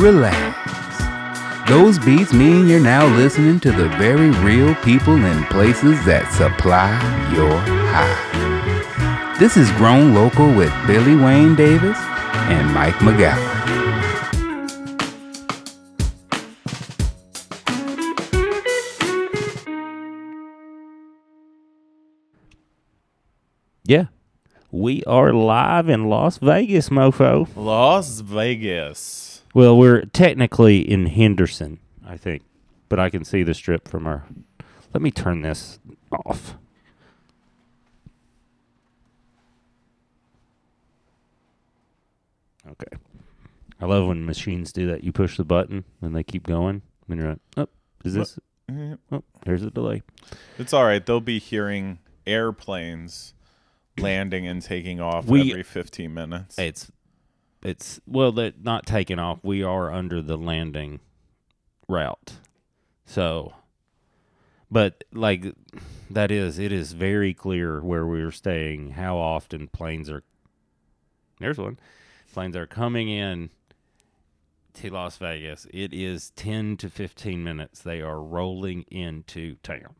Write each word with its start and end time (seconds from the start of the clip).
relax. 0.00 1.68
Those 1.68 1.98
beats 1.98 2.32
mean 2.32 2.66
you're 2.66 2.80
now 2.80 3.06
listening 3.14 3.60
to 3.60 3.70
the 3.70 3.88
very 3.90 4.30
real 4.42 4.74
people 4.76 5.14
and 5.14 5.46
places 5.46 6.02
that 6.06 6.32
supply 6.32 6.90
your 7.34 7.56
high. 7.92 9.36
This 9.38 9.56
is 9.56 9.70
Grown 9.72 10.14
Local 10.14 10.52
with 10.54 10.72
Billy 10.86 11.14
Wayne 11.14 11.54
Davis 11.54 11.98
and 12.48 12.72
Mike 12.74 12.94
McGowan. 12.96 13.60
Yeah. 23.84 24.06
We 24.72 25.02
are 25.04 25.32
live 25.32 25.88
in 25.88 26.08
Las 26.08 26.38
Vegas, 26.38 26.88
mofo. 26.88 27.48
Las 27.56 28.20
Vegas. 28.20 29.29
Well, 29.54 29.76
we're 29.76 30.02
technically 30.06 30.78
in 30.78 31.06
Henderson, 31.06 31.80
I 32.06 32.16
think, 32.16 32.42
but 32.88 32.98
I 33.00 33.10
can 33.10 33.24
see 33.24 33.42
the 33.42 33.54
strip 33.54 33.88
from 33.88 34.06
our. 34.06 34.24
Let 34.94 35.02
me 35.02 35.10
turn 35.10 35.42
this 35.42 35.78
off. 36.26 36.56
Okay. 42.68 42.96
I 43.80 43.86
love 43.86 44.06
when 44.06 44.26
machines 44.26 44.72
do 44.72 44.86
that. 44.88 45.02
You 45.04 45.12
push 45.12 45.36
the 45.36 45.44
button 45.44 45.84
and 46.02 46.14
they 46.14 46.22
keep 46.22 46.46
going. 46.46 46.82
And 47.08 47.18
you're 47.18 47.30
like, 47.30 47.38
oh, 47.56 47.68
is 48.04 48.14
this? 48.14 48.38
Mm-hmm. 48.70 49.14
Oh, 49.14 49.24
there's 49.44 49.62
a 49.62 49.70
delay. 49.70 50.02
It's 50.58 50.72
all 50.72 50.84
right. 50.84 51.04
They'll 51.04 51.20
be 51.20 51.38
hearing 51.38 51.98
airplanes 52.26 53.34
landing 53.98 54.46
and 54.46 54.62
taking 54.62 55.00
off 55.00 55.26
We- 55.26 55.50
every 55.50 55.62
15 55.62 56.12
minutes. 56.12 56.58
It's, 56.58 56.90
it's 57.62 58.00
well, 58.06 58.32
that 58.32 58.64
not 58.64 58.86
taking 58.86 59.18
off. 59.18 59.38
We 59.42 59.62
are 59.62 59.92
under 59.92 60.22
the 60.22 60.36
landing 60.36 61.00
route, 61.88 62.34
so, 63.04 63.54
but 64.70 65.04
like 65.12 65.54
that 66.08 66.30
is 66.30 66.58
it 66.58 66.72
is 66.72 66.92
very 66.92 67.34
clear 67.34 67.80
where 67.80 68.06
we 68.06 68.22
are 68.22 68.30
staying. 68.30 68.92
How 68.92 69.16
often 69.16 69.68
planes 69.68 70.08
are? 70.08 70.22
There's 71.38 71.58
one. 71.58 71.78
Planes 72.32 72.56
are 72.56 72.66
coming 72.66 73.08
in 73.08 73.50
to 74.74 74.90
Las 74.90 75.16
Vegas. 75.16 75.66
It 75.72 75.92
is 75.92 76.30
ten 76.30 76.76
to 76.78 76.88
fifteen 76.88 77.44
minutes. 77.44 77.80
They 77.82 78.00
are 78.00 78.22
rolling 78.22 78.84
into 78.90 79.56
town. 79.56 79.94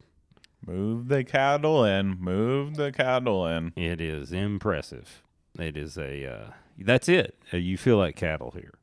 Move 0.67 1.09
the 1.09 1.25
cattle 1.25 1.85
in. 1.85 2.19
Move 2.21 2.77
the 2.77 2.93
cattle 2.93 3.47
in. 3.47 3.73
It 3.77 4.01
is 4.01 4.33
impressive. 4.33 5.23
It 5.59 5.77
is 5.77 5.99
a. 5.99 6.27
Uh, 6.27 6.51
that's 6.81 7.09
it. 7.09 7.37
Uh, 7.53 7.57
you 7.59 7.77
feel 7.77 7.97
like 7.97 8.17
cattle 8.17 8.53
here. 8.53 8.75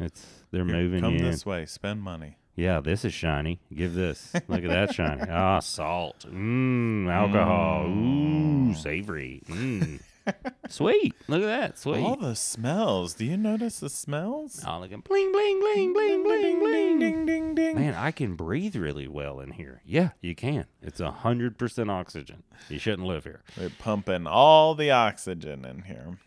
It's 0.00 0.24
they're 0.52 0.64
Here, 0.64 0.74
moving 0.76 1.00
Come 1.00 1.16
in. 1.16 1.24
this 1.24 1.44
way. 1.44 1.66
Spend 1.66 2.00
money. 2.02 2.38
Yeah, 2.54 2.80
this 2.80 3.04
is 3.04 3.12
shiny. 3.12 3.60
Give 3.74 3.94
this. 3.94 4.32
Look 4.46 4.62
at 4.64 4.70
that 4.70 4.94
shiny. 4.94 5.22
Ah, 5.28 5.58
salt. 5.58 6.24
Mmm, 6.28 7.10
alcohol. 7.10 7.86
Ooh, 7.88 8.74
savory. 8.74 9.42
Mmm. 9.48 10.00
Sweet. 10.68 11.14
Look 11.26 11.42
at 11.42 11.46
that. 11.46 11.78
Sweet. 11.78 12.02
All 12.04 12.16
the 12.16 12.36
smells. 12.36 13.14
Do 13.14 13.24
you 13.24 13.36
notice 13.36 13.80
the 13.80 13.88
smells? 13.88 14.62
Oh, 14.66 14.78
look 14.80 14.92
at 14.92 15.02
bling, 15.02 15.32
bling, 15.32 15.58
bling, 15.60 15.92
bling, 15.92 16.22
bling, 16.22 16.58
bling. 16.60 16.98
ding, 16.98 17.26
ding, 17.26 17.54
ding. 17.54 17.74
Man, 17.76 17.94
I 17.94 18.10
can 18.10 18.36
breathe 18.36 18.76
really 18.76 19.08
well 19.08 19.40
in 19.40 19.52
here. 19.52 19.82
Yeah, 19.84 20.10
you 20.20 20.34
can. 20.34 20.66
It's 20.82 21.00
a 21.00 21.10
hundred 21.10 21.58
percent 21.58 21.90
oxygen. 21.90 22.42
You 22.68 22.78
shouldn't 22.78 23.08
live 23.08 23.24
here. 23.24 23.42
We're 23.58 23.70
pumping 23.70 24.26
all 24.26 24.74
the 24.74 24.90
oxygen 24.90 25.64
in 25.64 25.82
here. 25.82 26.18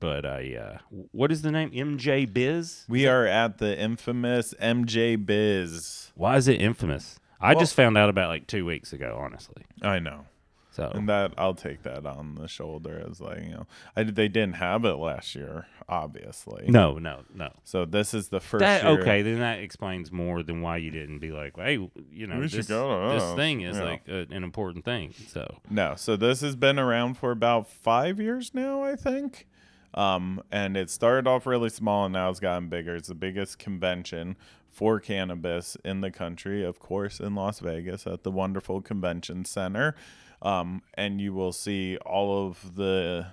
But 0.00 0.24
I, 0.24 0.56
uh, 0.56 0.78
what 1.12 1.30
is 1.30 1.42
the 1.42 1.52
name? 1.52 1.70
MJ 1.70 2.32
Biz. 2.32 2.86
We 2.88 3.06
are 3.06 3.26
at 3.26 3.58
the 3.58 3.78
infamous 3.78 4.54
MJ 4.60 5.14
Biz. 5.24 6.12
Why 6.14 6.36
is 6.36 6.48
it 6.48 6.60
infamous? 6.60 7.20
I 7.40 7.52
Well- 7.54 7.60
just 7.60 7.74
found 7.74 7.96
out 7.98 8.08
about 8.08 8.28
like 8.30 8.46
two 8.46 8.64
weeks 8.64 8.92
ago, 8.92 9.18
honestly. 9.22 9.64
I 9.82 9.98
know. 9.98 10.24
So 10.72 10.84
And 10.94 11.08
that 11.08 11.32
I'll 11.36 11.54
take 11.54 11.82
that 11.82 12.06
on 12.06 12.36
the 12.36 12.46
shoulder 12.46 13.04
as 13.10 13.20
like, 13.20 13.42
you 13.42 13.50
know, 13.50 13.66
I, 13.96 14.04
they 14.04 14.28
didn't 14.28 14.54
have 14.54 14.84
it 14.84 14.94
last 14.94 15.34
year, 15.34 15.66
obviously. 15.88 16.66
no, 16.68 16.96
no, 16.96 17.22
no. 17.34 17.50
So 17.64 17.84
this 17.84 18.14
is 18.14 18.28
the 18.28 18.38
first 18.40 18.60
That 18.60 18.84
okay? 18.86 19.20
Then 19.22 19.40
that 19.40 19.58
explains 19.58 20.12
more 20.12 20.42
than 20.44 20.62
why 20.62 20.76
you 20.76 20.90
didn't 20.92 21.18
be 21.18 21.32
like, 21.32 21.56
hey, 21.56 21.72
you 22.12 22.26
know, 22.28 22.38
We 22.38 22.46
this, 22.46 22.68
go 22.68 23.10
this, 23.18 23.34
thing 23.34 23.62
is 23.62 23.76
yeah. 23.78 23.82
like 23.82 24.08
a, 24.08 24.26
an 24.30 24.44
important 24.44 24.84
thing. 24.84 25.12
So 25.28 25.58
No, 25.68 25.94
so 25.96 26.16
this 26.16 26.40
has 26.40 26.54
been 26.56 26.78
around 26.78 27.14
for 27.18 27.32
about 27.32 27.68
five 27.68 28.20
years 28.20 28.52
now, 28.54 28.82
I 28.84 28.94
think. 28.96 29.48
Um, 29.94 30.42
and 30.52 30.76
it 30.76 30.90
started 30.90 31.26
off 31.26 31.46
really 31.46 31.70
small 31.70 32.04
and 32.04 32.12
now 32.12 32.30
it's 32.30 32.40
gotten 32.40 32.68
bigger. 32.68 32.94
It's 32.94 33.08
the 33.08 33.14
biggest 33.14 33.58
convention 33.58 34.36
for 34.70 35.00
cannabis 35.00 35.76
in 35.84 36.00
the 36.00 36.10
country, 36.10 36.64
of 36.64 36.78
course, 36.78 37.18
in 37.18 37.34
Las 37.34 37.58
Vegas 37.60 38.06
at 38.06 38.22
the 38.22 38.30
wonderful 38.30 38.80
convention 38.80 39.44
center. 39.44 39.96
Um, 40.42 40.82
and 40.94 41.20
you 41.20 41.34
will 41.34 41.52
see 41.52 41.96
all 41.98 42.46
of 42.46 42.76
the 42.76 43.26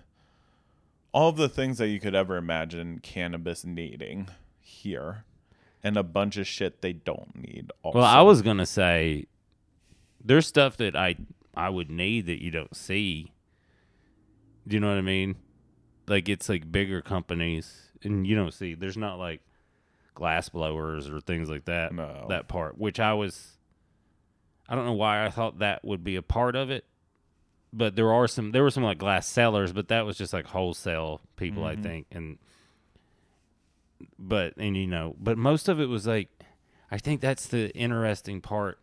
all 1.13 1.29
of 1.29 1.37
the 1.37 1.49
things 1.49 1.77
that 1.77 1.87
you 1.87 1.99
could 1.99 2.15
ever 2.15 2.37
imagine 2.37 2.99
cannabis 2.99 3.63
needing 3.63 4.27
here. 4.59 5.23
And 5.83 5.95
a 5.95 6.03
bunch 6.03 6.37
of 6.37 6.47
shit 6.47 6.81
they 6.81 6.91
don't 6.91 7.35
need. 7.35 7.71
Also. 7.81 7.99
well, 7.99 8.07
I 8.07 8.21
was 8.21 8.41
gonna 8.41 8.65
say, 8.65 9.27
there's 10.23 10.47
stuff 10.47 10.75
that 10.77 10.95
I 10.95 11.15
I 11.55 11.69
would 11.69 11.89
need 11.89 12.25
that 12.25 12.43
you 12.43 12.51
don't 12.51 12.75
see. 12.75 13.31
Do 14.67 14.75
you 14.75 14.79
know 14.81 14.89
what 14.89 14.97
I 14.97 15.01
mean? 15.01 15.37
Like 16.07 16.29
it's 16.29 16.47
like 16.49 16.71
bigger 16.71 17.01
companies, 17.01 17.91
and 18.03 18.25
you 18.25 18.35
don't 18.35 18.53
see. 18.53 18.73
There's 18.73 18.97
not 18.97 19.19
like 19.19 19.41
glass 20.15 20.49
blowers 20.49 21.09
or 21.09 21.19
things 21.19 21.49
like 21.49 21.65
that. 21.65 21.93
No. 21.93 22.25
That 22.29 22.47
part, 22.47 22.77
which 22.77 22.99
I 22.99 23.13
was, 23.13 23.57
I 24.67 24.75
don't 24.75 24.85
know 24.85 24.93
why 24.93 25.25
I 25.25 25.29
thought 25.29 25.59
that 25.59 25.83
would 25.83 26.03
be 26.03 26.15
a 26.15 26.21
part 26.21 26.55
of 26.55 26.69
it, 26.69 26.85
but 27.73 27.95
there 27.95 28.11
are 28.11 28.27
some. 28.27 28.51
There 28.51 28.63
were 28.63 28.71
some 28.71 28.83
like 28.83 28.97
glass 28.97 29.27
sellers, 29.27 29.73
but 29.73 29.89
that 29.89 30.05
was 30.05 30.17
just 30.17 30.33
like 30.33 30.47
wholesale 30.47 31.21
people, 31.35 31.65
I 31.65 31.73
mm-hmm. 31.73 31.83
think, 31.83 32.07
and. 32.11 32.37
But 34.19 34.53
and 34.57 34.77
you 34.77 34.85
know, 34.85 35.15
but 35.19 35.37
most 35.39 35.67
of 35.67 35.79
it 35.79 35.87
was 35.87 36.05
like, 36.05 36.29
I 36.91 36.99
think 36.99 37.19
that's 37.19 37.47
the 37.47 37.75
interesting 37.75 38.41
part. 38.41 38.79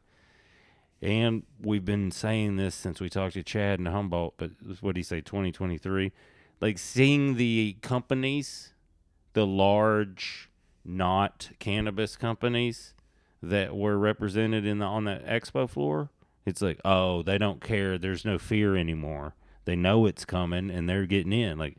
And 1.01 1.45
we've 1.61 1.85
been 1.85 2.11
saying 2.11 2.57
this 2.57 2.75
since 2.75 3.01
we 3.01 3.09
talked 3.09 3.35
to 3.35 3.43
Chad 3.43 3.79
and 3.79 3.87
Humboldt, 3.89 4.35
but 4.39 4.51
what 4.81 4.95
do 4.95 5.01
you 5.01 5.05
say, 5.05 5.21
2023? 5.21 6.13
Like 6.61 6.79
seeing 6.79 7.37
the 7.37 7.77
companies, 7.83 8.73
the 9.33 9.47
large 9.47 10.51
not 10.85 11.51
cannabis 11.59 12.17
companies 12.17 12.95
that 13.43 13.77
were 13.77 13.99
represented 13.99 14.65
in 14.65 14.79
the 14.79 14.87
on 14.87 15.05
that 15.05 15.27
expo 15.27 15.69
floor, 15.69 16.11
it's 16.47 16.63
like, 16.63 16.81
oh, 16.85 17.23
they 17.23 17.39
don't 17.39 17.63
care. 17.63 17.99
There's 17.99 18.25
no 18.25 18.39
fear 18.39 18.77
anymore. 18.77 19.35
They 19.65 19.77
know 19.77 20.07
it's 20.07 20.25
coming 20.25 20.71
and 20.71 20.89
they're 20.89 21.07
getting 21.07 21.33
in. 21.33 21.59
Like, 21.59 21.77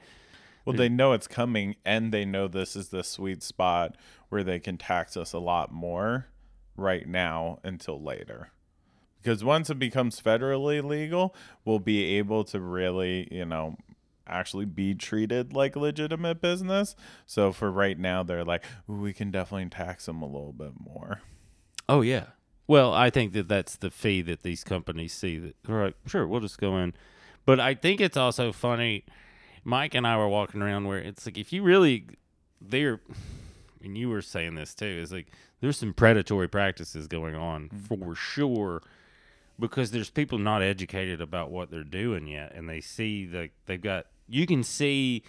Well, 0.65 0.75
they 0.75 0.89
know 0.89 1.13
it's 1.13 1.27
coming, 1.27 1.75
and 1.85 2.11
they 2.11 2.25
know 2.25 2.47
this 2.47 2.75
is 2.75 2.89
the 2.89 3.03
sweet 3.03 3.43
spot 3.43 3.95
where 4.29 4.43
they 4.43 4.59
can 4.59 4.77
tax 4.77 5.15
us 5.15 5.33
a 5.33 5.39
lot 5.39 5.71
more 5.71 6.27
right 6.75 7.07
now 7.07 7.59
until 7.63 8.01
later. 8.01 8.49
Because 9.21 9.43
once 9.43 9.69
it 9.69 9.79
becomes 9.79 10.19
federally 10.19 10.83
legal, 10.83 11.35
we'll 11.63 11.79
be 11.79 12.17
able 12.17 12.43
to 12.45 12.59
really, 12.59 13.27
you 13.31 13.45
know, 13.45 13.77
actually 14.27 14.65
be 14.65 14.95
treated 14.95 15.53
like 15.53 15.75
legitimate 15.75 16.41
business. 16.41 16.95
So 17.25 17.51
for 17.51 17.71
right 17.71 17.97
now, 17.97 18.23
they're 18.23 18.43
like, 18.43 18.63
we 18.87 19.13
can 19.13 19.31
definitely 19.31 19.69
tax 19.69 20.05
them 20.05 20.21
a 20.21 20.25
little 20.25 20.53
bit 20.53 20.73
more. 20.79 21.21
Oh 21.87 22.01
yeah. 22.01 22.25
Well, 22.67 22.93
I 22.93 23.11
think 23.11 23.33
that 23.33 23.47
that's 23.47 23.75
the 23.75 23.91
fee 23.91 24.23
that 24.23 24.41
these 24.41 24.63
companies 24.63 25.13
see. 25.13 25.37
That 25.37 25.55
they're 25.63 25.85
like, 25.85 25.95
sure, 26.07 26.27
we'll 26.27 26.39
just 26.39 26.57
go 26.57 26.77
in. 26.79 26.93
But 27.45 27.59
I 27.59 27.75
think 27.75 28.01
it's 28.01 28.17
also 28.17 28.51
funny. 28.51 29.05
Mike 29.63 29.93
and 29.93 30.07
I 30.07 30.17
were 30.17 30.27
walking 30.27 30.63
around 30.63 30.87
where 30.87 30.97
it's 30.97 31.27
like 31.27 31.37
if 31.37 31.53
you 31.53 31.61
really, 31.61 32.07
they're, 32.59 33.01
and 33.83 33.95
you 33.95 34.09
were 34.09 34.23
saying 34.23 34.55
this 34.55 34.73
too. 34.73 34.85
Is 34.85 35.11
like 35.11 35.27
there's 35.61 35.77
some 35.77 35.93
predatory 35.93 36.47
practices 36.47 37.07
going 37.07 37.35
on 37.35 37.69
mm-hmm. 37.69 38.05
for 38.05 38.15
sure, 38.15 38.81
because 39.59 39.91
there's 39.91 40.09
people 40.09 40.39
not 40.39 40.63
educated 40.63 41.21
about 41.21 41.51
what 41.51 41.69
they're 41.69 41.83
doing 41.83 42.25
yet, 42.25 42.51
and 42.55 42.67
they 42.67 42.81
see 42.81 43.25
the 43.25 43.49
they've 43.67 43.79
got. 43.79 44.07
You 44.27 44.45
can 44.45 44.63
see 44.63 45.23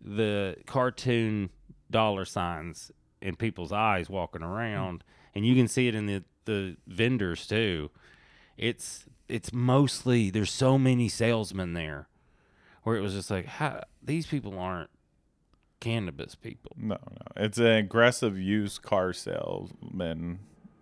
the 0.00 0.56
cartoon 0.66 1.50
dollar 1.90 2.24
signs 2.24 2.90
in 3.20 3.36
people's 3.36 3.72
eyes 3.72 4.08
walking 4.08 4.42
around, 4.42 5.04
and 5.34 5.46
you 5.46 5.54
can 5.54 5.68
see 5.68 5.88
it 5.88 5.94
in 5.94 6.06
the 6.06 6.24
the 6.44 6.76
vendors 6.86 7.46
too. 7.46 7.90
It's 8.56 9.04
it's 9.28 9.52
mostly 9.52 10.30
there's 10.30 10.50
so 10.50 10.78
many 10.78 11.08
salesmen 11.08 11.74
there, 11.74 12.08
where 12.82 12.96
it 12.96 13.00
was 13.00 13.14
just 13.14 13.30
like, 13.30 13.46
how 13.46 13.82
these 14.02 14.26
people 14.26 14.58
aren't 14.58 14.90
cannabis 15.80 16.34
people. 16.34 16.72
No, 16.76 16.96
no. 17.10 17.44
It's 17.44 17.58
an 17.58 17.66
aggressive 17.66 18.38
used 18.38 18.82
car 18.82 19.12
salesman 19.12 20.40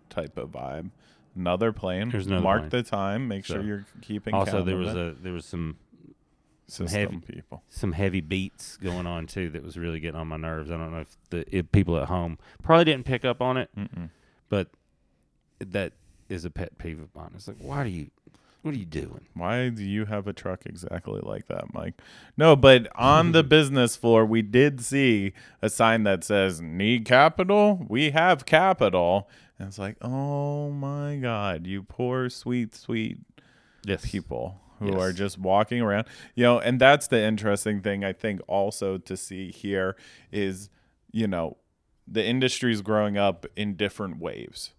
type 0.09 0.37
of 0.37 0.49
vibe. 0.49 0.91
Another 1.35 1.71
plane. 1.71 2.09
There's 2.09 2.27
another 2.27 2.43
Mark 2.43 2.59
plane. 2.61 2.69
the 2.69 2.83
time. 2.83 3.27
Make 3.27 3.45
sure 3.45 3.61
you're 3.61 3.85
keeping 4.01 4.33
Also, 4.33 4.63
there 4.63 4.75
was 4.75 4.95
a 4.95 5.15
there 5.21 5.33
was 5.33 5.45
some 5.45 5.77
some 6.69 6.87
heavy 6.87 7.17
people. 7.17 7.63
some 7.69 7.91
heavy 7.93 8.21
beats 8.21 8.77
going 8.77 9.05
on 9.07 9.25
too 9.27 9.49
that 9.51 9.63
was 9.63 9.77
really 9.77 9.99
getting 9.99 10.19
on 10.19 10.27
my 10.27 10.37
nerves. 10.37 10.69
I 10.71 10.77
don't 10.77 10.91
know 10.91 10.99
if 10.99 11.17
the 11.29 11.45
if 11.55 11.71
people 11.71 11.97
at 11.97 12.07
home 12.07 12.37
probably 12.63 12.85
didn't 12.85 13.05
pick 13.05 13.25
up 13.25 13.41
on 13.41 13.57
it, 13.57 13.69
Mm-mm. 13.77 14.09
but 14.49 14.67
that 15.59 15.93
is 16.29 16.45
a 16.45 16.49
pet 16.49 16.77
peeve 16.77 16.99
of 16.99 17.13
mine. 17.15 17.31
It's 17.35 17.47
like, 17.47 17.57
why 17.59 17.83
do 17.83 17.89
you, 17.89 18.11
what 18.61 18.73
are 18.73 18.77
you 18.77 18.85
doing? 18.85 19.21
Why 19.33 19.69
do 19.69 19.83
you 19.83 20.05
have 20.05 20.27
a 20.27 20.33
truck 20.33 20.65
exactly 20.65 21.21
like 21.23 21.47
that, 21.47 21.73
Mike? 21.73 21.95
No, 22.37 22.55
but 22.55 22.87
on 22.95 23.31
the 23.31 23.43
business 23.57 23.95
floor, 23.95 24.25
we 24.25 24.41
did 24.41 24.79
see 24.81 25.33
a 25.61 25.69
sign 25.69 26.03
that 26.03 26.23
says 26.23 26.61
"Need 26.61 27.05
capital? 27.05 27.85
We 27.89 28.11
have 28.11 28.45
capital." 28.45 29.27
And 29.57 29.67
it's 29.67 29.79
like, 29.79 29.97
oh 30.01 30.69
my 30.71 31.17
god, 31.17 31.65
you 31.67 31.83
poor 31.83 32.29
sweet 32.29 32.75
sweet 32.75 33.17
Yes, 33.85 34.05
people 34.05 34.59
who 34.79 34.87
Yes. 34.87 35.01
are 35.01 35.13
just 35.13 35.37
walking 35.37 35.81
around. 35.81 36.07
You 36.35 36.43
know, 36.43 36.59
and 36.59 36.79
that's 36.79 37.07
the 37.07 37.21
interesting 37.21 37.81
thing 37.81 38.03
I 38.03 38.13
think 38.13 38.41
also 38.47 38.97
to 38.97 39.17
see 39.17 39.51
here 39.51 39.95
is, 40.31 40.69
you 41.11 41.27
know, 41.27 41.57
the 42.07 42.25
industry's 42.25 42.81
growing 42.81 43.17
up 43.17 43.45
in 43.55 43.75
different 43.75 44.19
waves. 44.19 44.73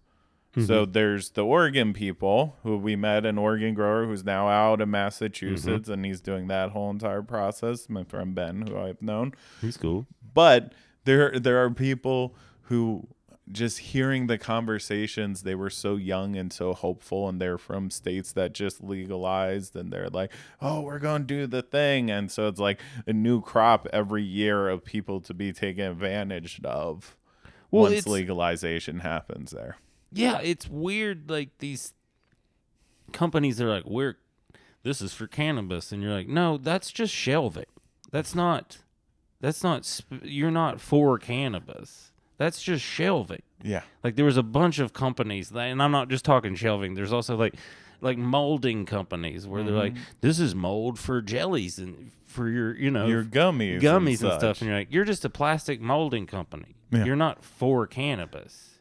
So 0.53 0.83
mm-hmm. 0.83 0.91
there's 0.91 1.29
the 1.29 1.45
Oregon 1.45 1.93
people 1.93 2.57
who 2.63 2.75
we 2.75 2.97
met 2.97 3.25
an 3.25 3.37
Oregon 3.37 3.73
grower 3.73 4.05
who's 4.05 4.25
now 4.25 4.49
out 4.49 4.81
in 4.81 4.91
Massachusetts 4.91 5.83
mm-hmm. 5.83 5.93
and 5.93 6.05
he's 6.05 6.19
doing 6.19 6.47
that 6.47 6.71
whole 6.71 6.89
entire 6.89 7.21
process. 7.21 7.87
My 7.87 8.03
friend 8.03 8.35
Ben, 8.35 8.67
who 8.67 8.77
I've 8.77 9.01
known, 9.01 9.33
he's 9.61 9.77
cool. 9.77 10.07
but 10.33 10.73
there 11.05 11.39
there 11.39 11.63
are 11.63 11.69
people 11.69 12.35
who 12.63 13.07
just 13.51 13.79
hearing 13.79 14.27
the 14.27 14.37
conversations 14.37 15.43
they 15.43 15.55
were 15.55 15.69
so 15.69 15.95
young 15.95 16.35
and 16.35 16.53
so 16.53 16.73
hopeful 16.73 17.27
and 17.27 17.41
they're 17.41 17.57
from 17.57 17.89
states 17.89 18.31
that 18.33 18.53
just 18.53 18.83
legalized 18.83 19.75
and 19.75 19.91
they're 19.91 20.09
like 20.09 20.31
oh 20.61 20.81
we're 20.81 20.99
going 20.99 21.23
to 21.23 21.27
do 21.27 21.47
the 21.47 21.61
thing 21.61 22.09
and 22.11 22.31
so 22.31 22.47
it's 22.47 22.59
like 22.59 22.79
a 23.07 23.13
new 23.13 23.41
crop 23.41 23.87
every 23.91 24.23
year 24.23 24.69
of 24.69 24.85
people 24.85 25.19
to 25.19 25.33
be 25.33 25.51
taken 25.51 25.85
advantage 25.85 26.61
of 26.63 27.17
Well, 27.71 27.91
once 27.91 28.05
legalization 28.07 28.99
happens 28.99 29.51
there 29.51 29.77
Yeah, 30.13 30.39
it's 30.41 30.67
weird. 30.69 31.29
Like 31.29 31.49
these 31.59 31.93
companies 33.13 33.59
are 33.61 33.69
like, 33.69 33.85
we're 33.85 34.17
this 34.83 35.01
is 35.01 35.13
for 35.13 35.27
cannabis, 35.27 35.91
and 35.91 36.01
you're 36.01 36.13
like, 36.13 36.27
no, 36.27 36.57
that's 36.57 36.91
just 36.91 37.13
shelving. 37.13 37.65
That's 38.11 38.33
not. 38.35 38.79
That's 39.39 39.63
not. 39.63 39.85
Sp- 39.85 40.23
you're 40.23 40.51
not 40.51 40.81
for 40.81 41.17
cannabis. 41.17 42.10
That's 42.41 42.59
just 42.59 42.83
shelving. 42.83 43.43
yeah 43.61 43.83
Like 44.03 44.15
there 44.15 44.25
was 44.25 44.35
a 44.35 44.41
bunch 44.41 44.79
of 44.79 44.93
companies, 44.93 45.49
that, 45.49 45.65
and 45.67 45.79
I'm 45.79 45.91
not 45.91 46.09
just 46.09 46.25
talking 46.25 46.55
shelving. 46.55 46.95
There's 46.95 47.13
also 47.13 47.35
like, 47.35 47.53
like 48.01 48.17
molding 48.17 48.87
companies 48.87 49.45
where 49.45 49.61
they're 49.63 49.75
like, 49.75 49.93
this 50.21 50.39
is 50.39 50.55
mold 50.55 50.97
for 50.97 51.21
jellies 51.21 51.77
and 51.77 52.11
for 52.25 52.49
your, 52.49 52.75
you 52.75 52.89
know, 52.89 53.05
your 53.05 53.23
gummies 53.23 53.79
gummies 53.79 54.07
and, 54.07 54.31
such. 54.31 54.39
stuff, 54.39 54.61
and 54.61 54.69
you're 54.69 54.79
like, 54.79 54.91
you're 54.91 55.05
just 55.05 55.23
a 55.23 55.29
plastic 55.29 55.79
molding 55.81 56.25
company. 56.25 56.73
Yeah. 56.89 57.05
You're 57.05 57.15
not 57.15 57.45
for 57.45 57.85
cannabis. 57.85 58.79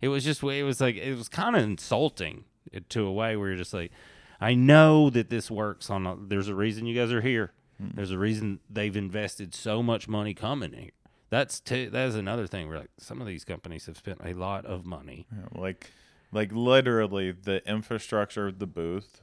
It 0.00 0.08
was 0.08 0.24
just 0.24 0.42
it 0.42 0.64
was 0.64 0.80
like 0.80 0.96
it 0.96 1.16
was 1.16 1.28
kind 1.28 1.54
of 1.54 1.62
insulting 1.62 2.42
to 2.88 3.06
a 3.06 3.12
way 3.12 3.36
where 3.36 3.50
you're 3.50 3.56
just 3.56 3.72
like, 3.72 3.92
I 4.40 4.54
know 4.54 5.10
that 5.10 5.30
this 5.30 5.48
works 5.48 5.90
on. 5.90 6.08
A, 6.08 6.16
there's 6.16 6.48
a 6.48 6.56
reason 6.56 6.86
you 6.86 7.00
guys 7.00 7.12
are 7.12 7.20
here. 7.20 7.52
Hmm. 7.78 7.90
There's 7.94 8.10
a 8.10 8.18
reason 8.18 8.58
they've 8.68 8.96
invested 8.96 9.54
so 9.54 9.80
much 9.80 10.08
money 10.08 10.34
coming 10.34 10.72
here. 10.72 10.90
That's 11.30 11.60
t- 11.60 11.86
that 11.86 12.08
is 12.08 12.14
another 12.14 12.46
thing. 12.46 12.68
Where 12.68 12.78
like 12.78 12.90
some 12.98 13.20
of 13.20 13.26
these 13.26 13.44
companies 13.44 13.86
have 13.86 13.96
spent 13.96 14.20
a 14.24 14.34
lot 14.34 14.64
of 14.64 14.86
money. 14.86 15.26
Yeah, 15.32 15.60
like 15.60 15.90
like 16.32 16.52
literally 16.52 17.32
the 17.32 17.66
infrastructure 17.68 18.48
of 18.48 18.58
the 18.58 18.66
booth 18.66 19.20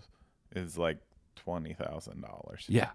is 0.56 0.78
like 0.78 0.98
twenty 1.36 1.74
thousand 1.74 2.22
dollars 2.22 2.66
Yeah. 2.68 2.90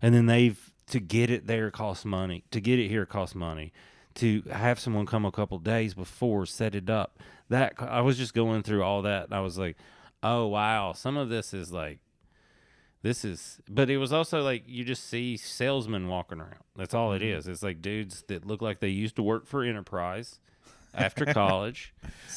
And 0.00 0.14
then 0.14 0.26
they've 0.26 0.72
to 0.90 1.00
get 1.00 1.28
it 1.30 1.46
there 1.46 1.70
costs 1.70 2.04
money. 2.04 2.44
To 2.52 2.60
get 2.60 2.78
it 2.78 2.88
here 2.88 3.04
costs 3.06 3.34
money. 3.34 3.72
To 4.14 4.42
have 4.50 4.80
someone 4.80 5.06
come 5.06 5.24
a 5.24 5.32
couple 5.32 5.58
days 5.58 5.94
before 5.94 6.46
set 6.46 6.74
it 6.74 6.88
up. 6.88 7.18
That 7.48 7.74
I 7.78 8.00
was 8.00 8.16
just 8.16 8.34
going 8.34 8.62
through 8.62 8.82
all 8.82 9.02
that 9.02 9.24
and 9.24 9.34
I 9.34 9.40
was 9.40 9.58
like, 9.58 9.76
"Oh 10.22 10.46
wow, 10.46 10.92
some 10.92 11.16
of 11.16 11.28
this 11.28 11.52
is 11.52 11.72
like 11.72 11.98
this 13.02 13.24
is 13.24 13.60
but 13.68 13.90
it 13.90 13.98
was 13.98 14.12
also 14.12 14.42
like 14.42 14.64
you 14.66 14.84
just 14.84 15.08
see 15.08 15.36
salesmen 15.36 16.08
walking 16.08 16.40
around. 16.40 16.64
That's 16.76 16.94
all 16.94 17.12
it 17.12 17.22
mm-hmm. 17.22 17.38
is. 17.38 17.48
It's 17.48 17.62
like 17.62 17.80
dudes 17.82 18.24
that 18.28 18.46
look 18.46 18.62
like 18.62 18.80
they 18.80 18.88
used 18.88 19.16
to 19.16 19.22
work 19.22 19.46
for 19.46 19.62
Enterprise 19.62 20.40
after 20.94 21.24
college. 21.32 21.94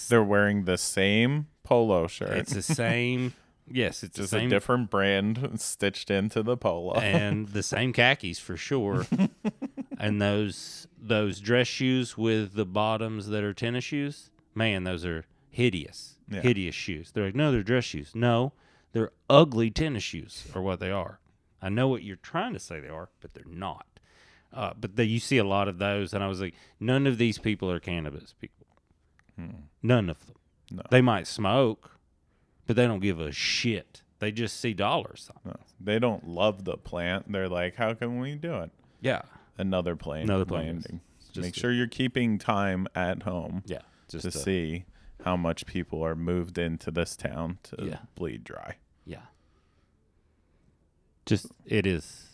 They're 0.10 0.24
wearing 0.24 0.66
the 0.66 0.78
same 0.78 1.48
polo 1.64 2.08
shirt. 2.08 2.38
It's 2.38 2.54
the 2.54 2.62
same 2.62 3.34
Yes, 3.74 4.04
it's 4.04 4.18
just 4.18 4.32
the 4.32 4.40
same 4.40 4.48
a 4.48 4.50
different 4.50 4.90
brand 4.90 5.60
stitched 5.60 6.12
into 6.12 6.44
the 6.44 6.58
polo. 6.58 6.94
and 6.96 7.48
the 7.48 7.64
same 7.64 7.94
khakis 7.94 8.40
for 8.40 8.58
sure. 8.58 9.06
and 10.00 10.22
those 10.22 10.88
those 11.00 11.40
dress 11.40 11.68
shoes 11.68 12.18
with 12.18 12.54
the 12.54 12.66
bottoms 12.66 13.28
that 13.28 13.44
are 13.44 13.54
tennis 13.54 13.84
shoes, 13.84 14.30
man, 14.54 14.84
those 14.84 15.06
are 15.06 15.26
hideous, 15.50 16.18
Yeah. 16.30 16.42
hideous 16.42 16.76
shoes. 16.76 17.12
They're 17.12 17.26
like, 17.26 17.36
no, 17.36 17.52
they're 17.52 17.64
dress 17.64 17.86
shoes. 17.86 18.12
No, 18.14 18.54
they're 18.94 19.12
ugly 19.30 19.70
tennis 19.72 20.04
shoes, 20.04 20.48
are 20.56 20.62
what 20.62 20.80
they 20.80 20.92
are. 20.92 21.20
I 21.62 21.70
know 21.70 21.88
what 21.88 22.04
you're 22.04 22.16
trying 22.18 22.54
to 22.54 22.60
say 22.60 22.80
they 22.80 22.88
are, 22.90 23.10
but 23.22 23.34
they're 23.34 23.44
not. 23.48 23.86
Uh, 24.54 24.74
but 24.78 24.96
the, 24.96 25.06
you 25.06 25.20
see 25.20 25.38
a 25.38 25.44
lot 25.46 25.68
of 25.68 25.78
those, 25.78 26.14
and 26.14 26.24
I 26.24 26.28
was 26.28 26.42
like, 26.42 26.56
none 26.80 27.08
of 27.08 27.18
these 27.18 27.38
people 27.38 27.72
are 27.72 27.80
cannabis 27.80 28.34
people. 28.40 28.66
None 29.82 30.10
of 30.10 30.24
them. 30.28 30.36
No. 30.72 30.84
They 30.92 31.02
might 31.02 31.26
smoke, 31.26 31.98
but 32.68 32.76
they 32.76 32.86
don't 32.86 33.00
give 33.00 33.20
a 33.20 33.32
shit. 33.32 34.04
They 34.20 34.32
just 34.32 34.60
see 34.60 34.74
dollars. 34.76 35.32
No, 35.44 35.56
they 35.80 35.98
don't 35.98 36.28
love 36.28 36.64
the 36.64 36.78
plant. 36.78 37.32
They're 37.32 37.50
like, 37.50 37.76
how 37.76 37.94
can 37.96 38.20
we 38.20 38.36
do 38.36 38.58
it? 38.60 38.72
Yeah. 39.02 39.24
Another 39.58 39.96
plane 39.96 40.24
Another 40.24 40.46
plane, 40.46 41.02
Make 41.36 41.56
sure 41.56 41.72
you're 41.72 41.88
keeping 41.88 42.38
time 42.38 42.88
at 42.94 43.24
home 43.24 43.64
Yeah. 43.66 43.80
Just 44.10 44.24
to 44.26 44.32
to- 44.32 44.38
see 44.38 44.86
how 45.24 45.36
much 45.38 45.66
people 45.66 46.04
are 46.04 46.16
moved 46.16 46.58
into 46.58 46.92
this 46.92 47.16
town 47.16 47.58
to 47.64 47.76
Yeah. 47.80 48.00
bleed 48.16 48.44
dry. 48.44 48.76
Yeah. 49.06 49.26
Just 51.26 51.48
it 51.66 51.86
is. 51.86 52.30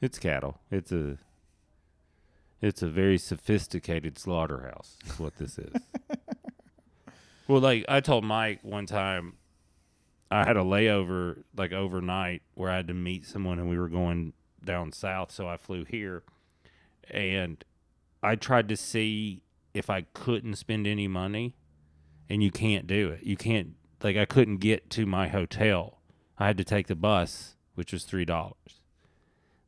It's 0.00 0.18
cattle. 0.18 0.58
It's 0.70 0.92
a. 0.92 1.18
It's 2.62 2.82
a 2.82 2.88
very 2.88 3.16
sophisticated 3.16 4.18
slaughterhouse. 4.18 4.98
Is 5.06 5.18
what 5.18 5.36
this 5.36 5.58
is. 5.58 5.72
well, 7.48 7.60
like 7.60 7.86
I 7.88 8.00
told 8.00 8.24
Mike 8.24 8.60
one 8.62 8.84
time, 8.84 9.34
I 10.30 10.44
had 10.44 10.56
a 10.56 10.62
layover 10.62 11.42
like 11.56 11.72
overnight 11.72 12.42
where 12.54 12.70
I 12.70 12.76
had 12.76 12.88
to 12.88 12.94
meet 12.94 13.26
someone 13.26 13.58
and 13.58 13.68
we 13.68 13.78
were 13.78 13.88
going 13.88 14.34
down 14.64 14.92
south, 14.92 15.32
so 15.32 15.48
I 15.48 15.56
flew 15.56 15.84
here, 15.84 16.22
and 17.10 17.64
I 18.22 18.36
tried 18.36 18.68
to 18.68 18.76
see 18.76 19.42
if 19.74 19.88
I 19.88 20.02
couldn't 20.12 20.56
spend 20.56 20.86
any 20.86 21.08
money, 21.08 21.54
and 22.28 22.42
you 22.42 22.50
can't 22.50 22.86
do 22.86 23.10
it. 23.10 23.22
You 23.22 23.36
can't 23.36 23.74
like 24.02 24.16
I 24.16 24.24
couldn't 24.24 24.58
get 24.58 24.90
to 24.90 25.06
my 25.06 25.28
hotel. 25.28 25.98
I 26.38 26.46
had 26.46 26.58
to 26.58 26.64
take 26.64 26.86
the 26.86 26.94
bus, 26.94 27.56
which 27.74 27.92
was 27.92 28.04
three 28.04 28.24
dollars. 28.24 28.80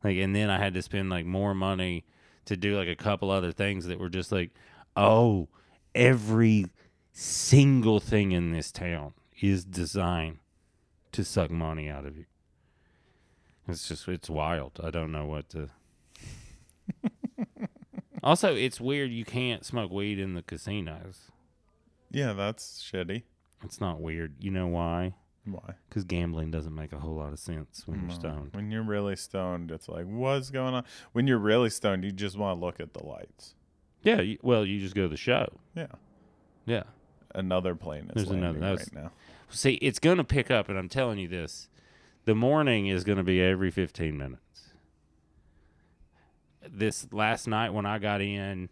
Like, 0.02 0.16
and 0.16 0.34
then 0.34 0.50
I 0.50 0.58
had 0.58 0.74
to 0.74 0.82
spend 0.82 1.10
like 1.10 1.26
more 1.26 1.54
money 1.54 2.04
to 2.46 2.56
do 2.56 2.76
like 2.76 2.88
a 2.88 2.96
couple 2.96 3.30
other 3.30 3.52
things 3.52 3.86
that 3.86 3.98
were 3.98 4.08
just 4.08 4.32
like, 4.32 4.50
oh, 4.96 5.48
every 5.94 6.66
single 7.12 8.00
thing 8.00 8.32
in 8.32 8.52
this 8.52 8.72
town 8.72 9.12
is 9.40 9.64
designed 9.64 10.38
to 11.12 11.24
suck 11.24 11.50
money 11.50 11.88
out 11.88 12.06
of 12.06 12.16
you. 12.16 12.24
It's 13.68 13.88
just 13.88 14.08
it's 14.08 14.30
wild. 14.30 14.80
I 14.82 14.90
don't 14.90 15.12
know 15.12 15.26
what 15.26 15.48
to. 15.50 15.68
also, 18.22 18.54
it's 18.54 18.80
weird 18.80 19.12
you 19.12 19.24
can't 19.24 19.64
smoke 19.64 19.90
weed 19.90 20.18
in 20.18 20.34
the 20.34 20.42
casinos. 20.42 21.30
Yeah, 22.10 22.32
that's 22.32 22.82
shitty. 22.82 23.22
It's 23.64 23.80
not 23.80 24.00
weird. 24.00 24.34
You 24.40 24.50
know 24.50 24.66
why? 24.66 25.14
Why? 25.44 25.74
Because 25.88 26.04
gambling 26.04 26.50
doesn't 26.50 26.74
make 26.74 26.92
a 26.92 26.98
whole 27.00 27.16
lot 27.16 27.32
of 27.32 27.38
sense 27.38 27.82
when 27.86 27.98
No. 27.98 28.04
you're 28.06 28.14
stoned. 28.14 28.50
When 28.54 28.70
you're 28.70 28.82
really 28.84 29.16
stoned, 29.16 29.70
it's 29.70 29.88
like, 29.88 30.06
what's 30.06 30.50
going 30.50 30.74
on? 30.74 30.84
When 31.12 31.26
you're 31.26 31.38
really 31.38 31.70
stoned, 31.70 32.04
you 32.04 32.12
just 32.12 32.36
want 32.38 32.58
to 32.60 32.64
look 32.64 32.78
at 32.80 32.92
the 32.94 33.04
lights. 33.04 33.54
Yeah, 34.04 34.20
you, 34.20 34.38
well, 34.42 34.64
you 34.64 34.78
just 34.80 34.94
go 34.94 35.02
to 35.02 35.08
the 35.08 35.16
show. 35.16 35.46
Yeah. 35.74 35.86
Yeah. 36.66 36.84
Another 37.34 37.74
plane 37.74 38.04
is 38.10 38.14
There's 38.14 38.30
another- 38.30 38.60
landing 38.60 38.70
was- 38.70 38.80
right 38.94 39.04
now. 39.04 39.12
See, 39.48 39.74
it's 39.74 39.98
going 39.98 40.16
to 40.18 40.24
pick 40.24 40.50
up, 40.50 40.68
and 40.68 40.78
I'm 40.78 40.88
telling 40.88 41.18
you 41.18 41.28
this. 41.28 41.68
The 42.24 42.34
morning 42.34 42.86
is 42.86 43.02
going 43.04 43.18
to 43.18 43.24
be 43.24 43.40
every 43.42 43.70
15 43.70 44.16
minutes. 44.16 44.72
This 46.70 47.12
last 47.12 47.48
night 47.48 47.70
when 47.70 47.84
I 47.84 47.98
got 47.98 48.20
in 48.20 48.68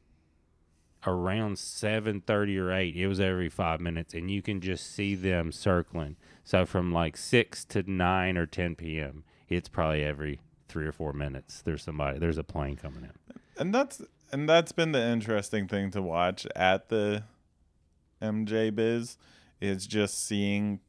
around 1.06 1.56
7:30 1.56 2.58
or 2.58 2.72
8, 2.72 2.96
it 2.96 3.06
was 3.06 3.20
every 3.20 3.48
5 3.48 3.80
minutes 3.80 4.14
and 4.14 4.30
you 4.30 4.42
can 4.42 4.60
just 4.60 4.92
see 4.92 5.14
them 5.14 5.52
circling. 5.52 6.16
So 6.44 6.66
from 6.66 6.92
like 6.92 7.16
6 7.16 7.64
to 7.66 7.90
9 7.90 8.36
or 8.36 8.46
10 8.46 8.74
p.m., 8.76 9.24
it's 9.48 9.68
probably 9.68 10.04
every 10.04 10.40
3 10.68 10.86
or 10.86 10.92
4 10.92 11.12
minutes 11.12 11.62
there's 11.62 11.82
somebody 11.82 12.18
there's 12.18 12.38
a 12.38 12.44
plane 12.44 12.76
coming 12.76 13.04
in. 13.04 13.36
And 13.56 13.74
that's 13.74 14.02
and 14.32 14.48
that's 14.48 14.72
been 14.72 14.92
the 14.92 15.04
interesting 15.04 15.66
thing 15.66 15.90
to 15.92 16.02
watch 16.02 16.46
at 16.54 16.88
the 16.88 17.24
MJ 18.22 18.74
Biz 18.74 19.16
is 19.60 19.86
just 19.86 20.24
seeing 20.24 20.80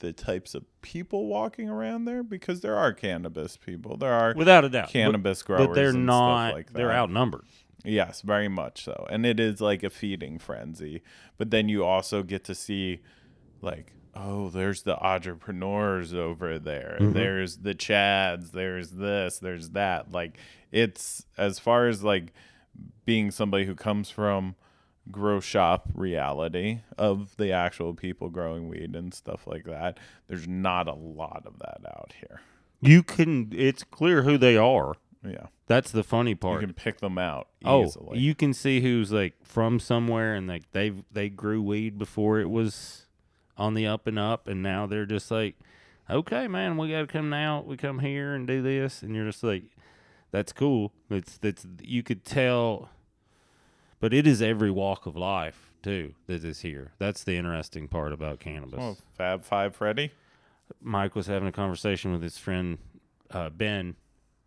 the 0.00 0.12
types 0.12 0.54
of 0.54 0.64
people 0.80 1.26
walking 1.26 1.68
around 1.68 2.04
there 2.04 2.22
because 2.22 2.60
there 2.60 2.76
are 2.76 2.92
cannabis 2.92 3.56
people. 3.56 3.96
There 3.96 4.12
are 4.12 4.34
without 4.34 4.64
a 4.64 4.68
doubt. 4.68 4.86
But- 4.86 4.92
cannabis 4.92 5.42
growers, 5.42 5.66
but, 5.68 5.74
they're 5.74 5.92
not. 5.92 6.54
Like 6.54 6.72
they're 6.72 6.92
outnumbered. 6.92 7.44
Yes, 7.84 8.22
very 8.22 8.48
much 8.48 8.84
so. 8.84 9.06
And 9.10 9.24
it 9.24 9.38
is 9.38 9.60
like 9.60 9.82
a 9.82 9.90
feeding 9.90 10.38
frenzy. 10.38 11.02
But 11.36 11.50
then 11.50 11.68
you 11.68 11.84
also 11.84 12.22
get 12.22 12.44
to 12.44 12.54
see 12.54 13.00
like 13.62 13.92
oh, 14.20 14.48
there's 14.48 14.82
the 14.82 14.98
entrepreneurs 15.00 16.12
over 16.12 16.58
there. 16.58 16.98
Mhm. 17.00 17.12
There's 17.12 17.58
the 17.58 17.74
chads, 17.74 18.50
there's 18.50 18.90
this, 18.90 19.38
there's 19.38 19.70
that. 19.70 20.10
Like 20.10 20.38
it's 20.72 21.24
as 21.36 21.58
far 21.60 21.86
as 21.86 22.02
like 22.02 22.32
being 23.04 23.30
somebody 23.30 23.64
who 23.64 23.74
comes 23.76 24.10
from 24.10 24.56
grow 25.10 25.38
shop 25.40 25.88
reality 25.94 26.80
of 26.98 27.36
the 27.36 27.52
actual 27.52 27.94
people 27.94 28.28
growing 28.28 28.68
weed 28.68 28.94
and 28.96 29.14
stuff 29.14 29.46
like 29.46 29.64
that. 29.64 29.98
There's 30.26 30.48
not 30.48 30.88
a 30.88 30.94
lot 30.94 31.44
of 31.46 31.58
that 31.60 31.80
out 31.86 32.14
here. 32.20 32.40
You 32.80 33.02
can. 33.02 33.52
It's 33.54 33.84
clear 33.84 34.22
who 34.22 34.36
they 34.36 34.56
are. 34.56 34.94
Yeah. 35.24 35.46
That's 35.66 35.90
the 35.90 36.02
funny 36.02 36.34
part. 36.34 36.60
You 36.60 36.66
can 36.68 36.74
pick 36.74 37.00
them 37.00 37.18
out 37.18 37.48
oh, 37.64 37.90
you 38.14 38.34
can 38.34 38.54
see 38.54 38.80
who's 38.80 39.12
like 39.12 39.34
from 39.44 39.80
somewhere 39.80 40.34
and 40.34 40.46
like 40.46 40.70
they 40.72 40.92
they 41.12 41.28
grew 41.28 41.60
weed 41.62 41.98
before 41.98 42.40
it 42.40 42.48
was 42.50 43.06
on 43.56 43.74
the 43.74 43.86
up 43.86 44.06
and 44.06 44.18
up, 44.18 44.46
and 44.46 44.62
now 44.62 44.86
they're 44.86 45.04
just 45.06 45.30
like, 45.30 45.56
okay, 46.08 46.46
man, 46.46 46.76
we 46.76 46.90
got 46.90 47.00
to 47.00 47.06
come 47.06 47.28
now. 47.28 47.62
We 47.66 47.76
come 47.76 47.98
here 47.98 48.34
and 48.34 48.46
do 48.46 48.62
this, 48.62 49.02
and 49.02 49.14
you're 49.14 49.26
just 49.26 49.42
like, 49.42 49.64
that's 50.30 50.52
cool. 50.52 50.92
It's 51.10 51.36
that's 51.38 51.66
you 51.82 52.02
could 52.02 52.24
tell, 52.24 52.90
but 54.00 54.14
it 54.14 54.26
is 54.26 54.40
every 54.40 54.70
walk 54.70 55.06
of 55.06 55.16
life 55.16 55.72
too 55.82 56.14
that 56.26 56.44
is 56.44 56.60
here. 56.60 56.92
That's 56.98 57.24
the 57.24 57.36
interesting 57.36 57.88
part 57.88 58.12
about 58.12 58.40
cannabis. 58.40 58.80
oh, 58.80 58.96
Fab 59.16 59.44
Five 59.44 59.74
Freddy. 59.74 60.12
Mike 60.80 61.14
was 61.14 61.26
having 61.26 61.48
a 61.48 61.52
conversation 61.52 62.12
with 62.12 62.22
his 62.22 62.36
friend 62.38 62.78
uh, 63.30 63.48
Ben, 63.50 63.96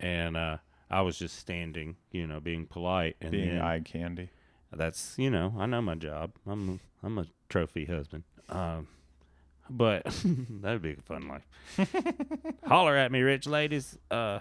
and 0.02 0.36
uh, 0.36 0.58
I 0.90 1.02
was 1.02 1.18
just 1.18 1.38
standing, 1.38 1.96
you 2.12 2.28
know, 2.28 2.40
being 2.42 2.66
polite, 2.66 3.16
and 3.22 3.32
being 3.32 3.50
then- 3.56 3.62
eye 3.62 3.80
candy. 3.80 4.30
that's 4.74 5.16
you 5.18 5.30
know 5.30 5.54
I 5.58 5.66
know 5.68 5.82
my 5.82 5.96
job. 5.96 6.32
I'm 6.46 6.80
I'm 7.02 7.18
a 7.18 7.26
trophy 7.48 7.86
husband. 7.86 8.24
Um, 8.50 8.88
but 9.70 10.04
that'd 10.50 10.82
be 10.82 10.98
a 11.00 11.02
fun 11.02 11.28
life. 11.30 11.94
Holler 12.66 12.98
at 12.98 13.12
me, 13.12 13.22
rich 13.22 13.48
ladies. 13.48 13.98
Uh, 14.10 14.40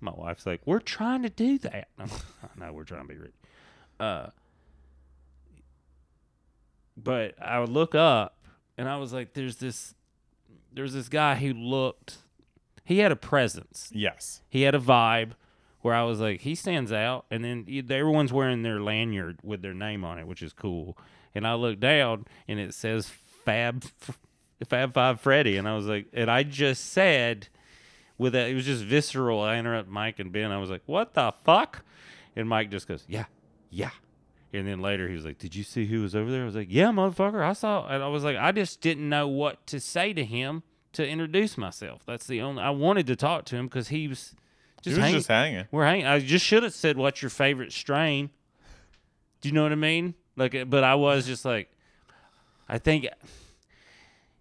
my 0.00 0.12
wife's 0.14 0.46
like, 0.46 0.62
we're 0.64 0.78
trying 0.80 1.22
to 1.22 1.28
do 1.28 1.58
that. 1.58 1.88
Know 2.58 2.72
we're 2.72 2.84
trying 2.84 3.02
to 3.06 3.08
be 3.08 3.18
rich. 3.18 3.34
Uh, 4.00 4.28
but 6.96 7.34
I 7.42 7.60
would 7.60 7.68
look 7.68 7.94
up, 7.94 8.38
and 8.78 8.88
I 8.88 8.96
was 8.96 9.12
like, 9.12 9.34
there's 9.34 9.56
this, 9.56 9.94
there's 10.72 10.94
this 10.94 11.08
guy 11.08 11.34
who 11.34 11.52
looked, 11.52 12.18
he 12.86 12.98
had 13.00 13.12
a 13.12 13.16
presence 13.16 13.90
Yes. 13.92 14.40
he 14.48 14.62
had 14.62 14.74
a 14.74 14.78
vibe 14.80 15.32
where 15.82 15.94
I 15.94 16.02
was 16.02 16.18
like, 16.18 16.40
he 16.40 16.54
stands 16.54 16.90
out. 16.90 17.26
And 17.30 17.44
then 17.44 17.64
everyone's 17.90 18.32
wearing 18.32 18.62
their 18.62 18.80
lanyard 18.80 19.38
with 19.44 19.62
their 19.62 19.74
name 19.74 20.04
on 20.04 20.18
it, 20.18 20.26
which 20.26 20.42
is 20.42 20.52
cool. 20.52 20.96
And 21.34 21.46
I 21.46 21.54
look 21.54 21.78
down 21.78 22.24
and 22.48 22.58
it 22.58 22.74
says 22.74 23.08
Fab 23.44 23.84
Fab 24.68 24.94
Five 24.94 25.20
Freddy, 25.20 25.58
and 25.58 25.68
I 25.68 25.76
was 25.76 25.86
like, 25.86 26.06
and 26.14 26.30
I 26.30 26.42
just 26.42 26.86
said 26.92 27.48
with 28.18 28.32
that, 28.32 28.48
it 28.48 28.54
was 28.54 28.64
just 28.64 28.82
visceral. 28.82 29.42
I 29.42 29.58
interrupt 29.58 29.88
Mike 29.88 30.18
and 30.18 30.32
Ben. 30.32 30.50
I 30.50 30.58
was 30.58 30.70
like, 30.70 30.82
what 30.86 31.12
the 31.12 31.32
fuck? 31.44 31.84
And 32.34 32.48
Mike 32.48 32.70
just 32.70 32.88
goes, 32.88 33.04
yeah, 33.06 33.26
yeah. 33.70 33.90
And 34.54 34.66
then 34.66 34.80
later 34.80 35.08
he 35.08 35.14
was 35.14 35.26
like, 35.26 35.38
did 35.38 35.54
you 35.54 35.62
see 35.62 35.84
who 35.86 36.00
was 36.00 36.16
over 36.16 36.30
there? 36.30 36.42
I 36.42 36.46
was 36.46 36.54
like, 36.56 36.68
yeah, 36.70 36.86
motherfucker, 36.86 37.42
I 37.42 37.52
saw. 37.52 37.86
And 37.86 38.02
I 38.02 38.08
was 38.08 38.24
like, 38.24 38.38
I 38.38 38.50
just 38.52 38.80
didn't 38.80 39.08
know 39.08 39.28
what 39.28 39.66
to 39.66 39.78
say 39.78 40.14
to 40.14 40.24
him 40.24 40.62
to 40.96 41.08
introduce 41.08 41.56
myself. 41.56 42.02
That's 42.06 42.26
the 42.26 42.40
only. 42.42 42.62
I 42.62 42.70
wanted 42.70 43.06
to 43.06 43.16
talk 43.16 43.44
to 43.46 43.56
him 43.56 43.66
because 43.66 43.88
he 43.88 44.08
was 44.08 44.34
He 44.82 44.90
just 44.90 44.96
was 44.96 45.04
hanging. 45.04 45.18
just 45.18 45.28
hanging. 45.28 45.64
We're 45.70 45.86
hanging. 45.86 46.06
I 46.06 46.18
just 46.20 46.44
should 46.44 46.62
have 46.62 46.74
said, 46.74 46.96
"What's 46.98 47.22
your 47.22 47.30
favorite 47.30 47.72
strain?" 47.72 48.30
Do 49.40 49.48
you 49.48 49.54
know 49.54 49.62
what 49.62 49.72
I 49.72 49.76
mean? 49.76 50.14
Like, 50.36 50.54
uh, 50.54 50.64
but 50.64 50.82
I 50.84 50.94
was 50.96 51.26
just 51.26 51.44
like, 51.44 51.70
I 52.68 52.78
think. 52.78 53.06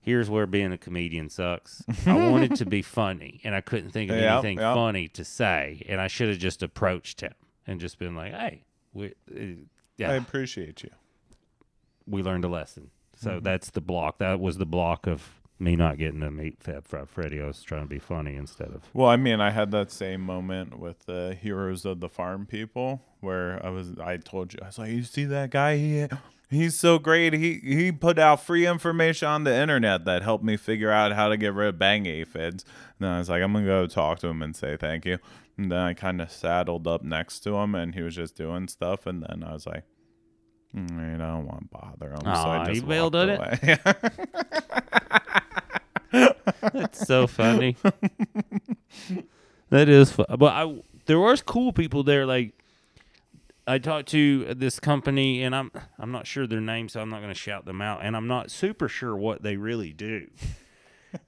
Here's 0.01 0.29
where 0.29 0.45
being 0.45 0.71
a 0.71 0.77
comedian 0.77 1.29
sucks. 1.29 1.83
I 2.05 2.13
wanted 2.29 2.55
to 2.57 2.65
be 2.65 2.81
funny, 2.83 3.41
and 3.43 3.55
I 3.55 3.61
couldn't 3.61 3.89
think 3.89 4.11
of 4.11 4.17
Yeah, 4.17 4.33
anything 4.33 4.59
yeah. 4.59 4.73
funny 4.75 5.07
to 5.09 5.25
say, 5.25 5.81
and 5.89 5.99
I 5.99 6.05
should 6.07 6.29
have 6.29 6.37
just 6.37 6.61
approached 6.61 7.21
him 7.21 7.33
and 7.65 7.79
just 7.79 7.97
been 7.97 8.15
like, 8.15 8.31
"Hey, 8.33 8.65
we, 8.93 9.07
uh, 9.35 9.65
yeah, 9.97 10.11
I 10.11 10.13
appreciate 10.15 10.83
you. 10.83 10.91
we 12.05 12.21
learned 12.21 12.45
a 12.45 12.49
lesson." 12.49 12.91
So 13.17 13.31
Mm-hmm. 13.31 13.43
that's 13.45 13.71
the 13.71 13.81
block. 13.81 14.19
That 14.19 14.39
was 14.39 14.57
the 14.57 14.65
block 14.67 15.07
of 15.07 15.27
me 15.57 15.75
not 15.75 15.97
getting 15.97 16.19
to 16.19 16.31
meet 16.31 16.61
Fab 16.61 16.87
Five 16.87 17.09
Freddy. 17.09 17.41
I 17.41 17.45
was 17.45 17.61
trying 17.63 17.83
to 17.83 17.87
be 17.87 17.99
funny 17.99 18.35
instead 18.35 18.69
of 18.69 18.83
Well, 18.93 19.09
I 19.09 19.15
mean, 19.15 19.39
I 19.39 19.51
had 19.51 19.71
that 19.71 19.91
same 19.91 20.21
moment 20.21 20.79
with 20.79 21.05
the 21.05 21.37
Heroes 21.39 21.85
of 21.85 21.99
the 21.99 22.09
Farm 22.09 22.45
people, 22.45 23.01
where 23.21 23.63
I 23.65 23.69
was, 23.69 23.97
I 23.99 24.17
told 24.17 24.53
you, 24.53 24.59
I 24.61 24.67
was 24.67 24.77
like, 24.77 24.91
you 24.91 25.03
see 25.03 25.25
that 25.25 25.51
guy? 25.51 25.77
He, 25.77 26.07
he's 26.49 26.77
so 26.77 26.99
great. 26.99 27.33
He 27.33 27.59
he 27.63 27.91
put 27.91 28.19
out 28.19 28.43
free 28.43 28.67
information 28.67 29.27
on 29.27 29.43
the 29.45 29.55
internet 29.55 30.05
that 30.05 30.23
helped 30.23 30.43
me 30.43 30.57
figure 30.57 30.91
out 30.91 31.13
how 31.13 31.29
to 31.29 31.37
get 31.37 31.53
rid 31.53 31.69
of 31.69 31.79
bang 31.79 32.05
aphids. 32.05 32.63
And 32.99 33.07
then 33.07 33.11
I 33.11 33.19
was 33.19 33.29
like, 33.29 33.41
I'm 33.41 33.53
gonna 33.53 33.65
go 33.65 33.87
talk 33.87 34.19
to 34.19 34.27
him 34.27 34.41
and 34.41 34.55
say 34.55 34.75
thank 34.77 35.05
you. 35.05 35.19
And 35.57 35.71
then 35.71 35.79
I 35.79 35.93
kind 35.93 36.21
of 36.21 36.29
saddled 36.29 36.85
up 36.85 37.01
next 37.01 37.39
to 37.41 37.55
him, 37.55 37.75
and 37.75 37.95
he 37.95 38.01
was 38.01 38.13
just 38.15 38.35
doing 38.35 38.67
stuff. 38.67 39.05
And 39.05 39.23
then 39.23 39.43
I 39.45 39.53
was 39.53 39.65
like. 39.65 39.83
"Mm, 40.75 41.15
I 41.15 41.17
don't 41.17 41.45
want 41.45 41.61
to 41.61 41.67
bother 41.71 42.11
him, 42.11 42.19
so 42.21 42.29
Aw, 42.29 42.63
I 42.63 42.67
he 42.67 42.73
just 42.75 42.87
bailed 42.87 43.15
walked 43.15 43.39
on 43.39 43.69
it? 43.69 43.79
That's 46.61 47.05
so 47.05 47.27
funny. 47.27 47.77
that 49.69 49.89
is. 49.89 50.13
But 50.13 50.43
I 50.43 50.81
there 51.05 51.19
was 51.19 51.41
cool 51.41 51.73
people 51.73 52.03
there. 52.03 52.25
Like 52.25 52.53
I 53.67 53.79
talked 53.79 54.09
to 54.09 54.53
this 54.53 54.79
company, 54.79 55.43
and 55.43 55.55
I'm 55.55 55.71
I'm 55.97 56.11
not 56.11 56.27
sure 56.27 56.47
their 56.47 56.61
name, 56.61 56.89
so 56.89 57.01
I'm 57.01 57.09
not 57.09 57.21
going 57.21 57.33
to 57.33 57.39
shout 57.39 57.65
them 57.65 57.81
out, 57.81 58.01
and 58.03 58.15
I'm 58.15 58.27
not 58.27 58.51
super 58.51 58.87
sure 58.87 59.15
what 59.15 59.41
they 59.41 59.57
really 59.57 59.93
do. 59.93 60.27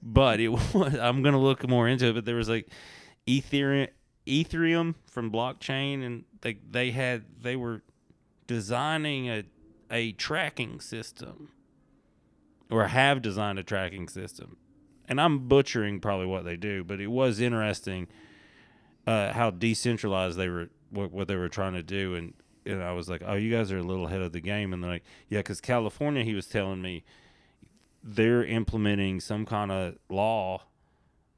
but 0.02 0.40
it 0.40 0.48
was 0.74 0.74
I'm 0.74 1.22
going 1.22 1.34
to 1.34 1.40
look 1.40 1.68
more 1.68 1.88
into 1.88 2.06
it. 2.06 2.14
But 2.14 2.24
there 2.24 2.36
was 2.36 2.48
like 2.48 2.68
Ethereum 3.26 3.88
Ethereum 4.26 4.94
from 5.06 5.32
blockchain, 5.32 6.04
and 6.04 6.24
they 6.42 6.58
they 6.70 6.90
had 6.90 7.24
they 7.40 7.56
were 7.56 7.82
designing 8.46 9.28
a 9.28 9.44
a 9.90 10.12
tracking 10.12 10.80
system 10.80 11.50
or 12.70 12.88
have 12.88 13.22
designed 13.22 13.58
a 13.58 13.62
tracking 13.62 14.08
system. 14.08 14.56
And 15.08 15.20
I'm 15.20 15.48
butchering 15.48 16.00
probably 16.00 16.26
what 16.26 16.44
they 16.44 16.56
do, 16.56 16.84
but 16.84 17.00
it 17.00 17.06
was 17.06 17.40
interesting 17.40 18.08
uh, 19.06 19.32
how 19.32 19.50
decentralized 19.50 20.36
they 20.36 20.48
were, 20.48 20.68
what, 20.90 21.10
what 21.10 21.28
they 21.28 21.36
were 21.36 21.48
trying 21.48 21.72
to 21.74 21.82
do. 21.82 22.14
And, 22.14 22.34
and 22.66 22.82
I 22.82 22.92
was 22.92 23.08
like, 23.08 23.22
oh, 23.24 23.34
you 23.34 23.50
guys 23.50 23.72
are 23.72 23.78
a 23.78 23.82
little 23.82 24.06
ahead 24.06 24.20
of 24.20 24.32
the 24.32 24.40
game. 24.40 24.72
And 24.72 24.82
they're 24.82 24.90
like, 24.90 25.04
yeah, 25.28 25.38
because 25.38 25.60
California, 25.60 26.24
he 26.24 26.34
was 26.34 26.46
telling 26.46 26.82
me, 26.82 27.04
they're 28.04 28.44
implementing 28.44 29.20
some 29.20 29.46
kind 29.46 29.72
of 29.72 29.96
law 30.08 30.64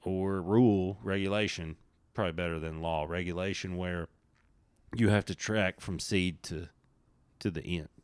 or 0.03 0.41
rule 0.41 0.99
regulation, 1.03 1.77
probably 2.15 2.33
better 2.33 2.59
than 2.59 2.83
law 2.83 3.07
regulation, 3.09 3.77
where 3.77 4.09
you 4.95 5.09
have 5.09 5.25
to 5.27 5.35
track 5.35 5.81
from 5.81 5.99
seed 5.99 6.43
to 6.43 6.69
to 7.39 7.51
the 7.51 7.63
end 7.63 8.00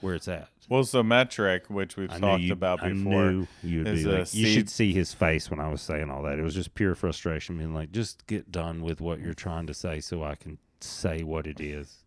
where 0.00 0.14
it's 0.14 0.28
at. 0.28 0.48
well, 0.68 0.82
so 0.84 1.02
Metrc, 1.02 1.68
which 1.68 1.96
we've 1.96 2.10
I 2.10 2.18
talked 2.18 2.42
you- 2.42 2.52
about 2.52 2.82
I 2.82 2.90
before, 2.92 3.30
knew 3.32 3.46
you'd 3.62 3.86
is 3.88 4.04
be 4.04 4.10
a 4.10 4.18
like, 4.20 4.34
you 4.34 4.46
should 4.46 4.70
see 4.70 4.92
his 4.92 5.12
face 5.12 5.50
when 5.50 5.60
I 5.60 5.68
was 5.68 5.82
saying 5.82 6.10
all 6.10 6.22
that. 6.22 6.38
It 6.38 6.42
was 6.42 6.54
just 6.54 6.74
pure 6.74 6.94
frustration, 6.94 7.58
being 7.58 7.74
like, 7.74 7.92
just 7.92 8.26
get 8.26 8.50
done 8.50 8.82
with 8.82 9.00
what 9.00 9.20
you're 9.20 9.34
trying 9.34 9.66
to 9.66 9.74
say, 9.74 10.00
so 10.00 10.22
I 10.24 10.34
can 10.36 10.58
say 10.80 11.22
what 11.22 11.46
it 11.46 11.60
is. 11.60 11.98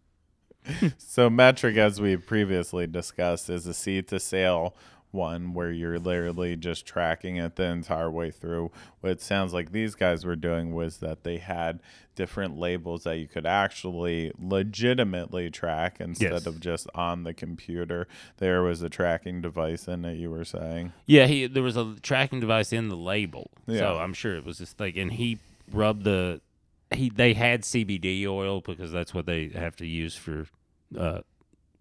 So 0.98 1.30
Metrc, 1.30 1.78
as 1.78 2.00
we 2.00 2.16
previously 2.16 2.88
discussed, 2.88 3.50
is 3.50 3.68
a 3.68 3.74
seed 3.74 4.08
to 4.08 4.20
sale 4.20 4.76
one 5.14 5.54
where 5.54 5.72
you're 5.72 6.00
literally 6.00 6.56
just 6.56 6.86
tracking 6.86 7.38
it 7.38 7.56
the 7.56 7.64
entire 7.64 8.10
way 8.12 8.32
through. 8.32 8.72
What 9.02 9.12
it 9.12 9.22
sounds 9.22 9.54
like 9.54 9.72
these 9.72 9.96
guys 9.96 10.26
were 10.26 10.36
doing 10.36 10.74
was 10.74 10.98
that 10.98 11.24
they 11.24 11.38
had 11.38 11.80
different 12.16 12.58
labels 12.58 13.04
that 13.04 13.18
you 13.18 13.28
could 13.28 13.46
actually 13.46 14.32
legitimately 14.40 15.50
track 15.50 15.98
instead 16.00 16.32
Yes. 16.32 16.46
of 16.46 16.60
just 16.60 16.88
on 16.96 17.24
the 17.24 17.34
computer. 17.34 18.08
There 18.38 18.62
was 18.64 18.82
a 18.82 18.90
tracking 18.90 19.42
device 19.42 19.88
in 19.88 20.04
it. 20.06 20.16
You 20.18 20.30
were 20.32 20.46
saying, 20.46 20.94
Yeah, 21.06 21.28
he 21.28 21.48
there 21.48 21.64
was 21.64 21.78
a 21.78 21.96
tracking 22.02 22.40
device 22.40 22.74
in 22.74 22.90
the 22.90 22.98
label, 22.98 23.52
Yeah. 23.68 23.80
so 23.80 23.98
I'm 24.00 24.14
sure 24.14 24.36
it 24.36 24.46
was 24.46 24.58
just 24.58 24.80
like, 24.80 24.96
and 24.98 25.14
he 25.14 25.40
rubbed 25.72 26.04
the 26.04 26.42
he 26.94 27.10
they 27.10 27.34
had 27.34 27.62
CBD 27.64 28.28
oil 28.28 28.62
because 28.62 28.92
that's 28.92 29.14
what 29.14 29.26
they 29.26 29.48
have 29.50 29.76
to 29.78 29.86
use 29.88 30.16
for 30.16 30.46
uh, 30.98 31.22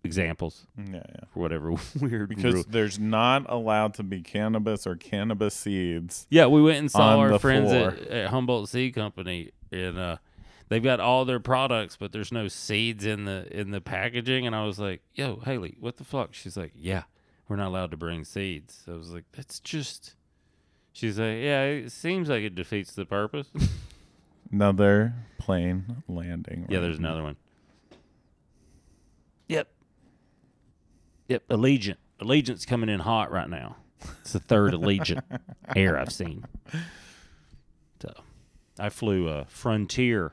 examples 0.04 0.66
yeah, 0.76 0.94
yeah. 0.94 1.00
for 1.32 1.40
whatever 1.40 1.73
weird 2.00 2.28
Because 2.28 2.54
rule. 2.54 2.64
there's 2.68 2.99
not 2.99 3.47
allowed 3.49 3.94
to 3.94 4.02
be 4.02 4.21
cannabis 4.21 4.87
or 4.87 4.97
cannabis 4.97 5.54
seeds. 5.54 6.26
Yeah, 6.30 6.47
we 6.47 6.62
went 6.62 6.78
and 6.78 6.90
saw 6.90 7.18
our 7.18 7.30
the 7.30 7.38
friends 7.38 7.73
at, 7.73 7.99
at 8.09 8.30
Humboldt 8.30 8.68
Seed 8.68 8.94
Company, 8.94 9.50
and 9.71 9.99
uh, 9.99 10.16
they've 10.68 10.82
got 10.82 11.00
all 11.00 11.25
their 11.25 11.40
products, 11.40 11.97
but 11.97 12.12
there's 12.12 12.32
no 12.32 12.49
seeds 12.49 13.04
in 13.06 13.25
the 13.25 13.47
in 13.50 13.71
the 13.71 13.80
packaging. 13.80 14.47
And 14.47 14.54
I 14.56 14.64
was 14.64 14.78
like, 14.78 15.02
"Yo, 15.14 15.40
Haley, 15.44 15.76
what 15.80 15.97
the 15.97 16.04
fuck?" 16.04 16.35
She's 16.35 16.56
like, 16.56 16.73
"Yeah, 16.75 17.04
we're 17.52 17.56
not 17.56 17.68
allowed 17.68 17.90
to 17.90 17.99
bring 17.99 18.25
seeds. 18.25 18.85
I 18.88 18.92
was 18.92 19.12
like, 19.12 19.25
that's 19.32 19.61
just. 19.61 20.14
She's 20.94 21.18
like, 21.18 21.38
yeah, 21.40 21.64
it 21.64 21.92
seems 21.92 22.28
like 22.30 22.42
it 22.42 22.54
defeats 22.54 22.92
the 22.94 23.04
purpose. 23.04 23.49
Another 24.52 25.14
plane 25.38 26.02
landing. 26.09 26.66
yeah, 26.71 26.80
there's 26.80 26.99
now. 26.99 27.09
another 27.09 27.23
one. 27.23 27.37
Yep. 29.49 29.68
Yep, 31.29 31.49
Allegiant. 31.49 31.97
Allegiant's 32.21 32.64
coming 32.67 32.88
in 32.88 33.00
hot 33.00 33.31
right 33.33 33.49
now. 33.49 33.76
It's 34.21 34.33
the 34.33 34.41
third 34.41 34.73
Allegiant 34.75 35.23
air 35.76 35.99
I've 35.99 36.12
seen. 36.12 36.45
So, 38.00 38.12
I 38.79 38.88
flew 38.88 39.29
a 39.29 39.45
Frontier 39.47 40.33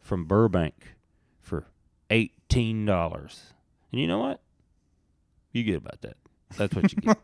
from 0.00 0.24
Burbank 0.24 0.94
for 1.40 1.66
eighteen 2.10 2.86
dollars, 2.86 3.52
and 3.92 4.00
you 4.00 4.06
know 4.06 4.18
what? 4.18 4.40
You 5.52 5.64
get 5.64 5.76
about 5.76 6.00
that. 6.02 6.16
That's 6.56 6.74
what 6.74 6.92
you 6.92 6.98
get. 6.98 7.18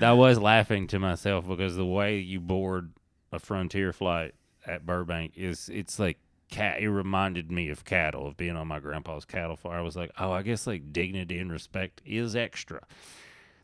I 0.00 0.12
was 0.12 0.38
laughing 0.38 0.86
to 0.88 0.98
myself 0.98 1.46
because 1.46 1.76
the 1.76 1.84
way 1.84 2.18
you 2.18 2.40
board 2.40 2.92
a 3.32 3.38
Frontier 3.38 3.92
flight 3.92 4.34
at 4.66 4.86
Burbank 4.86 5.32
is 5.36 5.68
it's 5.68 5.98
like 5.98 6.18
cat. 6.50 6.80
It 6.80 6.90
reminded 6.90 7.50
me 7.50 7.68
of 7.68 7.84
cattle, 7.84 8.26
of 8.26 8.36
being 8.36 8.56
on 8.56 8.68
my 8.68 8.80
grandpa's 8.80 9.24
cattle 9.24 9.56
farm. 9.56 9.76
I 9.76 9.82
was 9.82 9.96
like, 9.96 10.10
oh, 10.18 10.32
I 10.32 10.42
guess 10.42 10.66
like 10.66 10.92
dignity 10.92 11.38
and 11.38 11.50
respect 11.50 12.00
is 12.04 12.36
extra. 12.36 12.80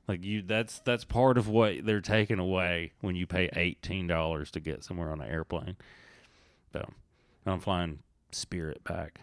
Like 0.09 0.25
you, 0.25 0.43
that's 0.43 0.81
that's 0.81 1.05
part 1.05 1.39
of 1.39 1.49
what 1.49 1.85
they're 1.85 2.01
taking 2.01 2.39
away 2.39 2.93
when 3.01 3.15
you 3.15 3.27
pay 3.27 3.49
eighteen 3.55 4.07
dollars 4.07 4.51
to 4.53 4.61
get 4.61 4.83
somewhere 4.83 5.13
on 5.13 5.21
an 5.21 5.31
airplane. 5.31 5.77
So 6.73 6.89
I'm 7.47 7.61
flying 7.61 8.01
Spirit 8.33 8.83
back, 8.83 9.21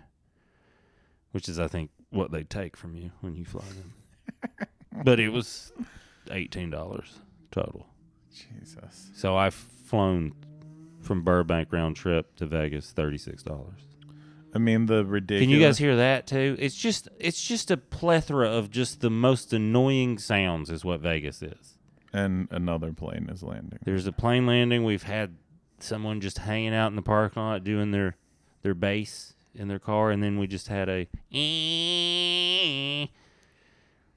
which 1.32 1.50
is 1.50 1.60
I 1.60 1.68
think 1.68 1.92
what 2.10 2.32
they 2.32 2.44
take 2.44 2.78
from 2.78 2.96
you 2.96 3.12
when 3.20 3.36
you 3.36 3.44
fly 3.44 3.66
them. 3.66 4.68
but 5.04 5.20
it 5.20 5.30
was 5.30 5.74
eighteen 6.32 6.70
dollars 6.70 7.20
total. 7.52 7.88
Jesus. 8.34 9.10
So 9.16 9.36
I've 9.36 9.56
flown 9.56 10.34
from 11.08 11.24
Burbank 11.24 11.72
round 11.72 11.96
trip 11.96 12.36
to 12.36 12.46
Vegas 12.46 12.92
thirty 12.92 13.18
six 13.18 13.42
dollars. 13.42 13.82
I 14.54 14.60
mean 14.60 14.86
the 14.86 15.06
ridiculous. 15.06 15.44
Can 15.44 15.50
you 15.50 15.66
guys 15.66 15.78
hear 15.78 15.96
that 15.96 16.28
too? 16.28 16.56
It's 16.60 16.76
just 16.76 17.10
it's 17.20 17.42
just 17.42 17.72
a 17.72 17.78
plethora 17.78 18.50
of 18.50 18.70
just 18.70 19.02
the 19.02 19.10
most 19.10 19.54
annoying 19.54 20.18
sounds 20.18 20.70
is 20.70 20.86
what 20.86 21.00
Vegas 21.00 21.42
is. 21.42 21.78
And 22.14 22.48
another 22.52 22.94
plane 22.94 23.30
is 23.32 23.44
landing. 23.44 23.80
There's 23.84 24.08
a 24.08 24.12
plane 24.12 24.46
landing. 24.46 24.84
We've 24.84 25.04
had 25.04 25.36
someone 25.80 26.22
just 26.22 26.40
hanging 26.40 26.74
out 26.74 26.88
in 26.88 26.96
the 26.96 27.02
parking 27.02 27.42
lot 27.42 27.64
doing 27.64 27.92
their 27.92 28.16
their 28.62 28.74
bass 28.74 29.34
in 29.54 29.68
their 29.68 29.80
car, 29.80 30.12
and 30.12 30.22
then 30.24 30.38
we 30.40 30.48
just 30.48 30.68
had 30.68 30.90
a. 30.90 31.08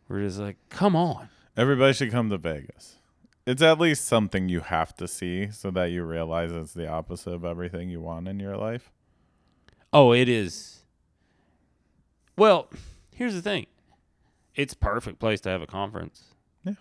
We're 0.09 0.23
just 0.23 0.38
like, 0.38 0.56
come 0.68 0.97
on. 0.97 1.28
Everybody 1.56 1.92
should 1.92 2.11
come 2.11 2.30
to 2.30 2.38
Vegas. 2.38 2.97
It's 3.50 3.62
at 3.62 3.80
least 3.80 4.04
something 4.07 4.49
you 4.49 4.61
have 4.61 4.95
to 4.97 5.09
see 5.09 5.50
so 5.50 5.73
that 5.73 5.87
you 5.87 6.04
realize 6.04 6.52
it's 6.52 6.73
the 6.73 6.87
opposite 6.87 7.33
of 7.33 7.45
everything 7.45 7.90
you 7.90 8.00
want 8.00 8.28
in 8.28 8.38
your 8.38 8.57
life. 8.57 8.92
Oh, 9.92 10.12
it 10.12 10.28
is. 10.28 10.85
Well, 12.37 12.71
here's 13.12 13.35
the 13.35 13.42
thing. 13.42 13.66
It's 14.54 14.73
perfect 14.73 15.19
place 15.19 15.40
to 15.40 15.49
have 15.49 15.62
a 15.62 15.66
conference. 15.66 16.23
Yeah. 16.64 16.75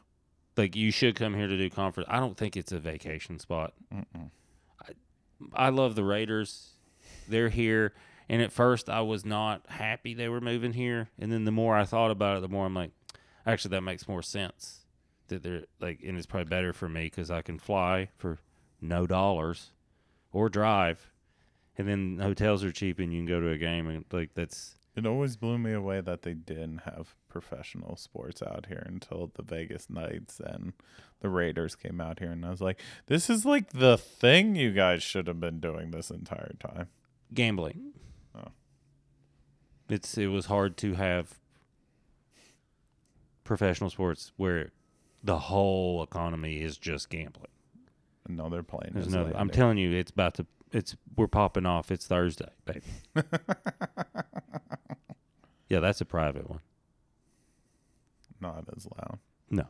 Like 0.58 0.76
you 0.76 0.92
should 0.92 1.16
come 1.16 1.34
here 1.34 1.48
to 1.48 1.58
do 1.58 1.72
conference. 1.72 2.08
I 2.12 2.20
don't 2.20 2.38
think 2.38 2.56
it's 2.56 2.72
a 2.72 2.78
vacation 2.80 3.40
spot. 3.40 3.74
Mm-mm. 3.92 4.30
I 5.54 5.70
love 5.70 5.96
the 5.96 6.04
Raiders. 6.04 6.74
They're 7.28 7.50
here. 7.50 7.94
And 8.30 8.44
at 8.44 8.52
first, 8.52 8.92
I 8.92 9.02
was 9.02 9.26
not 9.26 9.66
happy 9.70 10.14
they 10.14 10.30
were 10.30 10.40
moving 10.40 10.74
here. 10.74 11.10
And 11.18 11.32
then 11.32 11.46
the 11.46 11.52
more 11.52 11.76
I 11.76 11.86
thought 11.86 12.12
about 12.12 12.38
it, 12.38 12.42
the 12.42 12.48
more 12.48 12.68
I'm 12.68 12.76
like, 12.76 12.92
actually, 13.44 13.72
that 13.72 13.82
makes 13.82 14.08
more 14.08 14.22
sense. 14.22 14.79
That 15.30 15.44
they're 15.44 15.64
like, 15.80 16.02
and 16.06 16.18
it's 16.18 16.28
probably 16.28 16.50
better 16.50 16.74
for 16.74 16.90
me 16.90 17.06
because 17.06 17.32
I 17.32 17.42
can 17.42 17.58
fly 17.58 18.10
for 18.18 18.38
no 18.82 19.08
dollars 19.08 19.72
or 20.32 20.50
drive. 20.50 21.12
And 21.78 21.88
then 21.88 22.20
hotels 22.22 22.64
are 22.64 22.72
cheap 22.72 23.00
and 23.00 23.14
you 23.14 23.20
can 23.20 23.26
go 23.26 23.40
to 23.40 23.50
a 23.50 23.58
game. 23.58 23.88
And 23.88 24.06
like, 24.12 24.34
that's, 24.34 24.76
It 24.96 25.06
always 25.06 25.38
blew 25.38 25.58
me 25.58 25.72
away 25.72 26.02
that 26.02 26.24
they 26.24 26.34
didn't 26.34 26.80
have 26.80 27.16
professional 27.30 27.96
sports 27.96 28.42
out 28.44 28.66
here 28.68 28.84
until 28.86 29.32
the 29.34 29.44
Vegas 29.44 29.90
Knights 29.90 30.42
and 30.44 30.74
the 31.22 31.30
Raiders 31.30 31.76
came 31.76 32.02
out 32.02 32.20
here. 32.20 32.32
And 32.32 32.46
I 32.46 32.50
was 32.50 32.60
like, 32.60 32.82
this 33.08 33.30
is 33.30 33.46
like 33.46 33.70
the 33.72 33.98
thing 33.98 34.56
you 34.56 34.72
guys 34.74 35.02
should 35.04 35.28
have 35.28 35.40
been 35.40 35.60
doing 35.60 35.92
this 35.92 36.10
entire 36.12 36.56
time. 36.60 36.88
gambling. 37.34 37.94
Oh. 38.36 38.52
It's 39.88 40.18
it 40.18 40.28
was 40.28 40.48
hard 40.48 40.76
to 40.78 40.96
have 40.96 41.40
professional 43.44 43.90
sports 43.90 44.32
where 44.38 44.72
the 45.24 45.38
whole 45.38 46.04
economy 46.04 46.62
is 46.62 46.78
just 46.78 47.10
gambling. 47.10 47.52
Another 48.28 48.64
plane. 48.64 48.92
There's 48.94 49.08
is 49.08 49.14
no, 49.14 49.32
I'm 49.36 49.50
telling 49.50 49.78
you, 49.78 49.92
it's 49.92 50.12
about 50.12 50.36
to. 50.36 50.46
It's 50.72 50.96
we're 51.16 51.28
popping 51.28 51.66
off. 51.66 51.92
It's 51.92 52.06
Thursday, 52.06 52.52
baby. 52.66 52.82
yeah, 55.68 55.80
that's 55.80 56.00
a 56.00 56.06
private 56.06 56.48
one. 56.48 56.60
Not 58.40 58.66
as 58.76 58.86
loud. 58.86 59.18
No, 59.50 59.66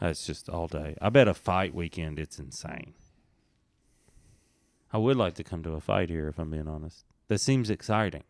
that's 0.00 0.26
just 0.26 0.48
all 0.48 0.68
day. 0.68 0.96
I 1.02 1.10
bet 1.10 1.28
a 1.28 1.34
fight 1.34 1.74
weekend. 1.74 2.18
It's 2.18 2.38
insane. 2.38 2.94
I 4.90 4.96
would 4.96 5.16
like 5.16 5.34
to 5.34 5.44
come 5.44 5.62
to 5.64 5.72
a 5.72 5.80
fight 5.80 6.08
here, 6.08 6.28
if 6.28 6.38
I'm 6.38 6.50
being 6.50 6.66
honest. 6.66 7.04
That 7.28 7.40
seems 7.40 7.68
exciting. 7.68 8.24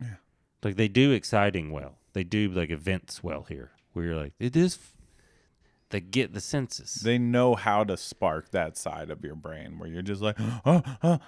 Yeah. 0.00 0.16
Like 0.62 0.76
they 0.76 0.88
do 0.88 1.12
exciting 1.12 1.70
well. 1.70 1.98
They 2.14 2.24
do 2.24 2.48
like 2.48 2.70
events 2.70 3.22
well 3.22 3.46
here. 3.48 3.70
Where 3.92 4.04
you're 4.06 4.16
like, 4.16 4.32
it 4.40 4.56
is. 4.56 4.78
They 5.94 6.00
get 6.00 6.34
the 6.34 6.40
senses. 6.40 7.02
They 7.04 7.18
know 7.18 7.54
how 7.54 7.84
to 7.84 7.96
spark 7.96 8.50
that 8.50 8.76
side 8.76 9.10
of 9.10 9.22
your 9.24 9.36
brain 9.36 9.78
where 9.78 9.88
you're 9.88 10.02
just 10.02 10.20
like, 10.20 10.34
oh, 10.66 10.82
oh. 11.04 11.20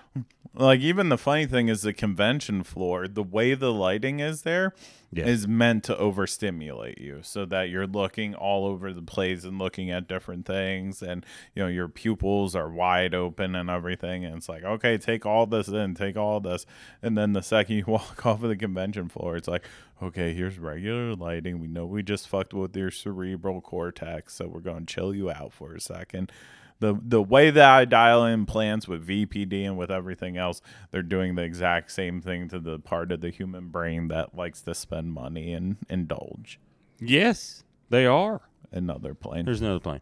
like 0.55 0.81
even 0.81 1.09
the 1.09 1.17
funny 1.17 1.47
thing 1.47 1.69
is 1.69 1.83
the 1.83 1.93
convention 1.93 2.65
floor, 2.65 3.07
the 3.07 3.23
way 3.23 3.55
the 3.55 3.73
lighting 3.73 4.19
is 4.19 4.43
there 4.43 4.75
is 5.15 5.43
Yeah. 5.43 5.49
meant 5.49 5.85
to 5.85 5.97
overstimulate 5.97 6.99
you 6.99 7.21
so 7.23 7.45
that 7.47 7.69
you're 7.71 7.87
looking 7.87 8.35
all 8.35 8.67
over 8.67 8.93
the 8.93 9.03
place 9.03 9.45
and 9.45 9.57
looking 9.57 9.89
at 9.89 10.09
different 10.09 10.47
things 10.47 11.01
and 11.01 11.25
you 11.55 11.63
know 11.63 11.69
your 11.69 11.87
pupils 11.89 12.57
are 12.57 12.69
wide 12.69 13.15
open 13.15 13.55
and 13.55 13.71
everything 13.71 14.25
and 14.25 14.35
it's 14.37 14.49
like 14.49 14.65
okay 14.65 14.99
take 14.99 15.25
all 15.25 15.47
this 15.47 15.69
in 15.69 15.95
take 15.95 16.17
all 16.17 16.41
this 16.41 16.67
and 17.03 17.17
then 17.17 17.33
the 17.35 17.41
second 17.41 17.77
you 17.77 17.85
walk 17.87 18.27
off 18.27 18.43
of 18.43 18.49
the 18.49 18.57
convention 18.57 19.09
floor 19.09 19.37
it's 19.37 19.49
like 19.49 19.65
okay 20.03 20.35
here's 20.35 20.59
regular 20.59 21.15
lighting 21.15 21.61
we 21.61 21.67
know 21.67 21.87
we 21.87 22.03
just 22.03 22.29
fucked 22.29 22.53
with 22.53 22.77
your 22.77 22.91
cerebral 22.91 23.61
cortex 23.61 24.35
so 24.35 24.47
we're 24.47 24.61
going 24.61 24.85
to 24.85 24.95
chill 24.95 25.15
you 25.15 25.31
out 25.31 25.53
for 25.53 25.75
a 25.75 25.81
second 25.81 26.31
the 26.79 26.99
the 27.03 27.23
way 27.23 27.51
that 27.51 27.71
I 27.71 27.85
dial 27.85 28.25
in 28.25 28.47
plants 28.47 28.87
with 28.87 29.07
VPD 29.07 29.65
and 29.65 29.79
with 29.79 29.91
everything 29.91 30.37
else, 30.37 30.61
they're 30.91 31.03
doing 31.03 31.35
the 31.35 31.43
exact 31.43 31.91
same 31.91 32.21
thing 32.21 32.49
to 32.49 32.59
the 32.59 32.79
part 32.79 33.13
of 33.13 33.21
the 33.21 33.31
human 33.31 33.69
brain 33.69 34.09
that 34.09 34.35
likes 34.35 34.61
to 34.63 34.75
spend 34.75 35.13
money 35.13 35.53
and 35.53 35.77
indulge. 35.89 36.61
yes, 37.01 37.65
they 37.89 38.07
are. 38.07 38.43
Another 38.73 39.15
plane. 39.15 39.45
There's 39.45 39.61
another 39.61 39.81
plane. 39.81 40.01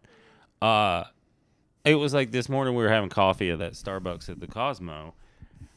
Uh, 0.61 1.05
it 1.85 1.97
was 1.97 2.15
like 2.15 2.33
this 2.33 2.49
morning 2.49 2.75
we 2.75 2.83
were 2.83 2.91
having 2.91 3.11
coffee 3.11 3.51
at 3.51 3.59
that 3.59 3.75
Starbucks 3.75 4.29
at 4.29 4.41
the 4.41 4.47
Cosmo. 4.47 5.15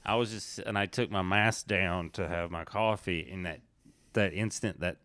I 0.06 0.15
was 0.15 0.32
just 0.32 0.60
and 0.60 0.77
I 0.77 0.86
took 0.86 1.12
my 1.12 1.21
mask 1.21 1.67
down 1.67 2.12
to 2.12 2.27
have 2.27 2.49
my 2.49 2.63
coffee 2.63 3.19
in 3.19 3.43
that 3.43 3.60
that 4.17 4.34
instant 4.34 4.80
that 4.80 4.97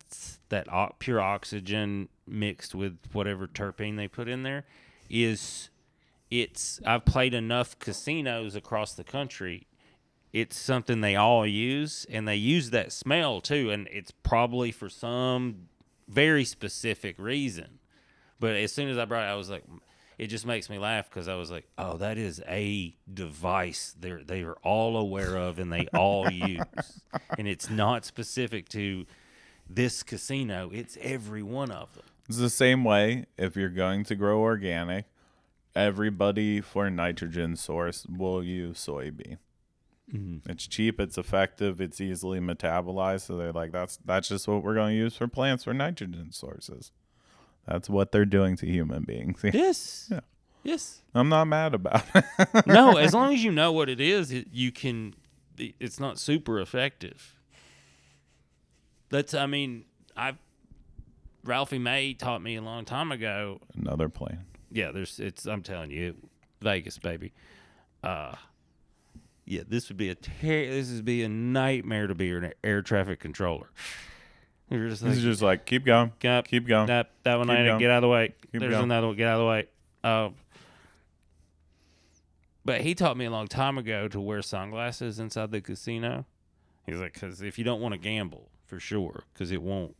that 0.49 0.67
pure 0.97 1.21
oxygen 1.21 2.09
mixed 2.27 2.73
with 2.73 2.97
whatever 3.13 3.45
terpene 3.45 3.95
they 3.95 4.07
put 4.07 4.27
in 4.27 4.41
there 4.41 4.65
is 5.07 5.69
it's 6.31 6.81
I've 6.83 7.05
played 7.05 7.35
enough 7.35 7.77
casinos 7.77 8.55
across 8.55 8.93
the 8.93 9.03
country. 9.03 9.67
It's 10.33 10.57
something 10.57 11.01
they 11.01 11.15
all 11.15 11.45
use 11.45 12.07
and 12.09 12.27
they 12.27 12.35
use 12.35 12.71
that 12.71 12.91
smell 12.91 13.39
too 13.39 13.69
and 13.69 13.87
it's 13.91 14.09
probably 14.09 14.71
for 14.71 14.89
some 14.89 15.67
very 16.07 16.43
specific 16.43 17.15
reason. 17.19 17.77
But 18.39 18.55
as 18.55 18.71
soon 18.71 18.89
as 18.89 18.97
i 18.97 19.05
brought 19.05 19.25
it 19.25 19.31
i 19.31 19.35
was 19.35 19.49
like 19.49 19.63
it 20.17 20.27
just 20.27 20.45
makes 20.45 20.69
me 20.69 20.77
laugh 20.77 21.09
because 21.09 21.27
i 21.27 21.35
was 21.35 21.49
like 21.51 21.65
oh 21.77 21.97
that 21.97 22.17
is 22.17 22.41
a 22.47 22.95
device 23.11 23.95
they're 23.99 24.23
they 24.23 24.43
are 24.43 24.57
all 24.63 24.97
aware 24.97 25.35
of 25.35 25.59
and 25.59 25.71
they 25.71 25.87
all 25.93 26.29
use 26.29 27.01
and 27.37 27.47
it's 27.47 27.69
not 27.69 28.05
specific 28.05 28.69
to 28.69 29.05
this 29.69 30.03
casino 30.03 30.69
it's 30.73 30.97
every 31.01 31.43
one 31.43 31.71
of 31.71 31.93
them 31.95 32.03
It's 32.29 32.37
the 32.37 32.49
same 32.49 32.83
way 32.83 33.25
if 33.37 33.55
you're 33.55 33.69
going 33.69 34.03
to 34.05 34.15
grow 34.15 34.39
organic, 34.39 35.05
everybody 35.75 36.61
for 36.61 36.89
nitrogen 36.89 37.55
source 37.57 38.05
will 38.07 38.41
use 38.43 38.77
soybean. 38.77 39.37
Mm-hmm. 40.13 40.49
It's 40.49 40.67
cheap, 40.67 40.99
it's 40.99 41.17
effective, 41.17 41.81
it's 41.81 41.99
easily 41.99 42.39
metabolized. 42.39 43.21
So 43.27 43.35
they're 43.37 43.51
like, 43.51 43.71
that's 43.71 43.97
that's 44.05 44.29
just 44.29 44.47
what 44.47 44.63
we're 44.63 44.75
going 44.75 44.91
to 44.91 44.97
use 44.97 45.15
for 45.17 45.27
plants 45.27 45.63
for 45.65 45.73
nitrogen 45.73 46.31
sources. 46.31 46.91
That's 47.67 47.89
what 47.89 48.11
they're 48.11 48.25
doing 48.25 48.55
to 48.57 48.65
human 48.65 49.03
beings. 49.03 49.39
yes 49.53 50.07
Yeah. 50.11 50.19
yes 50.63 51.01
I'm 51.15 51.29
not 51.29 51.45
mad 51.45 51.73
about 51.73 52.03
it. 52.15 52.25
no, 52.67 52.97
as 52.97 53.13
long 53.13 53.33
as 53.33 53.43
you 53.43 53.51
know 53.51 53.71
what 53.71 53.87
it 53.89 54.01
is, 54.01 54.31
it, 54.31 54.47
you 54.51 54.71
can. 54.71 55.13
it- 55.57 55.75
It's 55.79 55.99
not 55.99 56.17
super 56.19 56.59
effective. 56.59 57.39
That's. 59.09 59.33
I 59.33 59.45
mean, 59.45 59.85
I've 60.17 60.37
Ralphie 61.43 61.77
May 61.79 62.13
taught 62.13 62.41
me 62.41 62.55
a 62.55 62.61
long 62.61 62.85
time 62.85 63.11
ago. 63.11 63.59
Another 63.75 64.09
plane. 64.09 64.45
Yeah, 64.71 64.91
there's 64.91 65.19
it's. 65.19 65.45
I'm 65.45 65.61
telling 65.61 65.91
you, 65.91 66.15
Vegas, 66.61 66.97
baby. 66.97 67.31
Uh, 68.03 68.33
yeah, 69.45 69.61
this 69.67 69.89
would 69.89 69.97
be 69.97 70.09
a 70.09 70.15
ter- 70.15 70.31
this 70.41 70.91
would 70.91 71.05
be 71.05 71.21
a 71.23 71.29
nightmare 71.29 72.07
to 72.07 72.15
be 72.15 72.31
an 72.31 72.53
air 72.63 72.81
traffic 72.81 73.19
controller. 73.19 73.69
You're 74.69 74.89
just 74.89 75.03
like, 75.03 75.13
He's 75.13 75.23
just 75.23 75.41
like, 75.41 75.65
keep 75.65 75.85
going, 75.85 76.11
Yep. 76.23 76.47
keep 76.47 76.67
going. 76.67 76.87
That 76.87 77.11
that 77.23 77.35
one 77.37 77.47
Keep 77.47 77.57
ain't 77.57 77.65
it. 77.67 77.69
going. 77.69 77.79
Get 77.79 77.91
out 77.91 77.97
of 77.97 78.01
the 78.03 78.07
way. 78.09 78.33
Keep 78.51 78.61
There's 78.61 78.71
going. 78.71 78.83
another 78.85 79.07
one. 79.07 79.15
Get 79.15 79.27
out 79.27 79.35
of 79.35 79.39
the 79.41 79.47
way. 79.47 79.67
Um, 80.03 80.35
but 82.65 82.81
he 82.81 82.95
taught 82.95 83.17
me 83.17 83.25
a 83.25 83.31
long 83.31 83.47
time 83.47 83.77
ago 83.77 84.07
to 84.07 84.19
wear 84.21 84.41
sunglasses 84.41 85.19
inside 85.19 85.51
the 85.51 85.61
casino. 85.61 86.25
He's 86.85 86.97
like, 86.97 87.13
because 87.13 87.41
if 87.41 87.57
you 87.57 87.63
don't 87.63 87.81
want 87.81 87.93
to 87.93 87.97
gamble, 87.97 88.49
for 88.65 88.79
sure, 88.79 89.23
because 89.33 89.51
it 89.51 89.61
won't, 89.61 89.95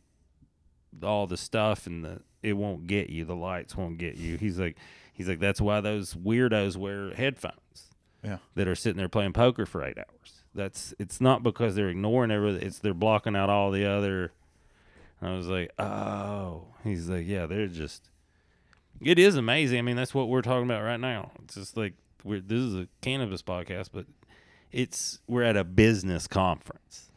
all 1.02 1.26
the 1.26 1.36
stuff 1.36 1.86
and 1.86 2.04
the 2.04 2.20
it 2.42 2.54
won't 2.54 2.86
get 2.86 3.08
you. 3.10 3.24
The 3.24 3.34
lights 3.36 3.76
won't 3.76 3.98
get 3.98 4.16
you. 4.16 4.36
He's 4.38 4.58
like, 4.58 4.76
he's 5.12 5.28
like, 5.28 5.40
that's 5.40 5.60
why 5.60 5.80
those 5.80 6.14
weirdos 6.14 6.76
wear 6.76 7.14
headphones 7.14 7.90
Yeah. 8.22 8.38
that 8.54 8.68
are 8.68 8.74
sitting 8.74 8.98
there 8.98 9.08
playing 9.08 9.32
poker 9.32 9.64
for 9.66 9.82
eight 9.84 9.96
hours. 9.98 10.44
That's 10.54 10.94
it's 10.98 11.20
not 11.20 11.42
because 11.42 11.74
they're 11.74 11.88
ignoring 11.88 12.30
everything. 12.30 12.66
It's 12.66 12.78
they're 12.78 12.94
blocking 12.94 13.34
out 13.34 13.48
all 13.50 13.70
the 13.70 13.86
other. 13.86 14.32
I 15.22 15.32
was 15.32 15.46
like, 15.46 15.70
oh. 15.78 16.66
He's 16.82 17.08
like, 17.08 17.26
yeah, 17.26 17.46
they're 17.46 17.66
just. 17.66 18.10
It 19.00 19.18
is 19.18 19.36
amazing. 19.36 19.78
I 19.78 19.82
mean, 19.82 19.96
that's 19.96 20.14
what 20.14 20.28
we're 20.28 20.42
talking 20.42 20.64
about 20.64 20.82
right 20.82 21.00
now. 21.00 21.32
It's 21.42 21.54
just 21.54 21.76
like 21.76 21.94
we're 22.22 22.40
this 22.40 22.60
is 22.60 22.74
a 22.74 22.88
cannabis 23.00 23.42
podcast, 23.42 23.90
but 23.92 24.06
it's 24.72 25.20
we're 25.26 25.42
at 25.42 25.56
a 25.56 25.64
business 25.64 26.26
conference 26.26 27.10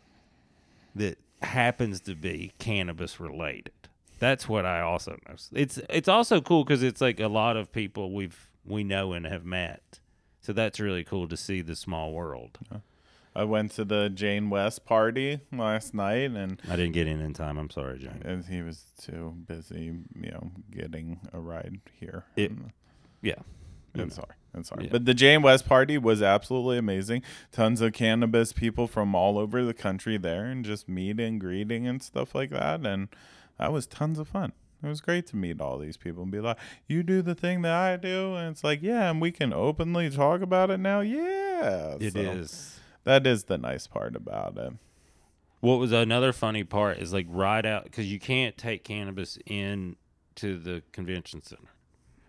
that 0.96 1.18
happens 1.42 2.00
to 2.02 2.16
be 2.16 2.52
cannabis 2.60 3.20
related. 3.20 3.74
That's 4.20 4.50
what 4.50 4.66
I 4.66 4.82
also 4.82 5.18
know. 5.28 5.36
It's 5.54 5.78
it's 5.90 6.08
also 6.08 6.42
cool 6.42 6.64
because 6.64 6.84
it's 6.84 7.02
like 7.02 7.20
a 7.20 7.28
lot 7.28 7.58
of 7.58 7.72
people 7.72 8.12
we've 8.12 8.50
we 8.66 8.84
know 8.84 9.14
and 9.14 9.26
have 9.26 9.46
met. 9.46 10.00
So 10.42 10.54
that's 10.54 10.80
really 10.80 11.04
cool 11.04 11.28
to 11.28 11.38
see 11.38 11.62
the 11.62 11.76
small 11.76 12.14
world. 12.14 12.58
I 13.38 13.44
went 13.44 13.72
to 13.74 13.86
the 13.86 14.10
Jane 14.10 14.50
West 14.50 14.86
party 14.86 15.40
last 15.52 15.94
night, 15.94 16.32
and, 16.32 16.62
I 16.70 16.76
didn't 16.76 16.94
get 16.94 17.08
in 17.08 17.22
in 17.22 17.34
time. 17.34 17.58
I'm 17.58 17.70
sorry, 17.70 18.00
Jane. 18.00 18.22
and 18.26 18.44
he 18.46 18.62
was 18.62 18.84
too 19.02 19.36
busy, 19.48 19.94
you 20.20 20.32
know, 20.32 20.52
getting 20.72 21.20
a 21.34 21.40
ride 21.40 21.80
here. 22.00 22.26
It- 22.36 22.52
Yeah. 23.22 23.36
I'm 23.96 24.10
sorry. 24.12 24.36
I'm 24.54 24.64
sorry. 24.64 24.86
Yeah. 24.86 24.90
But 24.92 25.06
the 25.06 25.14
Jane 25.16 25.42
West 25.42 25.66
party 25.68 25.98
was 25.98 26.22
absolutely 26.22 26.78
amazing. 26.78 27.24
Tons 27.52 27.82
of 27.82 27.94
cannabis 27.94 28.54
people 28.54 28.88
from 28.88 29.16
all 29.16 29.40
over 29.40 29.64
the 29.66 29.74
country 29.74 30.18
there 30.18 30.46
and 30.46 30.64
just 30.64 30.88
meet 30.88 31.20
and 31.20 31.40
greeting 31.40 31.88
and 31.88 32.02
stuff 32.04 32.36
like 32.36 32.52
that. 32.52 32.86
And 32.86 33.08
that 33.58 33.72
was 33.74 33.88
tons 33.88 34.20
of 34.20 34.28
fun. 34.28 34.54
It 34.84 34.88
was 34.88 35.02
great 35.02 35.26
to 35.28 35.36
meet 35.36 35.60
all 35.60 35.80
these 35.80 35.98
people 35.98 36.22
and 36.22 36.32
be 36.32 36.40
like, 36.40 36.58
you 36.88 37.02
do 37.02 37.24
the 37.24 37.34
thing 37.34 37.64
that 37.64 37.74
I 37.74 37.96
do. 37.98 38.36
And 38.36 38.52
it's 38.52 38.64
like, 38.64 38.84
yeah, 38.84 39.10
and 39.10 39.20
we 39.20 39.32
can 39.32 39.52
openly 39.52 40.12
talk 40.12 40.42
about 40.42 40.70
it 40.70 40.80
now. 40.80 41.00
Yeah. 41.00 41.96
It 42.00 42.16
is. 42.16 42.80
That 43.08 43.26
is 43.26 43.46
the 43.46 43.58
nice 43.58 43.88
part 43.88 44.18
about 44.18 44.58
it. 44.58 44.74
What 45.62 45.80
was 45.80 45.94
another 45.94 46.34
funny 46.34 46.66
part 46.66 46.98
is 46.98 47.14
like 47.14 47.26
right 47.30 47.66
out 47.66 47.86
because 47.86 48.12
you 48.12 48.20
can't 48.20 48.58
take 48.58 48.84
cannabis 48.84 49.40
in 49.46 49.96
to 50.36 50.58
the 50.58 50.84
convention 50.92 51.42
center, 51.42 51.70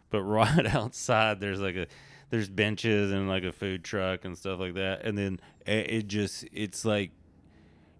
but 0.08 0.22
right 0.22 0.72
outside 0.72 1.40
there's 1.40 1.58
like 1.58 1.74
a 1.74 1.88
there's 2.30 2.48
benches 2.48 3.10
and 3.10 3.28
like 3.28 3.42
a 3.42 3.50
food 3.50 3.82
truck 3.82 4.24
and 4.24 4.38
stuff 4.38 4.60
like 4.60 4.74
that, 4.74 5.04
and 5.04 5.18
then 5.18 5.40
it, 5.66 5.90
it 5.90 6.06
just 6.06 6.44
it's 6.52 6.84
like 6.84 7.10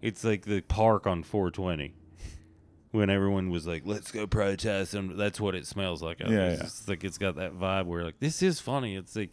it's 0.01 0.23
like 0.23 0.45
the 0.45 0.61
park 0.61 1.05
on 1.05 1.21
420 1.21 1.93
when 2.91 3.09
everyone 3.09 3.49
was 3.49 3.67
like 3.67 3.83
let's 3.85 4.09
go 4.09 4.25
protest 4.25 4.93
and 4.93 5.19
that's 5.19 5.37
what 5.37 5.53
it 5.53 5.67
smells 5.67 6.01
like 6.01 6.21
Yeah, 6.21 6.29
yeah. 6.29 6.47
It's 6.53 6.87
like 6.87 7.03
it's 7.03 7.17
got 7.17 7.35
that 7.35 7.59
vibe 7.59 7.87
where 7.87 8.05
like 8.05 8.19
this 8.21 8.41
is 8.41 8.61
funny. 8.61 8.95
It's 8.95 9.17
like 9.17 9.31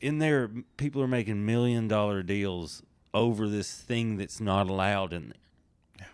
in 0.00 0.18
there 0.18 0.50
people 0.76 1.00
are 1.02 1.08
making 1.08 1.44
million 1.46 1.88
dollar 1.88 2.22
deals 2.22 2.82
over 3.12 3.48
this 3.48 3.72
thing 3.72 4.16
that's 4.16 4.40
not 4.40 4.68
allowed 4.68 5.12
in 5.12 5.28
there. 5.28 6.08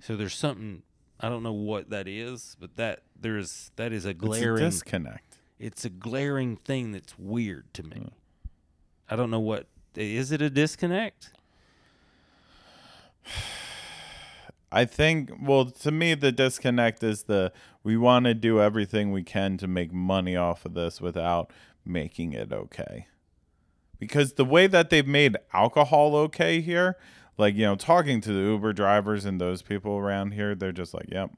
So 0.00 0.16
there's 0.16 0.34
something 0.34 0.82
I 1.20 1.28
don't 1.28 1.42
know 1.42 1.52
what 1.52 1.90
that 1.90 2.06
is, 2.06 2.56
but 2.60 2.76
that 2.76 3.02
there's 3.20 3.70
that 3.76 3.92
is 3.92 4.04
a 4.06 4.10
It's 4.10 4.18
a 4.18 4.26
glaring 4.26 4.64
disconnect. 4.64 5.38
it's 5.58 5.84
a 5.84 5.90
glaring 5.90 6.56
thing 6.56 6.92
that's 6.92 7.18
weird 7.18 7.72
to 7.74 7.82
me. 7.82 7.96
Mm. 7.96 8.10
I 9.10 9.16
don't 9.16 9.30
know 9.30 9.40
what 9.40 9.66
is 9.96 10.30
it 10.32 10.40
a 10.40 10.48
disconnect? 10.50 11.30
I 14.70 14.84
think 14.84 15.30
well 15.40 15.64
to 15.66 15.90
me 15.90 16.14
the 16.14 16.30
disconnect 16.30 17.02
is 17.02 17.22
the 17.24 17.52
we 17.82 17.96
want 17.96 18.26
to 18.26 18.34
do 18.34 18.60
everything 18.60 19.12
we 19.12 19.22
can 19.22 19.56
to 19.58 19.66
make 19.66 19.92
money 19.92 20.36
off 20.36 20.66
of 20.66 20.74
this 20.74 21.00
without 21.00 21.50
making 21.88 22.32
it 22.32 22.52
okay. 22.52 23.06
Because 23.98 24.34
the 24.34 24.44
way 24.44 24.66
that 24.66 24.90
they've 24.90 25.06
made 25.06 25.36
alcohol 25.52 26.14
okay 26.16 26.60
here, 26.60 26.96
like 27.36 27.54
you 27.54 27.62
know, 27.62 27.76
talking 27.76 28.20
to 28.20 28.32
the 28.32 28.40
Uber 28.40 28.72
drivers 28.72 29.24
and 29.24 29.40
those 29.40 29.62
people 29.62 29.96
around 29.96 30.32
here, 30.32 30.54
they're 30.54 30.72
just 30.72 30.94
like, 30.94 31.06
"Yep, 31.08 31.32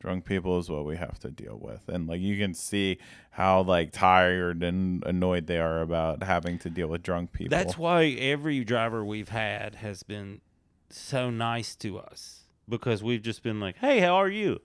drunk 0.00 0.24
people 0.24 0.58
is 0.58 0.70
what 0.70 0.86
we 0.86 0.96
have 0.96 1.18
to 1.20 1.30
deal 1.30 1.58
with." 1.60 1.88
And 1.88 2.06
like 2.06 2.20
you 2.20 2.38
can 2.38 2.54
see 2.54 2.98
how 3.30 3.62
like 3.62 3.92
tired 3.92 4.62
and 4.62 5.04
annoyed 5.04 5.46
they 5.46 5.58
are 5.58 5.82
about 5.82 6.22
having 6.22 6.58
to 6.60 6.70
deal 6.70 6.88
with 6.88 7.02
drunk 7.02 7.32
people. 7.32 7.56
That's 7.56 7.76
why 7.76 8.04
every 8.04 8.64
driver 8.64 9.04
we've 9.04 9.30
had 9.30 9.76
has 9.76 10.02
been 10.02 10.40
so 10.90 11.28
nice 11.28 11.76
to 11.76 11.98
us 11.98 12.44
because 12.66 13.02
we've 13.02 13.22
just 13.22 13.42
been 13.42 13.60
like, 13.60 13.76
"Hey, 13.78 14.00
how 14.00 14.14
are 14.14 14.30
you?" 14.30 14.60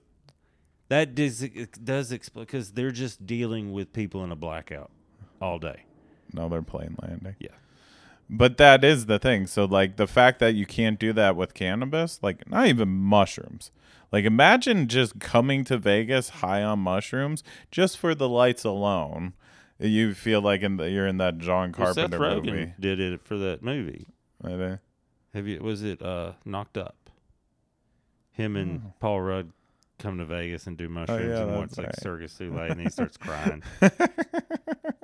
That 0.88 1.14
does 1.14 1.40
does 1.82 2.12
explain 2.12 2.44
because 2.46 2.72
they're 2.72 2.90
just 2.90 3.26
dealing 3.26 3.72
with 3.72 3.92
people 3.92 4.24
in 4.24 4.30
a 4.30 4.36
blackout 4.36 4.90
all 5.44 5.58
day. 5.58 5.84
another 6.32 6.62
plane 6.62 6.96
landing. 7.02 7.36
Yeah. 7.38 7.48
But 8.30 8.56
that 8.56 8.82
is 8.82 9.06
the 9.06 9.18
thing. 9.18 9.46
So 9.46 9.64
like 9.66 9.96
the 9.96 10.06
fact 10.06 10.38
that 10.40 10.54
you 10.54 10.64
can't 10.66 10.98
do 10.98 11.12
that 11.12 11.36
with 11.36 11.52
cannabis, 11.54 12.18
like 12.22 12.48
not 12.50 12.66
even 12.68 12.88
mushrooms. 12.88 13.70
Like 14.10 14.24
imagine 14.24 14.88
just 14.88 15.18
coming 15.20 15.64
to 15.64 15.76
Vegas 15.76 16.28
high 16.40 16.62
on 16.62 16.78
mushrooms 16.78 17.42
just 17.70 17.98
for 17.98 18.14
the 18.14 18.28
lights 18.28 18.64
alone. 18.64 19.34
You 19.78 20.14
feel 20.14 20.40
like 20.40 20.62
in 20.62 20.76
the, 20.78 20.88
you're 20.88 21.06
in 21.06 21.18
that 21.18 21.38
John 21.38 21.74
Well, 21.76 21.92
Seth 21.92 22.10
Carpenter 22.10 22.18
Rogen 22.18 22.44
movie. 22.54 22.72
did 22.80 23.00
it 23.00 23.20
for 23.22 23.36
that 23.38 23.62
movie. 23.62 24.06
There. 24.40 24.80
Have 25.34 25.46
you? 25.48 25.58
Was 25.60 25.82
it 25.82 26.00
uh, 26.00 26.32
Knocked 26.44 26.78
Up? 26.78 27.10
Him 28.32 28.56
and 28.56 28.92
Paul 29.00 29.20
Rudd 29.20 29.50
come 29.98 30.18
to 30.18 30.24
Vegas 30.24 30.66
and 30.66 30.76
do 30.76 30.88
mushrooms 30.88 31.22
Oh, 31.22 31.28
yeah, 31.28 31.42
and 31.42 31.50
that's 31.50 31.76
watch 31.76 31.78
like 31.78 31.86
right. 31.88 32.00
Cirque 32.00 32.20
du 32.20 32.28
Soleil, 32.28 32.70
and 32.72 32.80
he 32.80 32.88
starts 32.90 33.16
crying, 33.26 33.62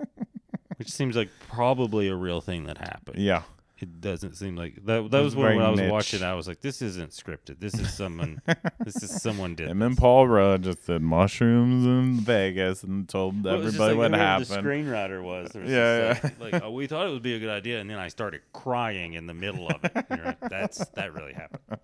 which 0.81 0.91
seems 0.91 1.15
like 1.15 1.29
probably 1.47 2.09
a 2.09 2.17
real 2.17 2.41
thing 2.41 2.65
that 2.65 2.79
happened. 2.79 3.19
Yeah. 3.19 3.43
It 3.79 4.01
doesn't 4.01 4.35
seem 4.35 4.57
like 4.57 4.75
that. 4.87 5.11
That 5.11 5.21
was 5.21 5.37
when, 5.37 5.57
when 5.57 5.65
I 5.65 5.71
was 5.71 5.81
niche. 5.81 5.91
watching. 5.91 6.23
I 6.23 6.35
was 6.35 6.47
like, 6.49 6.61
"This 6.61 6.83
isn't 6.83 7.13
scripted. 7.13 7.61
This 7.61 7.73
is 7.75 7.93
someone. 7.93 8.41
this 8.85 9.03
is 9.03 9.23
someone 9.23 9.55
did." 9.55 9.69
Him 9.69 9.81
and 9.81 9.93
this." 9.93 10.01
Paul 10.01 10.29
Rudd 10.29 10.65
just 10.65 10.87
did 10.87 11.01
mushrooms 11.01 11.87
in 11.87 12.21
Vegas 12.21 12.83
and 12.83 13.09
told 13.09 13.43
Well, 13.43 13.55
it 13.55 13.63
just 13.63 13.69
everybody 13.77 13.95
like 13.95 14.11
what 14.11 14.21
happened. 14.21 14.49
The 14.49 14.57
screenwriter 14.57 15.23
was. 15.23 15.51
There 15.53 15.63
was 15.63 15.71
Yeah, 15.71 16.13
just 16.13 16.41
Like, 16.41 16.53
like, 16.53 16.63
oh, 16.63 16.71
we 16.73 16.87
thought 16.89 17.07
it 17.07 17.11
would 17.11 17.23
be 17.23 17.35
a 17.35 17.39
good 17.39 17.49
idea, 17.49 17.81
and 17.81 17.89
then 17.89 17.97
I 17.99 18.09
started 18.09 18.43
crying 18.53 19.15
in 19.15 19.27
the 19.27 19.35
middle 19.35 19.69
of 19.69 19.83
it. 19.83 19.95
Like, 20.11 20.41
That's 20.41 20.87
that 20.91 21.15
really 21.15 21.35
happened. 21.35 21.81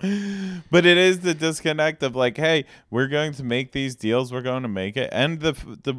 But 0.70 0.86
it 0.86 0.96
is 0.96 1.20
the 1.20 1.34
disconnect 1.34 2.02
of 2.02 2.14
like, 2.14 2.36
hey, 2.36 2.66
we're 2.90 3.08
going 3.08 3.32
to 3.32 3.42
make 3.42 3.72
these 3.72 3.96
deals, 3.96 4.32
we're 4.32 4.42
going 4.42 4.62
to 4.62 4.68
make 4.68 4.96
it, 4.96 5.08
and 5.12 5.40
the 5.40 5.52
the. 5.82 5.94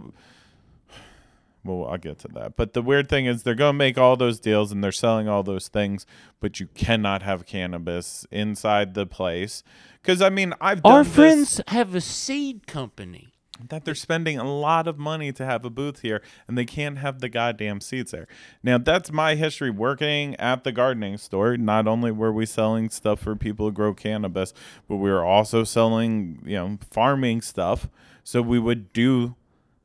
Well, 1.69 1.87
I'll 1.89 1.97
get 1.97 2.19
to 2.19 2.27
that. 2.29 2.55
But 2.55 2.73
the 2.73 2.81
weird 2.81 3.09
thing 3.09 3.27
is, 3.27 3.43
they're 3.43 3.53
going 3.55 3.73
to 3.73 3.77
make 3.77 3.97
all 3.97 4.17
those 4.17 4.39
deals 4.39 4.71
and 4.71 4.83
they're 4.83 4.91
selling 4.91 5.27
all 5.29 5.43
those 5.43 5.67
things, 5.67 6.05
but 6.39 6.59
you 6.59 6.67
cannot 6.73 7.21
have 7.21 7.45
cannabis 7.45 8.25
inside 8.31 8.95
the 8.95 9.05
place. 9.05 9.63
Because 10.01 10.21
I 10.21 10.29
mean, 10.29 10.53
I've 10.59 10.81
done 10.81 10.91
Our 10.91 11.03
friends 11.03 11.61
have 11.67 11.93
a 11.93 12.01
seed 12.01 12.65
company. 12.65 13.33
that 13.67 13.83
they're 13.83 13.93
spending 13.93 14.37
a 14.39 14.49
lot 14.49 14.87
of 14.87 14.97
money 14.97 15.33
to 15.33 15.45
have 15.45 15.65
a 15.65 15.69
booth 15.69 15.99
here 15.99 16.21
and 16.47 16.57
they 16.57 16.63
can't 16.63 16.97
have 16.99 17.19
the 17.19 17.27
goddamn 17.27 17.81
seeds 17.81 18.11
there. 18.11 18.25
Now, 18.63 18.77
that's 18.77 19.11
my 19.11 19.35
history 19.35 19.69
working 19.69 20.35
at 20.37 20.63
the 20.63 20.71
gardening 20.71 21.17
store. 21.17 21.57
Not 21.57 21.85
only 21.85 22.09
were 22.09 22.31
we 22.31 22.45
selling 22.45 22.89
stuff 22.89 23.19
for 23.19 23.35
people 23.35 23.65
who 23.65 23.71
grow 23.73 23.93
cannabis, 23.93 24.53
but 24.87 24.95
we 24.95 25.09
were 25.11 25.25
also 25.25 25.65
selling, 25.65 26.41
you 26.45 26.55
know, 26.55 26.77
farming 26.89 27.41
stuff. 27.41 27.89
So 28.23 28.41
we 28.41 28.59
would 28.59 28.93
do 28.93 29.35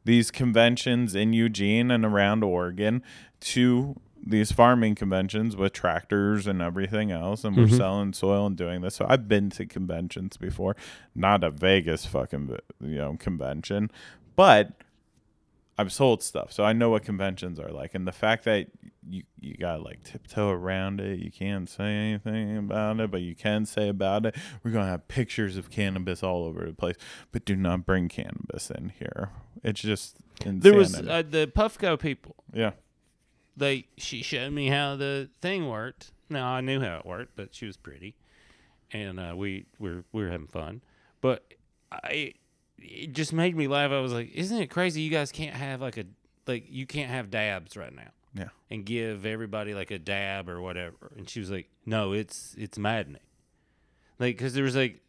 these 0.04 0.30
conventions 0.30 1.14
in 1.14 1.32
Eugene 1.32 1.90
and 1.90 2.04
around 2.04 2.44
Oregon 2.44 3.02
to 3.40 4.00
these 4.26 4.52
farming 4.52 4.94
conventions 4.94 5.56
with 5.56 5.72
tractors 5.72 6.46
and 6.46 6.62
everything 6.62 7.10
else 7.10 7.44
and 7.44 7.56
we're 7.56 7.64
mm-hmm. 7.64 7.76
selling 7.76 8.12
soil 8.12 8.46
and 8.46 8.56
doing 8.56 8.80
this. 8.80 8.94
So 8.94 9.06
i've 9.08 9.28
been 9.28 9.50
to 9.50 9.66
conventions 9.66 10.36
before 10.36 10.76
not 11.14 11.44
a 11.44 11.50
vegas 11.50 12.06
fucking 12.06 12.56
you 12.80 12.96
know 12.96 13.16
convention 13.18 13.90
but 14.36 14.72
i've 15.78 15.92
sold 15.92 16.22
stuff 16.22 16.52
so 16.52 16.64
i 16.64 16.72
know 16.72 16.90
what 16.90 17.02
conventions 17.02 17.58
are 17.58 17.70
like 17.70 17.94
and 17.94 18.06
the 18.06 18.12
fact 18.12 18.44
that 18.44 18.68
you 19.08 19.22
you 19.40 19.54
gotta 19.56 19.82
like 19.82 20.02
tiptoe 20.02 20.50
around 20.50 21.00
it. 21.00 21.18
You 21.18 21.30
can't 21.30 21.68
say 21.68 21.84
anything 21.84 22.56
about 22.56 23.00
it, 23.00 23.10
but 23.10 23.20
you 23.20 23.34
can 23.34 23.66
say 23.66 23.88
about 23.88 24.26
it. 24.26 24.34
We're 24.62 24.70
gonna 24.70 24.87
have 24.87 25.08
pictures 25.08 25.56
of 25.56 25.70
cannabis 25.70 26.22
all 26.22 26.44
over 26.44 26.64
the 26.64 26.72
place, 26.72 26.96
but 27.32 27.44
do 27.44 27.56
not 27.56 27.84
bring 27.84 28.08
cannabis 28.08 28.70
in 28.70 28.92
here. 28.98 29.30
It's 29.62 29.80
just 29.80 30.16
insanity. 30.40 30.60
There 30.70 30.78
was 30.78 30.94
uh, 30.96 31.22
the 31.28 31.50
Puffco 31.54 31.98
people. 31.98 32.37
yeah. 32.52 32.72
They 33.56 33.87
she 33.96 34.22
showed 34.22 34.52
me 34.52 34.68
how 34.68 34.96
the 34.96 35.28
thing 35.40 35.68
worked. 35.68 36.12
Now 36.28 36.48
I 36.48 36.60
knew 36.60 36.80
how 36.80 36.98
it 36.98 37.06
worked, 37.06 37.37
but 37.37 37.54
she 37.54 37.66
was 37.66 37.76
pretty, 37.76 38.16
and 38.90 39.20
uh, 39.20 39.34
we 39.37 39.66
were 39.78 40.04
we 40.12 40.24
were 40.24 40.30
having 40.30 40.48
fun. 40.48 40.82
But 41.20 41.44
I 41.92 42.34
it 42.78 43.12
just 43.12 43.32
made 43.32 43.56
me 43.56 43.68
laugh. 43.68 43.90
I 43.90 44.00
was 44.00 44.12
like, 44.12 44.32
"Isn't 44.32 44.58
it 44.58 44.70
crazy? 44.70 45.02
You 45.02 45.10
guys 45.10 45.32
can't 45.32 45.54
have 45.54 45.80
like 45.80 45.96
a 45.96 46.04
like 46.46 46.66
you 46.68 46.87
can't 46.87 47.10
have 47.10 47.30
dabs 47.30 47.76
right 47.76 47.94
now." 47.94 48.10
Yeah. 48.37 48.48
and 48.68 48.84
give 48.84 49.26
everybody 49.26 49.74
like 49.74 49.92
a 49.92 49.98
dab 49.98 50.48
or 50.48 50.60
whatever. 50.60 51.12
And 51.16 51.28
she 51.30 51.38
was 51.38 51.50
like, 51.50 51.68
"No, 51.87 52.12
it's 52.12 52.54
it's 52.58 52.78
maddening." 52.78 53.22
Like, 54.18 54.37
because 54.37 54.54
there 54.54 54.64
was 54.64 54.74
like, 54.74 55.00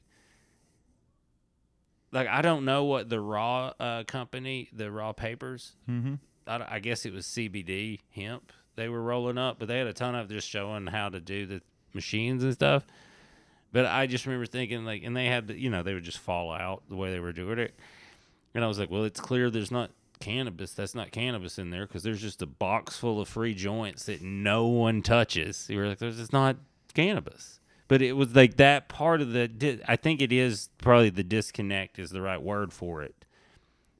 like 2.11 2.27
I 2.27 2.41
don't 2.41 2.65
know 2.65 2.83
what 2.83 3.09
the 3.09 3.19
raw 3.19 3.73
uh, 3.79 4.03
company, 4.03 4.69
the 4.71 4.91
raw 4.91 5.11
papers. 5.11 5.75
Mm-hmm. 5.89 6.15
I, 6.47 6.75
I 6.75 6.79
guess 6.79 7.05
it 7.05 7.13
was 7.13 7.25
CBD 7.25 7.99
hemp 8.15 8.51
they 8.75 8.89
were 8.89 9.01
rolling 9.01 9.37
up, 9.37 9.59
but 9.59 9.67
they 9.67 9.77
had 9.77 9.87
a 9.87 9.93
ton 9.93 10.15
of 10.15 10.29
just 10.29 10.49
showing 10.49 10.87
how 10.87 11.09
to 11.09 11.19
do 11.19 11.45
the 11.45 11.61
machines 11.93 12.43
and 12.43 12.53
stuff. 12.53 12.85
But 13.75 13.87
I 13.87 14.07
just 14.07 14.25
remember 14.25 14.45
thinking 14.45 14.85
like, 14.85 15.03
and 15.03 15.13
they 15.13 15.25
had, 15.25 15.49
you 15.49 15.69
know, 15.69 15.83
they 15.83 15.93
would 15.93 16.05
just 16.05 16.19
fall 16.19 16.49
out 16.49 16.83
the 16.87 16.95
way 16.95 17.11
they 17.11 17.19
were 17.19 17.33
doing 17.33 17.59
it. 17.59 17.77
And 18.53 18.63
I 18.63 18.67
was 18.69 18.79
like, 18.79 18.89
well, 18.89 19.03
it's 19.03 19.19
clear 19.19 19.49
there's 19.49 19.69
not 19.69 19.91
cannabis. 20.21 20.71
That's 20.71 20.95
not 20.95 21.11
cannabis 21.11 21.59
in 21.59 21.71
there 21.71 21.85
because 21.85 22.01
there's 22.01 22.21
just 22.21 22.41
a 22.41 22.45
box 22.45 22.97
full 22.97 23.19
of 23.19 23.27
free 23.27 23.53
joints 23.53 24.05
that 24.05 24.21
no 24.21 24.65
one 24.65 25.01
touches. 25.01 25.67
You 25.69 25.79
were 25.79 25.89
like, 25.89 25.97
there's 25.97 26.15
just 26.15 26.31
not 26.31 26.55
cannabis. 26.93 27.59
But 27.89 28.01
it 28.01 28.13
was 28.13 28.33
like 28.33 28.55
that 28.55 28.87
part 28.87 29.19
of 29.19 29.33
the. 29.33 29.49
di- 29.49 29.81
I 29.85 29.97
think 29.97 30.21
it 30.21 30.31
is 30.31 30.69
probably 30.77 31.09
the 31.09 31.25
disconnect 31.25 31.99
is 31.99 32.11
the 32.11 32.21
right 32.21 32.41
word 32.41 32.71
for 32.71 33.01
it, 33.01 33.25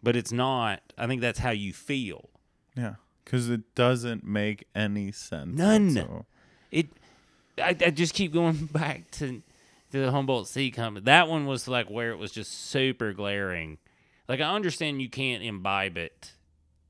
but 0.02 0.16
it's 0.16 0.32
not. 0.32 0.94
I 0.98 1.06
think 1.06 1.20
that's 1.20 1.40
how 1.40 1.52
you 1.52 1.74
feel. 1.74 2.30
Yeah. 2.78 2.96
Because 3.26 3.50
it 3.50 3.76
doesn't 3.76 4.24
make 4.24 4.68
any 4.74 5.12
sense. 5.12 5.58
None. 5.58 5.88
whatsoever. 5.88 6.26
It. 6.72 6.88
I, 7.58 7.76
I 7.86 7.90
just 7.90 8.14
keep 8.14 8.32
going 8.32 8.68
back 8.72 9.12
to 9.12 9.44
the 10.02 10.12
Humboldt 10.12 10.48
Seed 10.48 10.74
Company. 10.74 11.04
That 11.06 11.28
one 11.28 11.46
was 11.46 11.68
like 11.68 11.90
where 11.90 12.12
it 12.12 12.18
was 12.18 12.32
just 12.32 12.70
super 12.70 13.14
glaring. 13.14 13.78
Like 14.28 14.42
I 14.42 14.54
understand 14.54 15.02
you 15.02 15.10
can't 15.10 15.44
imbibe 15.44 15.98
it. 15.98 16.34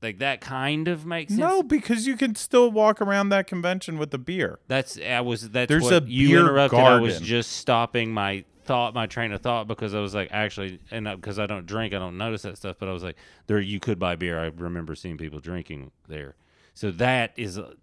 Like 0.02 0.20
that 0.20 0.42
kind 0.42 0.88
of 0.88 1.06
makes 1.06 1.32
sense. 1.32 1.40
No, 1.40 1.64
because 1.64 2.06
you 2.06 2.16
can 2.16 2.36
still 2.36 2.70
walk 2.70 3.02
around 3.02 3.30
that 3.30 3.48
convention 3.48 3.98
with 3.98 4.14
a 4.14 4.18
beer. 4.18 4.60
That's 4.68 5.00
I 5.00 5.22
was 5.22 5.50
that's 5.50 5.70
There's 5.70 5.84
what 5.84 6.04
a 6.04 6.06
you 6.06 6.30
beer 6.30 6.40
interrupted. 6.42 6.80
I 6.80 7.00
was 7.00 7.20
just 7.20 7.54
stopping 7.54 8.14
my 8.14 8.44
thought, 8.66 8.94
my 8.94 9.06
train 9.06 9.32
of 9.32 9.42
thought, 9.42 9.68
because 9.68 9.94
I 9.94 10.00
was 10.00 10.14
like, 10.14 10.30
actually, 10.32 10.80
and 10.92 11.08
uh, 11.08 11.16
because 11.16 11.40
I 11.40 11.46
don't 11.46 11.66
drink, 11.66 11.94
I 11.94 12.00
don't 12.00 12.18
notice 12.18 12.42
that 12.44 12.58
stuff. 12.58 12.78
But 12.80 12.90
I 12.90 12.94
was 12.94 13.04
like, 13.04 13.16
there, 13.48 13.60
you 13.60 13.80
could 13.80 14.00
buy 14.00 14.16
beer. 14.16 14.40
I 14.40 14.48
remember 14.48 14.96
seeing 14.96 15.18
people 15.18 15.40
drinking 15.40 15.92
there. 16.08 16.36
So 16.74 16.92
that 16.92 17.34
is, 17.38 17.58
a, 17.58 17.74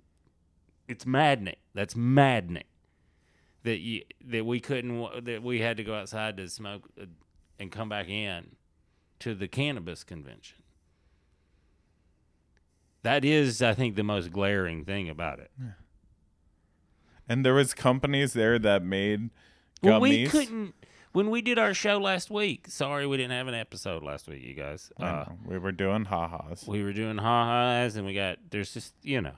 it's 0.88 1.06
maddening. 1.06 1.56
That's 1.74 1.96
maddening. 1.96 2.64
That 3.64 3.79
you 3.79 4.03
that 4.27 4.44
we 4.44 4.61
couldn't 4.61 5.25
that 5.25 5.42
we 5.42 5.61
had 5.61 5.77
to 5.77 5.85
go 5.85 5.94
outside 5.94 6.37
to 6.38 6.48
smoke 6.48 6.88
uh, 7.01 7.05
and 7.59 7.70
come 7.70 7.88
back 7.88 8.09
in 8.09 8.57
to 9.20 9.35
the 9.35 9.46
cannabis 9.46 10.03
convention. 10.03 10.59
That 13.03 13.25
is, 13.25 13.62
I 13.62 13.75
think, 13.75 13.96
the 13.96 14.05
most 14.05 14.31
glaring 14.33 14.85
thing 14.85 15.09
about 15.09 15.40
it. 15.40 15.51
And 17.29 17.44
there 17.44 17.55
was 17.55 17.75
companies 17.75 18.33
there 18.33 18.59
that 18.59 18.85
made 18.85 19.31
gummies. 19.83 19.90
Well, 19.90 20.01
we 20.01 20.27
couldn't 20.27 20.75
when 21.12 21.31
we 21.31 21.42
did 21.42 21.59
our 21.59 21.75
show 21.75 21.98
last 21.98 22.31
week. 22.31 22.66
Sorry, 22.68 23.07
we 23.07 23.16
didn't 23.16 23.33
have 23.33 23.48
an 23.48 23.55
episode 23.55 24.03
last 24.03 24.29
week, 24.29 24.42
you 24.42 24.55
guys. 24.55 24.90
Uh, 25.01 25.27
we 25.46 25.59
were 25.59 25.72
doing 25.72 26.05
ha-has. 26.05 26.66
we 26.66 26.83
were 26.83 26.92
doing 26.92 27.18
ha-has, 27.18 27.96
and 27.96 28.07
we 28.07 28.14
got 28.14 28.38
there's 28.51 28.72
just 28.75 28.94
you 29.03 29.20
know 29.20 29.35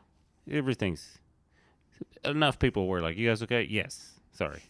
everything's 0.50 1.18
enough 2.24 2.58
people 2.58 2.86
were 2.86 3.00
like, 3.00 3.16
"You 3.16 3.28
guys 3.28 3.42
okay?" 3.42 3.66
Yes. 3.68 4.13
Sorry, 4.34 4.62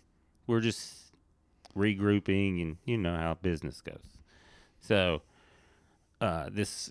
we're 0.46 0.60
just 0.60 0.94
regrouping, 1.76 2.62
and 2.62 2.76
you 2.84 2.98
know 2.98 3.16
how 3.16 3.34
business 3.34 3.80
goes. 3.80 4.18
So, 4.80 5.22
uh, 6.20 6.48
this 6.50 6.90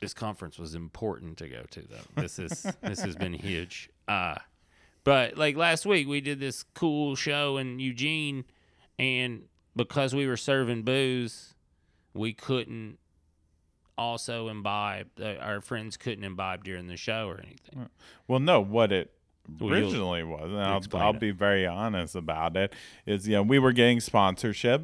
this 0.00 0.12
conference 0.12 0.58
was 0.58 0.74
important 0.74 1.38
to 1.38 1.48
go 1.48 1.62
to, 1.70 1.80
though. 1.82 2.22
This 2.22 2.38
is 2.38 2.66
this 2.82 3.00
has 3.00 3.16
been 3.16 3.32
huge. 3.32 3.90
Uh, 4.06 4.36
but 5.04 5.36
like 5.38 5.56
last 5.56 5.86
week, 5.86 6.08
we 6.08 6.20
did 6.20 6.40
this 6.40 6.64
cool 6.74 7.14
show 7.14 7.56
in 7.56 7.78
Eugene, 7.78 8.44
and 8.98 9.44
because 9.76 10.14
we 10.14 10.26
were 10.26 10.36
serving 10.36 10.82
booze, 10.82 11.54
we 12.12 12.32
couldn't 12.32 12.98
also 13.96 14.48
imbibe. 14.48 15.08
Uh, 15.20 15.34
our 15.36 15.60
friends 15.60 15.96
couldn't 15.96 16.24
imbibe 16.24 16.64
during 16.64 16.88
the 16.88 16.96
show 16.96 17.28
or 17.28 17.38
anything. 17.40 17.88
Well, 18.26 18.40
no, 18.40 18.60
what 18.60 18.92
it 18.92 19.13
Well, 19.60 19.72
originally 19.72 20.22
was, 20.22 20.50
and 20.50 20.60
I'll, 20.60 20.82
I'll 20.94 21.12
be 21.12 21.30
very 21.30 21.66
honest 21.66 22.14
about 22.14 22.56
it, 22.56 22.72
is, 23.06 23.28
you 23.28 23.34
know, 23.34 23.42
we 23.42 23.58
were 23.58 23.72
getting 23.72 24.00
sponsorship, 24.00 24.82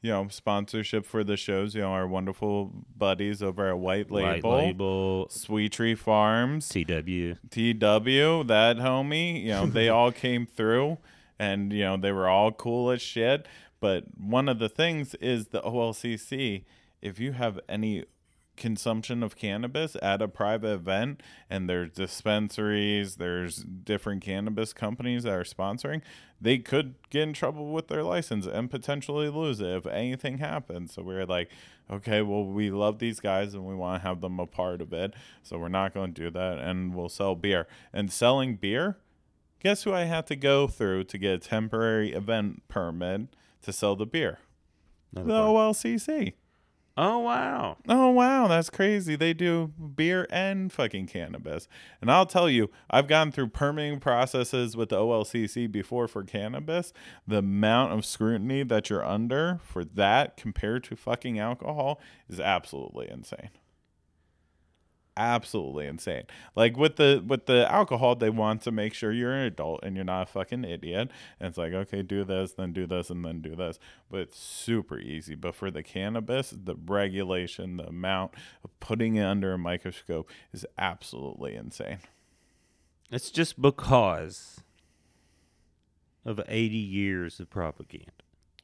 you 0.00 0.10
know, 0.10 0.28
sponsorship 0.28 1.04
for 1.04 1.24
the 1.24 1.36
shows, 1.36 1.74
you 1.74 1.82
know, 1.82 1.88
our 1.88 2.06
wonderful 2.06 2.72
buddies 2.96 3.42
over 3.42 3.68
at 3.68 3.78
White 3.78 4.10
Label, 4.10 4.50
White 4.50 4.64
label, 4.64 5.26
Sweet 5.30 5.72
Tree 5.72 5.94
Farms, 5.94 6.68
TW. 6.68 7.36
TW, 7.50 8.46
that 8.46 8.76
homie, 8.78 9.42
you 9.42 9.50
know, 9.50 9.66
they 9.66 9.88
all 9.88 10.12
came 10.26 10.46
through 10.46 10.98
and, 11.38 11.72
you 11.72 11.84
know, 11.84 11.96
they 11.96 12.12
were 12.12 12.28
all 12.28 12.52
cool 12.52 12.90
as 12.90 13.02
shit. 13.02 13.46
But 13.80 14.04
one 14.16 14.48
of 14.48 14.58
the 14.58 14.68
things 14.68 15.14
is 15.16 15.48
the 15.48 15.60
OLCC, 15.60 16.64
if 17.00 17.20
you 17.20 17.32
have 17.32 17.60
any 17.68 18.04
consumption 18.58 19.22
of 19.22 19.36
cannabis 19.36 19.96
at 20.02 20.20
a 20.20 20.28
private 20.28 20.72
event 20.72 21.22
and 21.48 21.68
there's 21.68 21.90
dispensaries, 21.92 23.16
there's 23.16 23.64
different 23.64 24.22
cannabis 24.22 24.72
companies 24.72 25.22
that 25.22 25.32
are 25.32 25.44
sponsoring, 25.44 26.02
they 26.40 26.58
could 26.58 26.94
get 27.10 27.22
in 27.22 27.32
trouble 27.32 27.72
with 27.72 27.88
their 27.88 28.02
license 28.02 28.46
and 28.46 28.70
potentially 28.70 29.28
lose 29.28 29.60
it 29.60 29.68
if 29.68 29.86
anything 29.86 30.38
happens. 30.38 30.92
So 30.94 31.02
we're 31.02 31.24
like, 31.24 31.50
okay, 31.90 32.22
well, 32.22 32.44
we 32.44 32.70
love 32.70 32.98
these 32.98 33.20
guys 33.20 33.54
and 33.54 33.64
we 33.64 33.74
want 33.74 34.02
to 34.02 34.08
have 34.08 34.20
them 34.20 34.38
a 34.38 34.46
part 34.46 34.80
of 34.80 34.92
it. 34.92 35.14
So 35.42 35.58
we're 35.58 35.68
not 35.68 35.94
going 35.94 36.14
to 36.14 36.22
do 36.22 36.30
that 36.30 36.58
and 36.58 36.94
we'll 36.94 37.08
sell 37.08 37.34
beer. 37.34 37.66
And 37.92 38.12
selling 38.12 38.56
beer, 38.56 38.98
guess 39.60 39.84
who 39.84 39.92
I 39.92 40.04
had 40.04 40.26
to 40.28 40.36
go 40.36 40.68
through 40.68 41.04
to 41.04 41.18
get 41.18 41.32
a 41.34 41.38
temporary 41.38 42.12
event 42.12 42.68
permit 42.68 43.28
to 43.62 43.72
sell 43.72 43.96
the 43.96 44.06
beer? 44.06 44.38
Another 45.12 45.28
The 45.28 45.40
part. 45.40 45.76
OLCC. 45.76 46.32
Oh 47.00 47.18
wow! 47.20 47.76
Oh 47.88 48.10
wow, 48.10 48.48
that's 48.48 48.70
crazy. 48.70 49.14
They 49.14 49.32
do 49.32 49.68
beer 49.68 50.26
and 50.30 50.72
fucking 50.72 51.06
cannabis. 51.06 51.68
And 52.00 52.10
I'll 52.10 52.26
tell 52.26 52.50
you, 52.50 52.70
I've 52.90 53.06
gone 53.06 53.30
through 53.30 53.50
permitting 53.50 54.00
processes 54.00 54.76
with 54.76 54.88
the 54.88 54.96
OLCC 54.96 55.70
before 55.70 56.08
for 56.08 56.24
cannabis. 56.24 56.92
The 57.24 57.38
amount 57.38 57.92
of 57.92 58.04
scrutiny 58.04 58.64
that 58.64 58.90
you're 58.90 59.04
under 59.04 59.60
for 59.62 59.84
that 59.84 60.36
compared 60.36 60.82
to 60.84 60.96
fucking 60.96 61.38
alcohol 61.38 62.00
is 62.28 62.40
absolutely 62.40 63.08
insane. 63.08 63.50
Absolutely 65.20 65.88
insane. 65.88 66.22
Like 66.54 66.76
with 66.76 66.94
the 66.94 67.24
with 67.26 67.46
the 67.46 67.68
alcohol, 67.68 68.14
they 68.14 68.30
want 68.30 68.62
to 68.62 68.70
make 68.70 68.94
sure 68.94 69.10
you're 69.10 69.32
an 69.32 69.46
adult 69.46 69.80
and 69.82 69.96
you're 69.96 70.04
not 70.04 70.22
a 70.22 70.26
fucking 70.26 70.62
idiot. 70.62 71.10
And 71.40 71.48
it's 71.48 71.58
like, 71.58 71.72
okay, 71.72 72.02
do 72.02 72.22
this, 72.22 72.52
then 72.52 72.72
do 72.72 72.86
this, 72.86 73.10
and 73.10 73.24
then 73.24 73.40
do 73.40 73.56
this. 73.56 73.80
But 74.08 74.20
it's 74.20 74.38
super 74.38 74.96
easy. 74.96 75.34
But 75.34 75.56
for 75.56 75.72
the 75.72 75.82
cannabis, 75.82 76.50
the 76.50 76.76
regulation, 76.76 77.78
the 77.78 77.88
amount 77.88 78.34
of 78.62 78.70
putting 78.78 79.16
it 79.16 79.24
under 79.24 79.52
a 79.52 79.58
microscope 79.58 80.30
is 80.52 80.64
absolutely 80.78 81.56
insane. 81.56 81.98
It's 83.10 83.32
just 83.32 83.60
because 83.60 84.60
of 86.24 86.40
80 86.46 86.76
years 86.76 87.40
of 87.40 87.50
propaganda. 87.50 88.12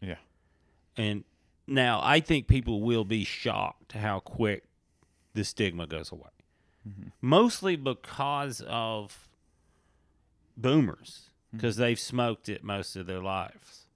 Yeah. 0.00 0.18
And 0.96 1.24
now 1.66 2.00
I 2.00 2.20
think 2.20 2.46
people 2.46 2.80
will 2.80 3.04
be 3.04 3.24
shocked 3.24 3.94
how 3.94 4.20
quick 4.20 4.62
the 5.32 5.42
stigma 5.44 5.88
goes 5.88 6.12
away. 6.12 6.28
Mostly 7.20 7.76
because 7.76 8.62
of 8.66 9.28
boomers, 10.56 11.30
because 11.52 11.76
they've 11.76 11.98
smoked 11.98 12.48
it 12.48 12.62
most 12.62 12.96
of 12.96 13.06
their 13.06 13.22
lives. 13.22 13.86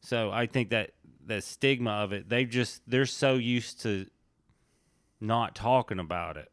So 0.00 0.30
I 0.30 0.46
think 0.46 0.70
that 0.70 0.92
the 1.24 1.40
stigma 1.40 1.90
of 1.90 2.12
it, 2.12 2.28
they 2.28 2.44
just 2.44 2.82
they're 2.86 3.06
so 3.06 3.34
used 3.34 3.80
to 3.82 4.06
not 5.20 5.54
talking 5.54 5.98
about 5.98 6.36
it 6.36 6.50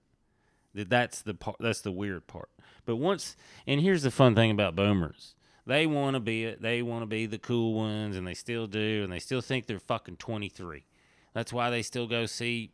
that 0.77 0.89
that's 0.89 1.21
the 1.21 1.33
part 1.33 1.57
that's 1.59 1.81
the 1.81 1.91
weird 1.91 2.27
part. 2.27 2.49
But 2.85 2.97
once 2.97 3.35
and 3.65 3.81
here's 3.81 4.03
the 4.03 4.11
fun 4.11 4.35
thing 4.35 4.51
about 4.51 4.75
boomers. 4.75 5.33
They 5.65 5.85
want 5.85 6.13
to 6.13 6.21
be 6.21 6.45
it. 6.45 6.61
They 6.61 6.81
want 6.81 7.01
to 7.01 7.07
be 7.07 7.25
the 7.25 7.37
cool 7.37 7.73
ones 7.73 8.15
and 8.15 8.25
they 8.25 8.33
still 8.33 8.67
do 8.67 9.03
and 9.03 9.11
they 9.11 9.19
still 9.19 9.41
think 9.41 9.65
they're 9.65 9.79
fucking 9.79 10.17
23. 10.17 10.85
That's 11.33 11.51
why 11.51 11.69
they 11.69 11.81
still 11.81 12.07
go 12.07 12.25
see 12.25 12.71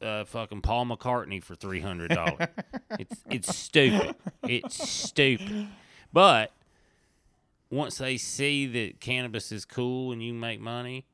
uh, 0.00 0.24
fucking 0.24 0.62
Paul 0.62 0.86
McCartney 0.86 1.42
for 1.42 1.54
three 1.54 1.80
hundred 1.80 2.10
dollars. 2.10 2.48
it's 2.98 3.16
it's 3.30 3.56
stupid. 3.56 4.14
It's 4.42 4.88
stupid. 4.88 5.68
But 6.12 6.52
once 7.70 7.98
they 7.98 8.16
see 8.16 8.66
that 8.66 9.00
cannabis 9.00 9.52
is 9.52 9.64
cool 9.64 10.12
and 10.12 10.22
you 10.22 10.32
make 10.32 10.60
money, 10.60 11.06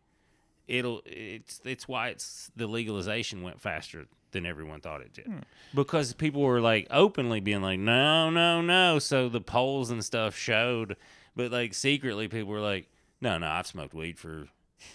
it'll 0.69 1.03
it's 1.05 1.61
it's 1.65 1.89
why 1.89 2.09
it's 2.09 2.51
the 2.57 2.67
legalization 2.67 3.43
went 3.43 3.61
faster 3.61 4.07
than 4.33 4.47
everyone 4.47 4.81
thought 4.81 5.01
it 5.01 5.13
did. 5.13 5.31
Because 5.75 6.13
people 6.13 6.43
were 6.43 6.61
like 6.61 6.87
openly 6.91 7.41
being 7.41 7.63
like, 7.63 7.79
No, 7.79 8.31
no, 8.31 8.61
no. 8.61 8.99
So 8.99 9.29
the 9.29 9.41
polls 9.41 9.91
and 9.91 10.05
stuff 10.05 10.37
showed 10.37 10.97
but 11.37 11.51
like 11.51 11.75
secretly 11.75 12.29
people 12.29 12.51
were 12.51 12.61
like, 12.61 12.89
No, 13.21 13.39
no, 13.39 13.47
I've 13.47 13.67
smoked 13.67 13.95
weed 13.95 14.19
for 14.19 14.49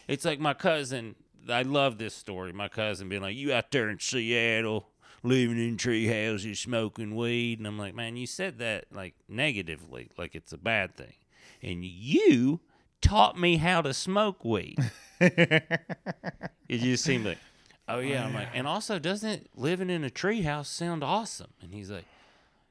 it's 0.07 0.25
like 0.25 0.39
my 0.39 0.53
cousin 0.53 1.15
I 1.47 1.61
love 1.61 1.97
this 1.97 2.15
story. 2.15 2.51
My 2.53 2.67
cousin 2.67 3.09
being 3.09 3.21
like, 3.21 3.35
You 3.35 3.53
out 3.53 3.71
there 3.71 3.89
in 3.89 3.99
Seattle 3.99 4.87
living 5.21 5.59
in 5.59 5.75
tree 5.77 6.07
houses 6.07 6.59
smoking 6.59 7.15
weed 7.15 7.59
and 7.59 7.67
I'm 7.67 7.77
like, 7.77 7.95
Man, 7.95 8.15
you 8.15 8.27
said 8.27 8.59
that 8.59 8.85
like 8.91 9.15
negatively, 9.27 10.09
like 10.17 10.35
it's 10.35 10.53
a 10.53 10.57
bad 10.57 10.95
thing. 10.95 11.13
And 11.61 11.83
you 11.83 12.61
taught 13.01 13.39
me 13.39 13.57
how 13.57 13.81
to 13.81 13.93
smoke 13.93 14.43
weed. 14.43 14.77
it 15.19 15.79
just 16.69 17.03
seemed 17.03 17.25
like, 17.25 17.37
oh 17.87 17.99
yeah. 17.99 18.25
I'm 18.25 18.33
like, 18.33 18.49
and 18.53 18.67
also, 18.67 18.99
doesn't 18.99 19.49
living 19.55 19.89
in 19.89 20.03
a 20.03 20.09
treehouse 20.09 20.67
sound 20.67 21.03
awesome? 21.03 21.51
And 21.61 21.73
he's 21.73 21.89
like, 21.89 22.05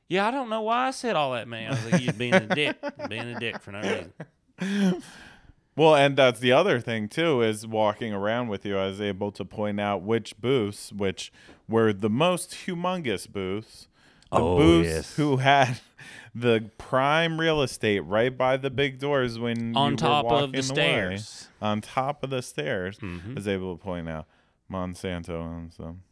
yeah, 0.09 0.27
I 0.27 0.31
don't 0.31 0.49
know 0.49 0.63
why 0.63 0.89
I 0.89 0.91
said 0.91 1.17
all 1.17 1.33
that, 1.33 1.49
man. 1.49 1.73
I 1.73 1.75
was 1.75 1.93
like, 1.93 2.03
you're 2.03 2.13
being 2.15 2.35
a 2.35 2.47
dick, 2.47 2.77
being 3.09 3.29
a 3.29 3.39
dick 3.39 3.61
for 3.61 3.73
no 3.73 3.81
reason. 3.81 5.03
Well, 5.79 5.95
and 5.95 6.17
that's 6.17 6.41
the 6.41 6.53
other 6.53 6.81
thing 6.81 7.09
too 7.09 7.41
is 7.43 7.67
walking 7.67 8.13
around 8.13 8.49
with 8.49 8.67
you. 8.67 8.77
I 8.77 8.87
was 8.87 9.01
able 9.01 9.31
to 9.33 9.45
point 9.45 9.81
out 9.81 10.03
which 10.03 10.37
booths, 10.41 10.93
which 10.93 11.33
were 11.69 11.93
the 11.93 12.11
most 12.11 12.51
humongous 12.67 13.31
booths, 13.31 13.89
the 14.33 14.39
Oh, 14.39 14.59
booths 14.59 14.89
yes. 14.91 15.17
who 15.17 15.37
had 15.39 15.79
the 16.35 16.71
prime 16.79 17.39
real 17.41 17.63
estate 17.63 18.01
right 18.01 18.37
by 18.37 18.57
the 18.57 18.71
big 18.71 18.99
doors 18.99 19.39
when 19.39 19.77
On 19.77 19.93
you 19.93 19.97
top 19.97 20.25
were 20.27 20.33
of 20.33 20.53
the 20.53 20.59
walking 20.59 20.71
away. 20.71 20.75
stairs. 21.17 21.49
On 21.63 21.81
top 21.81 22.23
of 22.25 22.31
the 22.31 22.43
stairs, 22.43 22.99
Mhm. 22.99 23.31
I 23.31 23.35
was 23.35 23.49
able 23.49 23.77
to 23.77 23.83
point 23.83 24.09
out 24.09 24.27
Monsanto 24.71 25.41
and 25.57 25.73
some 25.73 26.03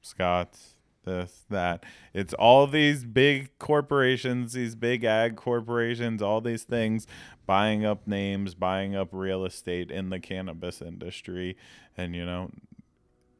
Scott's, 0.00 0.75
this, 1.06 1.46
that. 1.48 1.84
It's 2.12 2.34
all 2.34 2.66
these 2.66 3.04
big 3.04 3.58
corporations, 3.58 4.52
these 4.52 4.74
big 4.74 5.04
ag 5.04 5.36
corporations, 5.36 6.20
all 6.20 6.42
these 6.42 6.64
things 6.64 7.06
buying 7.46 7.86
up 7.86 8.06
names, 8.06 8.54
buying 8.54 8.94
up 8.94 9.08
real 9.12 9.46
estate 9.46 9.90
in 9.90 10.10
the 10.10 10.20
cannabis 10.20 10.82
industry, 10.82 11.56
and 11.96 12.14
you 12.14 12.26
know, 12.26 12.50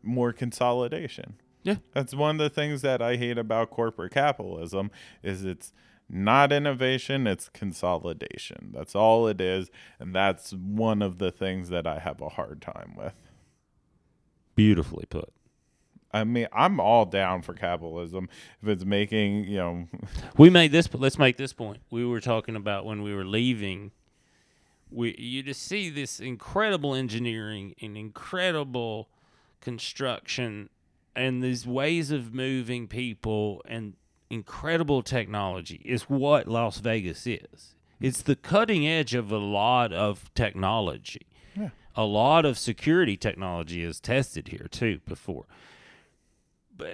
more 0.02 0.32
consolidation. 0.32 1.34
Yeah. 1.62 1.76
That's 1.92 2.14
one 2.14 2.36
of 2.36 2.38
the 2.38 2.48
things 2.48 2.80
that 2.82 3.02
I 3.02 3.16
hate 3.16 3.38
about 3.38 3.70
corporate 3.70 4.12
capitalism 4.12 4.90
is 5.22 5.44
it's 5.44 5.72
not 6.08 6.52
innovation, 6.52 7.26
it's 7.26 7.48
consolidation. 7.48 8.70
That's 8.72 8.94
all 8.94 9.26
it 9.26 9.40
is, 9.40 9.68
and 9.98 10.14
that's 10.14 10.52
one 10.52 11.02
of 11.02 11.18
the 11.18 11.32
things 11.32 11.68
that 11.70 11.86
I 11.86 11.98
have 11.98 12.20
a 12.20 12.28
hard 12.28 12.62
time 12.62 12.94
with. 12.96 13.14
Beautifully 14.54 15.06
put. 15.10 15.32
I 16.12 16.24
mean, 16.24 16.46
I'm 16.52 16.80
all 16.80 17.04
down 17.04 17.42
for 17.42 17.54
capitalism 17.54 18.28
if 18.62 18.68
it's 18.68 18.84
making, 18.84 19.44
you 19.44 19.56
know, 19.58 19.88
We 20.38 20.50
made 20.50 20.72
this. 20.72 20.88
Let's 20.92 21.18
make 21.18 21.36
this 21.36 21.52
point. 21.52 21.80
We 21.90 22.04
were 22.04 22.20
talking 22.20 22.56
about 22.56 22.84
when 22.84 23.02
we 23.02 23.14
were 23.14 23.24
leaving. 23.24 23.92
We 24.90 25.16
you 25.18 25.42
just 25.42 25.62
see 25.62 25.90
this 25.90 26.20
incredible 26.20 26.94
engineering 26.94 27.74
and 27.82 27.96
incredible 27.96 29.08
construction, 29.60 30.70
and 31.14 31.42
these 31.42 31.66
ways 31.66 32.10
of 32.10 32.32
moving 32.32 32.86
people 32.86 33.62
and 33.66 33.94
incredible 34.30 35.02
technology 35.02 35.82
is 35.84 36.04
what 36.04 36.46
Las 36.46 36.78
Vegas 36.78 37.26
is. 37.26 37.74
It's 38.00 38.22
the 38.22 38.36
cutting 38.36 38.86
edge 38.86 39.14
of 39.14 39.32
a 39.32 39.38
lot 39.38 39.92
of 39.92 40.32
technology. 40.34 41.26
Yeah. 41.54 41.70
A 41.94 42.04
lot 42.04 42.44
of 42.44 42.58
security 42.58 43.16
technology 43.16 43.82
is 43.82 44.00
tested 44.00 44.48
here 44.48 44.68
too 44.70 45.00
before 45.06 45.46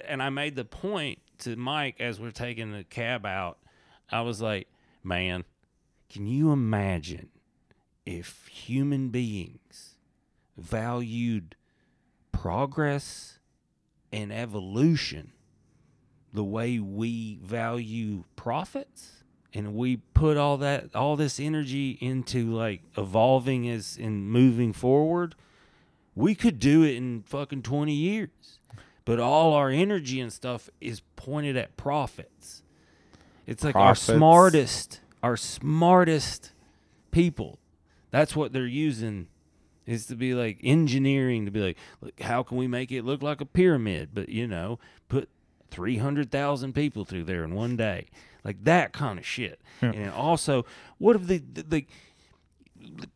and 0.05 0.21
I 0.21 0.29
made 0.29 0.55
the 0.55 0.65
point 0.65 1.19
to 1.39 1.55
Mike 1.55 1.99
as 1.99 2.19
we're 2.19 2.31
taking 2.31 2.71
the 2.71 2.83
cab 2.83 3.25
out. 3.25 3.57
I 4.09 4.21
was 4.21 4.41
like, 4.41 4.67
"Man, 5.03 5.45
can 6.09 6.27
you 6.27 6.51
imagine 6.51 7.29
if 8.05 8.47
human 8.47 9.09
beings 9.09 9.97
valued 10.57 11.55
progress 12.31 13.39
and 14.11 14.31
evolution 14.31 15.31
the 16.31 16.43
way 16.43 16.79
we 16.79 17.39
value 17.41 18.23
profits?" 18.35 19.23
And 19.55 19.75
we 19.75 19.97
put 19.97 20.35
all 20.35 20.57
that, 20.57 20.95
all 20.95 21.15
this 21.15 21.39
energy 21.39 21.91
into 22.01 22.51
like 22.51 22.81
evolving 22.97 23.69
as 23.69 23.97
and 23.97 24.27
moving 24.27 24.73
forward. 24.73 25.35
We 26.15 26.33
could 26.33 26.59
do 26.59 26.83
it 26.83 26.95
in 26.95 27.21
fucking 27.23 27.61
20 27.61 27.93
years 27.93 28.59
but 29.05 29.19
all 29.19 29.53
our 29.53 29.69
energy 29.69 30.19
and 30.19 30.31
stuff 30.31 30.69
is 30.79 31.01
pointed 31.15 31.57
at 31.57 31.75
profits. 31.77 32.63
It's 33.45 33.63
like 33.63 33.73
Profits. 33.73 34.09
our 34.09 34.15
smartest, 34.15 35.01
our 35.21 35.37
smartest 35.37 36.51
people. 37.11 37.59
That's 38.11 38.35
what 38.35 38.53
they're 38.53 38.65
using 38.65 39.27
is 39.85 40.05
to 40.05 40.15
be 40.15 40.33
like 40.33 40.59
engineering 40.63 41.45
to 41.45 41.51
be 41.51 41.59
like, 41.59 41.77
look, 42.01 42.19
how 42.21 42.43
can 42.43 42.57
we 42.57 42.67
make 42.67 42.91
it 42.91 43.03
look 43.03 43.21
like 43.21 43.41
a 43.41 43.45
pyramid? 43.45 44.09
But 44.13 44.29
you 44.29 44.47
know, 44.47 44.79
put 45.09 45.29
three 45.69 45.97
hundred 45.97 46.31
thousand 46.31 46.73
people 46.73 47.03
through 47.03 47.25
there 47.25 47.43
in 47.43 47.53
one 47.53 47.75
day, 47.75 48.07
like 48.43 48.63
that 48.63 48.93
kind 48.93 49.19
of 49.19 49.25
shit. 49.25 49.59
And 49.81 50.11
also, 50.11 50.65
what 50.97 51.15
if 51.17 51.27
the 51.27 51.39
the, 51.39 51.63
the 51.63 51.85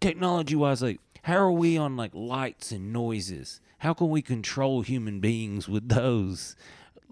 technology 0.01 0.55
wise, 0.55 0.81
like 0.81 0.99
how 1.23 1.37
are 1.37 1.51
we 1.51 1.77
on 1.77 1.95
like 1.95 2.11
lights 2.13 2.71
and 2.71 2.91
noises? 2.91 3.61
How 3.79 3.93
can 3.93 4.09
we 4.09 4.21
control 4.21 4.81
human 4.81 5.19
beings 5.19 5.69
with 5.69 5.89
those? 5.89 6.55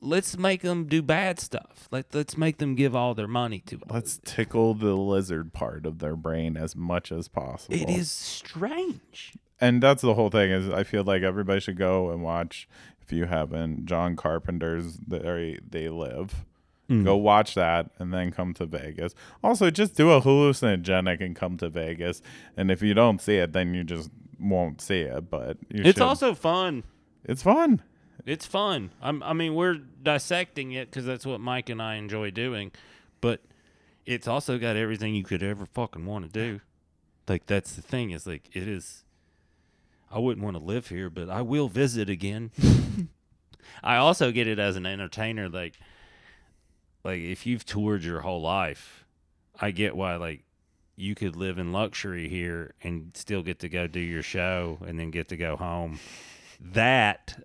Let's 0.02 0.38
make 0.38 0.62
them 0.62 0.86
do 0.86 1.02
bad 1.02 1.40
stuff. 1.40 1.88
Let 1.92 2.14
let's 2.14 2.38
make 2.38 2.58
them 2.58 2.76
give 2.76 2.96
all 2.96 3.14
their 3.16 3.28
money 3.28 3.60
to. 3.68 3.78
us. 3.78 3.82
let's 3.90 4.20
tickle 4.24 4.74
the 4.74 4.96
lizard 4.96 5.54
part 5.54 5.86
of 5.86 6.00
their 6.00 6.16
brain 6.16 6.58
as 6.58 6.76
much 6.76 7.12
as 7.12 7.28
possible. 7.28 7.76
It 7.76 7.90
is 7.90 8.12
strange. 8.12 9.34
and 9.62 9.82
that's 9.82 10.02
the 10.02 10.14
whole 10.16 10.30
thing 10.30 10.52
is 10.52 10.70
I 10.70 10.84
feel 10.84 11.04
like 11.04 11.24
everybody 11.24 11.60
should 11.60 11.78
go 11.78 12.10
and 12.12 12.22
watch 12.22 12.68
if 13.02 13.12
you 13.12 13.26
haven't 13.26 13.86
John 13.86 14.16
Carpenter's 14.16 14.98
They 15.08 15.60
They 15.68 15.90
Live. 15.90 16.46
Hmm. 16.88 17.04
Go 17.04 17.16
watch 17.16 17.56
that 17.56 17.90
and 17.98 18.14
then 18.14 18.32
come 18.32 18.54
to 18.56 18.66
Vegas. 18.68 19.16
Also, 19.44 19.72
just 19.72 19.96
do 19.96 20.12
a 20.12 20.22
hallucinogenic 20.22 21.20
and 21.20 21.36
come 21.36 21.58
to 21.58 21.68
Vegas. 21.70 22.22
And 22.56 22.70
if 22.70 22.84
you 22.84 22.94
don't 22.94 23.20
see 23.20 23.38
it, 23.38 23.54
then 23.54 23.74
you 23.74 23.84
just 23.84 24.12
won't 24.40 24.82
see 24.82 25.02
it. 25.02 25.30
But 25.30 25.58
you 25.70 25.84
It's 25.84 25.98
should. 25.98 26.02
also 26.02 26.34
fun. 26.34 26.84
it's 27.24 27.44
fun. 27.44 27.82
It's 28.26 28.46
fun. 28.46 28.92
I'm, 29.02 29.22
I 29.22 29.34
mean, 29.34 29.54
we're 29.54 29.76
dissecting 29.76 30.72
it 30.72 30.90
because 30.90 31.06
that's 31.06 31.26
what 31.26 31.40
Mike 31.40 31.70
and 31.70 31.80
I 31.82 31.96
enjoy 31.96 32.32
doing, 32.32 32.72
but 33.22 33.42
it's 34.06 34.28
also 34.28 34.58
got 34.58 34.76
everything 34.76 35.14
you 35.14 35.24
could 35.24 35.44
ever 35.44 35.66
fucking 35.68 36.06
want 36.06 36.26
to 36.26 36.32
do. 36.32 36.62
Like 37.28 37.46
that's 37.46 37.74
the 37.76 37.82
thing 37.82 38.12
is 38.12 38.26
like 38.26 38.50
it 38.54 38.68
is. 38.68 39.04
I 40.12 40.20
wouldn't 40.20 40.44
want 40.44 40.56
to 40.58 40.64
live 40.64 40.88
here, 40.88 41.10
but 41.10 41.30
I 41.30 41.42
will 41.42 41.68
visit 41.68 42.10
again. 42.10 42.52
I 43.84 43.98
also 43.98 44.32
get 44.32 44.48
it 44.48 44.60
as 44.60 44.76
an 44.76 44.86
entertainer. 44.86 45.50
Like, 45.50 45.78
like 47.04 47.20
if 47.20 47.46
you've 47.46 47.66
toured 47.66 48.04
your 48.04 48.22
whole 48.22 48.42
life, 48.42 49.06
I 49.60 49.72
get 49.72 49.96
why 49.96 50.16
like 50.16 50.44
you 50.96 51.16
could 51.16 51.36
live 51.36 51.58
in 51.58 51.72
luxury 51.72 52.30
here 52.30 52.74
and 52.84 53.12
still 53.16 53.44
get 53.44 53.60
to 53.60 53.70
go 53.70 53.88
do 53.88 54.00
your 54.00 54.24
show 54.24 54.80
and 54.86 55.00
then 55.00 55.12
get 55.12 55.28
to 55.30 55.38
go 55.38 55.56
home. 55.56 56.00
That 56.60 57.44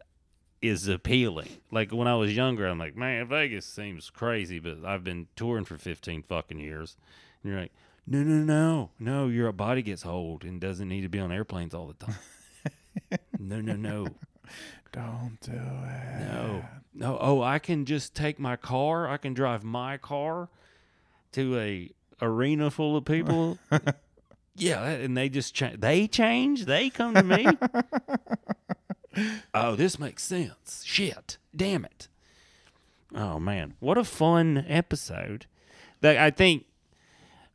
is 0.63 0.87
appealing. 0.89 1.49
Like 1.71 1.91
when 1.91 2.07
I 2.07 2.15
was 2.17 2.37
younger, 2.37 2.67
I'm 2.67 2.79
like, 2.79 2.97
man, 2.97 3.27
Vegas 3.27 3.67
seems 3.67 4.11
crazy, 4.11 4.59
but 4.59 4.85
I've 4.85 5.03
been 5.05 5.27
touring 5.37 5.65
for 5.65 5.79
15 5.79 6.23
fucking 6.23 6.61
years. 6.61 6.97
And 7.43 7.53
you're 7.53 7.61
like, 7.63 7.73
no, 8.07 8.23
no, 8.23 8.45
no, 8.45 8.91
no, 8.99 9.29
your 9.29 9.51
body 9.53 9.83
gets 9.83 10.05
old 10.05 10.45
and 10.45 10.61
doesn't 10.61 10.89
need 10.89 11.03
to 11.03 11.09
be 11.09 11.21
on 11.21 11.33
airplanes 11.33 11.75
all 11.75 11.87
the 11.87 11.95
time. 11.95 12.17
no, 13.39 13.61
no, 13.61 13.75
no, 13.77 14.07
Don't 14.93 15.39
do 15.41 15.53
it. 15.53 16.21
no, 16.21 16.65
no. 16.93 17.19
Oh, 17.21 17.43
I 17.43 17.59
can 17.59 17.85
just 17.85 18.15
take 18.15 18.39
my 18.39 18.57
car. 18.57 19.09
I 19.09 19.17
can 19.17 19.33
drive 19.33 19.63
my 19.63 19.97
car 19.97 20.49
to 21.33 21.59
a 21.59 21.91
arena 22.21 22.71
full 22.71 22.97
of 22.97 23.05
people. 23.05 23.59
yeah, 24.55 24.85
and 24.85 25.17
they 25.17 25.29
just 25.29 25.55
cha- 25.55 25.73
they 25.77 26.07
change. 26.07 26.65
They 26.65 26.91
come 26.91 27.15
to 27.15 27.23
me. 27.23 27.47
oh, 29.55 29.77
this 29.77 29.99
makes 29.99 30.23
sense. 30.23 30.83
Shit, 30.85 31.39
damn 31.55 31.85
it. 31.85 32.09
Oh 33.15 33.41
man, 33.41 33.75
what 33.81 33.99
a 33.99 34.05
fun 34.05 34.65
episode. 34.69 35.47
That 36.01 36.17
I 36.17 36.31
think. 36.31 36.67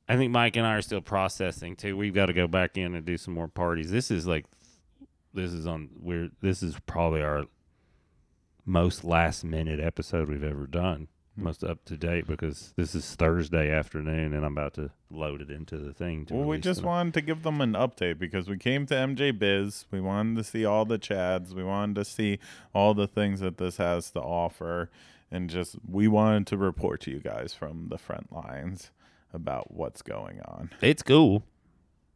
I 0.07 0.17
think 0.17 0.31
Mike 0.31 0.55
and 0.55 0.67
I 0.67 0.75
are 0.75 0.83
still 0.83 1.01
processing 1.01 1.75
too. 1.75 1.97
We've 1.97 2.13
got 2.13 2.27
to 2.27 2.33
go 2.33 2.45
back 2.45 2.77
in 2.77 2.93
and 2.93 3.03
do 3.03 3.17
some 3.17 3.33
more 3.33 3.47
parties. 3.47 3.89
This 3.89 4.11
is 4.11 4.27
like, 4.27 4.45
this 5.33 5.51
is 5.51 5.65
on. 5.65 5.89
We're 5.99 6.29
this 6.41 6.61
is 6.61 6.75
probably 6.85 7.23
our 7.23 7.45
most 8.65 9.03
last 9.03 9.43
minute 9.43 9.79
episode 9.79 10.29
we've 10.29 10.43
ever 10.43 10.67
done. 10.67 11.07
Most 11.37 11.63
up 11.65 11.83
to 11.85 11.97
date 11.97 12.27
because 12.27 12.73
this 12.77 12.95
is 12.95 13.13
Thursday 13.15 13.69
afternoon 13.69 14.33
and 14.33 14.45
I'm 14.45 14.53
about 14.53 14.73
to 14.75 14.91
load 15.11 15.41
it 15.41 15.49
into 15.51 15.77
the 15.77 15.91
thing. 15.93 16.25
To 16.27 16.33
Well, 16.33 16.45
we 16.45 16.57
just 16.59 16.79
tonight. 16.79 16.89
wanted 16.89 17.13
to 17.15 17.21
give 17.21 17.43
them 17.43 17.59
an 17.59 17.73
update 17.73 18.17
because 18.19 18.47
we 18.47 18.57
came 18.57 18.85
to 18.85 18.93
MJBiz. 18.93 19.85
We 19.91 19.99
wanted 19.99 20.37
to 20.37 20.43
see 20.45 20.63
all 20.63 20.85
the 20.85 20.97
chads. 20.97 21.51
We 21.53 21.63
wanted 21.63 21.95
to 21.95 22.05
see 22.05 22.39
all 22.73 22.93
the 22.93 23.07
things 23.07 23.41
that 23.41 23.57
this 23.57 23.77
has 23.77 24.11
to 24.11 24.21
offer. 24.21 24.89
And 25.29 25.49
just, 25.49 25.75
we 25.89 26.07
wanted 26.07 26.47
to 26.47 26.57
report 26.57 27.01
to 27.01 27.11
you 27.11 27.19
guys 27.19 27.53
from 27.53 27.87
the 27.89 27.97
front 27.97 28.31
lines 28.31 28.91
about 29.33 29.73
what's 29.73 30.01
going 30.01 30.39
on. 30.45 30.69
It's 30.81 31.03
cool. 31.03 31.43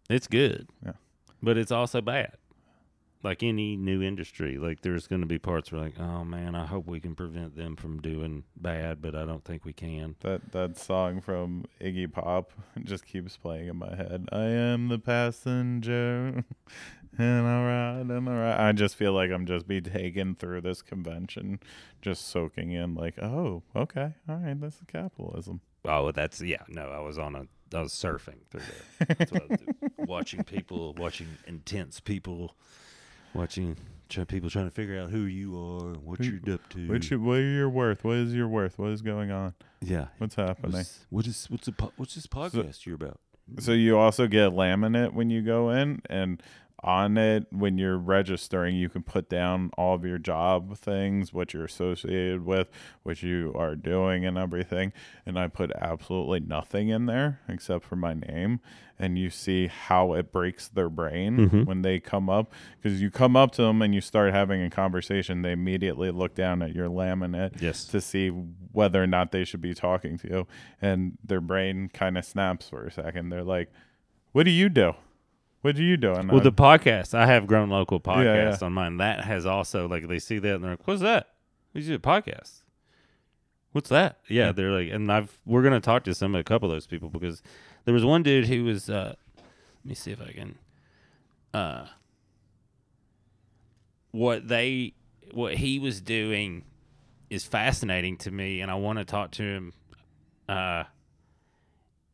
It's 0.10 0.28
good. 0.28 0.70
Yeah. 0.86 0.94
But 1.44 1.58
it's 1.58 1.72
also 1.72 2.00
bad. 2.00 2.34
Like 3.22 3.44
any 3.44 3.76
new 3.76 4.02
industry, 4.02 4.58
like 4.58 4.82
there's 4.82 5.06
going 5.06 5.20
to 5.20 5.28
be 5.28 5.40
parts 5.40 5.72
where 5.72 5.82
like, 5.82 6.00
oh 6.00 6.24
man, 6.24 6.56
I 6.56 6.66
hope 6.66 6.88
we 6.88 7.02
can 7.02 7.16
prevent 7.16 7.56
them 7.58 7.76
from 7.76 8.00
doing 8.00 8.46
bad, 8.56 9.02
but 9.02 9.14
I 9.14 9.26
don't 9.26 9.44
think 9.44 9.66
we 9.66 9.74
can. 9.74 10.16
That 10.22 10.54
that 10.54 10.78
song 10.78 11.20
from 11.20 11.66
Iggy 11.82 12.12
Pop 12.12 12.54
just 12.84 13.06
keeps 13.06 13.36
playing 13.36 13.68
in 13.68 13.76
my 13.76 13.94
head. 13.94 14.30
I 14.32 14.46
am 14.46 14.88
the 14.88 15.00
passenger, 15.00 16.46
and 17.18 17.48
I 17.48 17.66
ride 17.66 18.06
and 18.10 18.30
I 18.30 18.34
ride. 18.34 18.60
I 18.70 18.72
just 18.72 18.96
feel 18.96 19.12
like 19.12 19.32
I'm 19.32 19.46
just 19.46 19.68
be 19.68 19.82
taken 19.82 20.36
through 20.36 20.62
this 20.62 20.82
convention, 20.82 21.60
just 22.02 22.30
soaking 22.30 22.72
in. 22.72 22.96
Like, 22.96 23.22
oh, 23.22 23.64
okay, 23.76 24.14
all 24.30 24.38
right, 24.38 24.60
this 24.60 24.76
is 24.76 24.84
capitalism. 24.88 25.60
Oh, 25.86 26.12
that's 26.12 26.42
yeah. 26.42 26.64
No, 26.68 26.90
I 26.90 27.00
was 27.00 27.18
on 27.18 27.36
a, 27.36 27.44
I 27.76 27.82
was 27.82 27.94
surfing 27.94 28.40
through 28.50 28.62
there. 28.62 29.16
That's 29.18 29.32
what 29.32 29.44
I 29.44 29.46
was 29.50 29.60
doing. 29.60 29.76
watching 30.08 30.44
people, 30.44 30.94
watching 30.98 31.28
intense 31.48 32.00
people, 32.00 32.56
watching 33.34 33.78
try, 34.10 34.24
people 34.24 34.50
trying 34.50 34.66
to 34.66 34.72
figure 34.72 35.00
out 35.00 35.10
who 35.10 35.22
you 35.22 35.58
are, 35.58 35.88
and 35.94 35.98
what 36.04 36.20
Who- 36.20 36.40
you're 36.46 36.56
up 36.56 36.70
to. 36.70 36.88
What 36.90 37.10
you, 37.10 37.20
what 37.22 37.38
are 37.38 37.42
your 37.44 37.70
worth? 37.70 38.04
What 38.04 38.18
is 38.18 38.34
your 38.34 38.48
worth? 38.48 38.78
What 38.80 38.92
is 38.92 39.02
going 39.02 39.32
on? 39.32 39.54
yeah. 39.82 40.08
What's 40.18 40.36
happening? 40.36 40.72
What's, 40.74 41.06
what 41.10 41.28
is 41.28 41.46
what's 41.50 41.70
po- 41.70 41.94
what's 41.98 42.16
this 42.16 42.28
podcast 42.28 42.86
you're 42.86 42.96
about? 42.96 43.20
So 43.60 43.72
you 43.72 43.98
also 43.98 44.28
get 44.28 44.52
laminate 44.52 45.14
when 45.14 45.30
you 45.30 45.42
go 45.42 45.70
in, 45.72 46.02
and 46.10 46.42
on 46.84 47.18
it 47.18 47.46
when 47.52 47.78
you're 47.78 47.98
registering, 47.98 48.76
you 48.76 48.90
can 48.90 49.04
put 49.04 49.30
down 49.30 49.70
all 49.78 49.96
of 49.96 50.06
your 50.06 50.18
job 50.18 50.78
things, 50.78 51.34
what 51.34 51.54
you're 51.54 51.66
associated 51.66 52.46
with, 52.46 52.70
what 53.04 53.22
you 53.22 53.54
are 53.56 53.76
doing, 53.76 54.26
and 54.26 54.38
everything. 54.38 54.94
And 55.26 55.38
I 55.38 55.48
put 55.48 55.72
absolutely 55.76 56.40
nothing 56.40 56.90
in 56.90 57.06
there 57.06 57.40
except 57.48 57.84
for 57.86 57.96
my 57.96 58.14
name, 58.14 58.60
and 58.98 59.18
you 59.20 59.30
see 59.30 59.68
how 59.68 60.14
it 60.14 60.32
breaks 60.32 60.68
their 60.68 60.90
brain 60.90 61.50
Mhm. 61.50 61.66
when 61.66 61.82
they 61.82 62.00
come 62.00 62.30
up 62.30 62.54
because 62.82 63.02
you 63.02 63.10
come 63.12 63.36
up 63.36 63.52
to 63.54 63.62
them 63.64 63.82
and 63.82 63.94
you 63.94 64.02
start 64.02 64.34
having 64.34 64.62
a 64.62 64.70
conversation. 64.70 65.42
They 65.42 65.52
immediately 65.52 66.12
look 66.12 66.36
down 66.36 66.62
at 66.62 66.74
your 66.74 66.88
laminate 66.90 67.62
Yes. 67.62 67.86
to 67.88 68.00
see 68.02 68.30
whether 68.30 69.02
or 69.04 69.08
not 69.08 69.32
they 69.32 69.44
should 69.44 69.62
be 69.62 69.74
talking 69.74 70.18
to 70.20 70.28
you. 70.30 70.48
And 70.82 71.18
their 71.24 71.42
brain 71.42 71.90
kind 71.94 72.18
of 72.18 72.24
snaps 72.26 72.70
for 72.70 72.86
a 72.86 72.92
second. 72.92 73.30
They're 73.30 73.44
like, 73.44 73.72
What 74.32 74.44
do 74.44 74.52
you 74.52 74.70
do? 74.70 74.94
What 75.62 75.76
do 75.76 75.84
you 75.84 75.98
do? 75.98 76.14
And 76.14 76.32
Well, 76.32 76.40
the 76.42 76.54
podcast 76.54 77.14
I 77.14 77.26
have 77.26 77.46
grown 77.46 77.70
local 77.70 78.00
podcast 78.00 78.60
yeah. 78.62 78.66
on 78.66 78.74
mine. 78.74 78.98
That 78.98 79.26
has 79.26 79.46
also 79.46 79.88
like 79.88 80.08
they 80.08 80.20
see 80.20 80.40
that 80.40 80.56
and 80.56 80.64
they're 80.64 80.72
like, 80.72 80.88
"What's 80.88 81.02
that? 81.02 81.34
We 81.74 81.82
do 81.82 81.96
a 81.96 82.00
podcast. 82.00 82.62
What's 83.74 83.90
that?" 83.90 84.20
Yeah, 84.30 84.46
Yeah. 84.48 84.52
they're 84.54 84.72
like, 84.72 84.90
and 84.92 85.12
I've 85.12 85.38
we're 85.46 85.64
gonna 85.64 85.82
talk 85.82 86.04
to 86.06 86.14
some 86.16 86.34
a 86.36 86.44
couple 86.44 86.70
of 86.70 86.76
those 86.76 86.88
people 86.88 87.10
because 87.10 87.44
there 87.86 87.94
was 87.94 88.06
one 88.06 88.24
dude 88.24 88.48
who 88.48 88.64
was. 88.64 88.90
uh 88.90 89.16
Let 89.38 89.86
me 89.86 89.96
see 89.96 90.12
if 90.12 90.22
I 90.22 90.32
can. 90.32 90.58
Uh, 91.54 91.88
what 94.12 94.48
they 94.48 94.94
what 95.34 95.56
he 95.56 95.78
was 95.80 96.02
doing 96.02 96.64
is 97.30 97.44
fascinating 97.46 98.18
to 98.18 98.32
me, 98.32 98.62
and 98.62 98.72
I 98.72 98.76
want 98.76 99.00
to 99.00 99.06
talk 99.06 99.32
to 99.32 99.44
him. 99.44 99.74
Uh, 100.48 100.86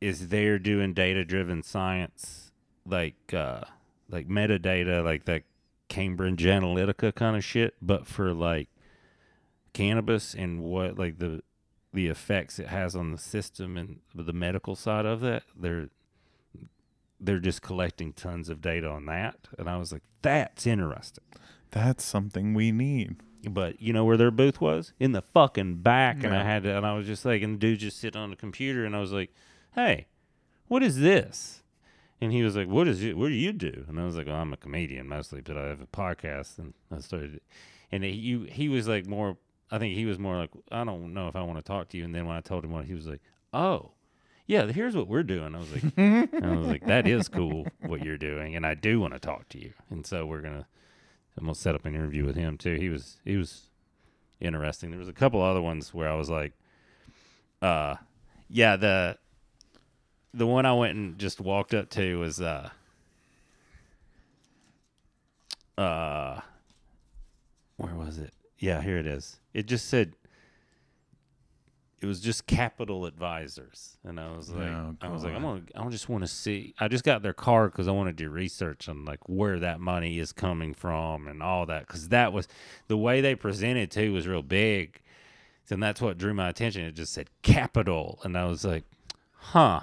is 0.02 0.28
they're 0.28 0.60
doing 0.60 0.94
data 0.94 1.24
driven 1.24 1.64
science 1.64 2.45
like 2.88 3.34
uh 3.34 3.62
like 4.10 4.28
metadata 4.28 5.04
like 5.04 5.26
that 5.26 5.44
Cambridge 5.88 6.44
Analytica 6.44 7.14
kind 7.14 7.36
of 7.36 7.44
shit, 7.44 7.76
but 7.82 8.08
for 8.08 8.34
like 8.34 8.70
cannabis 9.74 10.34
and 10.34 10.62
what 10.64 10.98
like 10.98 11.20
the 11.20 11.42
the 11.94 12.08
effects 12.08 12.60
it 12.60 12.68
has 12.68 12.96
on 12.96 13.12
the 13.12 13.18
system 13.18 13.78
and 13.78 14.00
the 14.14 14.34
medical 14.34 14.76
side 14.76 15.06
of 15.06 15.22
that. 15.22 15.44
They're 15.56 15.90
they're 17.20 17.40
just 17.40 17.62
collecting 17.62 18.14
tons 18.14 18.50
of 18.50 18.62
data 18.62 18.88
on 18.88 19.06
that, 19.06 19.48
and 19.58 19.70
I 19.70 19.78
was 19.78 19.92
like, 19.92 20.04
that's 20.22 20.68
interesting. 20.68 21.24
That's 21.72 22.04
something 22.04 22.54
we 22.54 22.72
need. 22.72 23.18
But 23.48 23.82
you 23.82 23.94
know 23.94 24.06
where 24.06 24.18
their 24.18 24.32
booth 24.32 24.60
was? 24.60 24.92
In 25.00 25.12
the 25.12 25.22
fucking 25.22 25.76
back, 25.78 26.24
and 26.24 26.36
I 26.36 26.44
had 26.44 26.64
to, 26.64 26.76
and 26.76 26.86
I 26.86 26.96
was 26.96 27.06
just 27.06 27.26
like, 27.26 27.42
and 27.42 27.56
the 27.56 27.60
dude 27.60 27.80
just 27.80 28.00
sitting 28.00 28.20
on 28.20 28.32
the 28.32 28.36
computer, 28.36 28.86
and 28.86 28.96
I 28.96 29.00
was 29.00 29.12
like, 29.12 29.34
"Hey, 29.74 30.08
what 30.68 30.82
is 30.84 31.00
this?" 31.00 31.62
And 32.22 32.32
he 32.32 32.44
was 32.44 32.56
like, 32.56 32.68
"What 32.68 32.88
is 32.88 33.04
it? 33.04 33.18
What 33.18 33.28
do 33.28 33.34
you 33.34 33.52
do?" 33.52 33.86
And 33.88 34.00
I 34.00 34.06
was 34.06 34.16
like, 34.16 34.28
well, 34.28 34.38
"I'm 34.38 34.54
a 34.54 34.58
comedian 34.58 35.08
mostly, 35.08 35.42
but 35.42 35.58
I 35.58 35.68
have 35.68 35.82
a 35.82 35.88
podcast." 35.88 36.58
And 36.58 36.74
I 36.92 37.00
started, 37.00 37.42
and 37.92 38.04
he 38.04 38.48
he 38.50 38.70
was 38.70 38.88
like 38.88 39.06
more. 39.06 39.38
I 39.72 39.80
think 39.80 39.96
he 39.96 40.06
was 40.06 40.18
more 40.18 40.38
like, 40.38 40.52
"I 40.72 40.84
don't 40.84 41.14
know 41.14 41.28
if 41.28 41.36
I 41.36 41.42
want 41.42 41.58
to 41.60 41.64
talk 41.64 41.90
to 41.90 41.98
you." 41.98 42.06
And 42.06 42.16
then 42.16 42.26
when 42.26 42.36
I 42.36 42.42
told 42.42 42.64
him 42.64 42.72
what, 42.72 42.86
he 42.86 42.94
was 42.94 43.08
like, 43.08 43.22
"Oh." 43.54 43.92
Yeah, 44.48 44.68
here's 44.68 44.96
what 44.96 45.08
we're 45.08 45.24
doing. 45.24 45.56
I 45.56 45.58
was 45.58 45.72
like, 45.72 45.84
I 45.98 46.56
was 46.56 46.68
like, 46.68 46.86
that 46.86 47.08
is 47.08 47.28
cool 47.28 47.66
what 47.80 48.04
you're 48.04 48.16
doing, 48.16 48.56
and 48.56 48.64
I 48.64 48.76
do 48.76 49.00
want 49.00 49.14
to 49.14 49.20
talk 49.20 49.50
to 49.50 49.60
you. 49.60 49.74
And 49.90 50.06
so 50.06 50.28
we're 50.28 50.42
gonna 50.42 50.68
I'm 51.36 51.46
gonna 51.46 51.56
set 51.56 51.74
up 51.74 51.86
an 51.86 51.96
interview 51.96 52.26
with 52.26 52.36
him 52.36 52.56
too. 52.58 52.76
He 52.76 52.90
was 52.90 53.18
he 53.26 53.38
was 53.38 53.72
interesting. 54.40 54.92
There 54.92 55.00
was 55.00 55.10
a 55.10 55.14
couple 55.14 55.42
other 55.42 55.64
ones 55.64 55.96
where 55.96 56.08
I 56.08 56.14
was 56.14 56.30
like, 56.30 56.54
uh, 57.62 57.96
yeah 58.48 58.76
the 58.76 59.18
the 60.36 60.48
one 60.48 60.66
I 60.66 60.74
went 60.74 60.96
and 60.96 61.18
just 61.18 61.40
walked 61.40 61.74
up 61.74 61.90
to 61.92 62.20
was 62.20 62.42
uh 62.42 62.70
uh 65.78 66.40
where 67.78 67.96
was 67.96 68.18
it? 68.18 68.34
Yeah, 68.58 68.82
here 68.82 68.98
it 68.98 69.08
is. 69.08 69.38
It 69.54 69.66
just 69.66 69.90
said 69.90 70.14
it 72.02 72.06
was 72.06 72.20
just 72.20 72.46
capital 72.46 73.06
advisors. 73.06 73.98
And 74.04 74.20
i 74.20 74.36
was 74.36 74.50
like 74.52 74.70
Oh, 74.70 74.96
i 75.02 75.08
was 75.10 75.24
like 75.24 75.34
i'm 75.34 75.42
gonna 75.42 75.62
i 75.76 75.88
just 75.90 76.08
want 76.08 76.24
to 76.24 76.28
see 76.28 76.76
i 76.80 76.88
just 76.88 77.04
got 77.04 77.24
their 77.24 77.34
card 77.34 77.72
because 77.72 77.88
i 77.88 77.92
want 77.92 78.10
to 78.10 78.14
do 78.14 78.30
research 78.30 78.88
on 78.88 79.06
like 79.06 79.28
where 79.28 79.60
that 79.60 79.80
money 79.80 80.20
is 80.20 80.32
coming 80.32 80.74
from 80.74 81.28
and 81.28 81.42
all 81.42 81.66
that. 81.66 81.88
Because 81.88 82.10
that 82.10 82.32
was 82.32 82.48
the 82.88 82.98
way 82.98 83.22
they 83.22 83.34
presented 83.36 83.92
too 83.92 84.14
was 84.14 84.28
real 84.28 84.44
big. 84.44 85.02
And 85.72 85.82
that's 85.82 86.00
what 86.00 86.20
drew 86.20 86.34
my 86.34 86.50
attention. 86.50 86.84
It 86.84 86.92
just 86.94 87.14
said 87.14 87.30
capital. 87.42 88.20
And 88.24 88.38
i 88.38 88.46
was 88.46 88.64
like 88.64 88.84
huh 89.32 89.82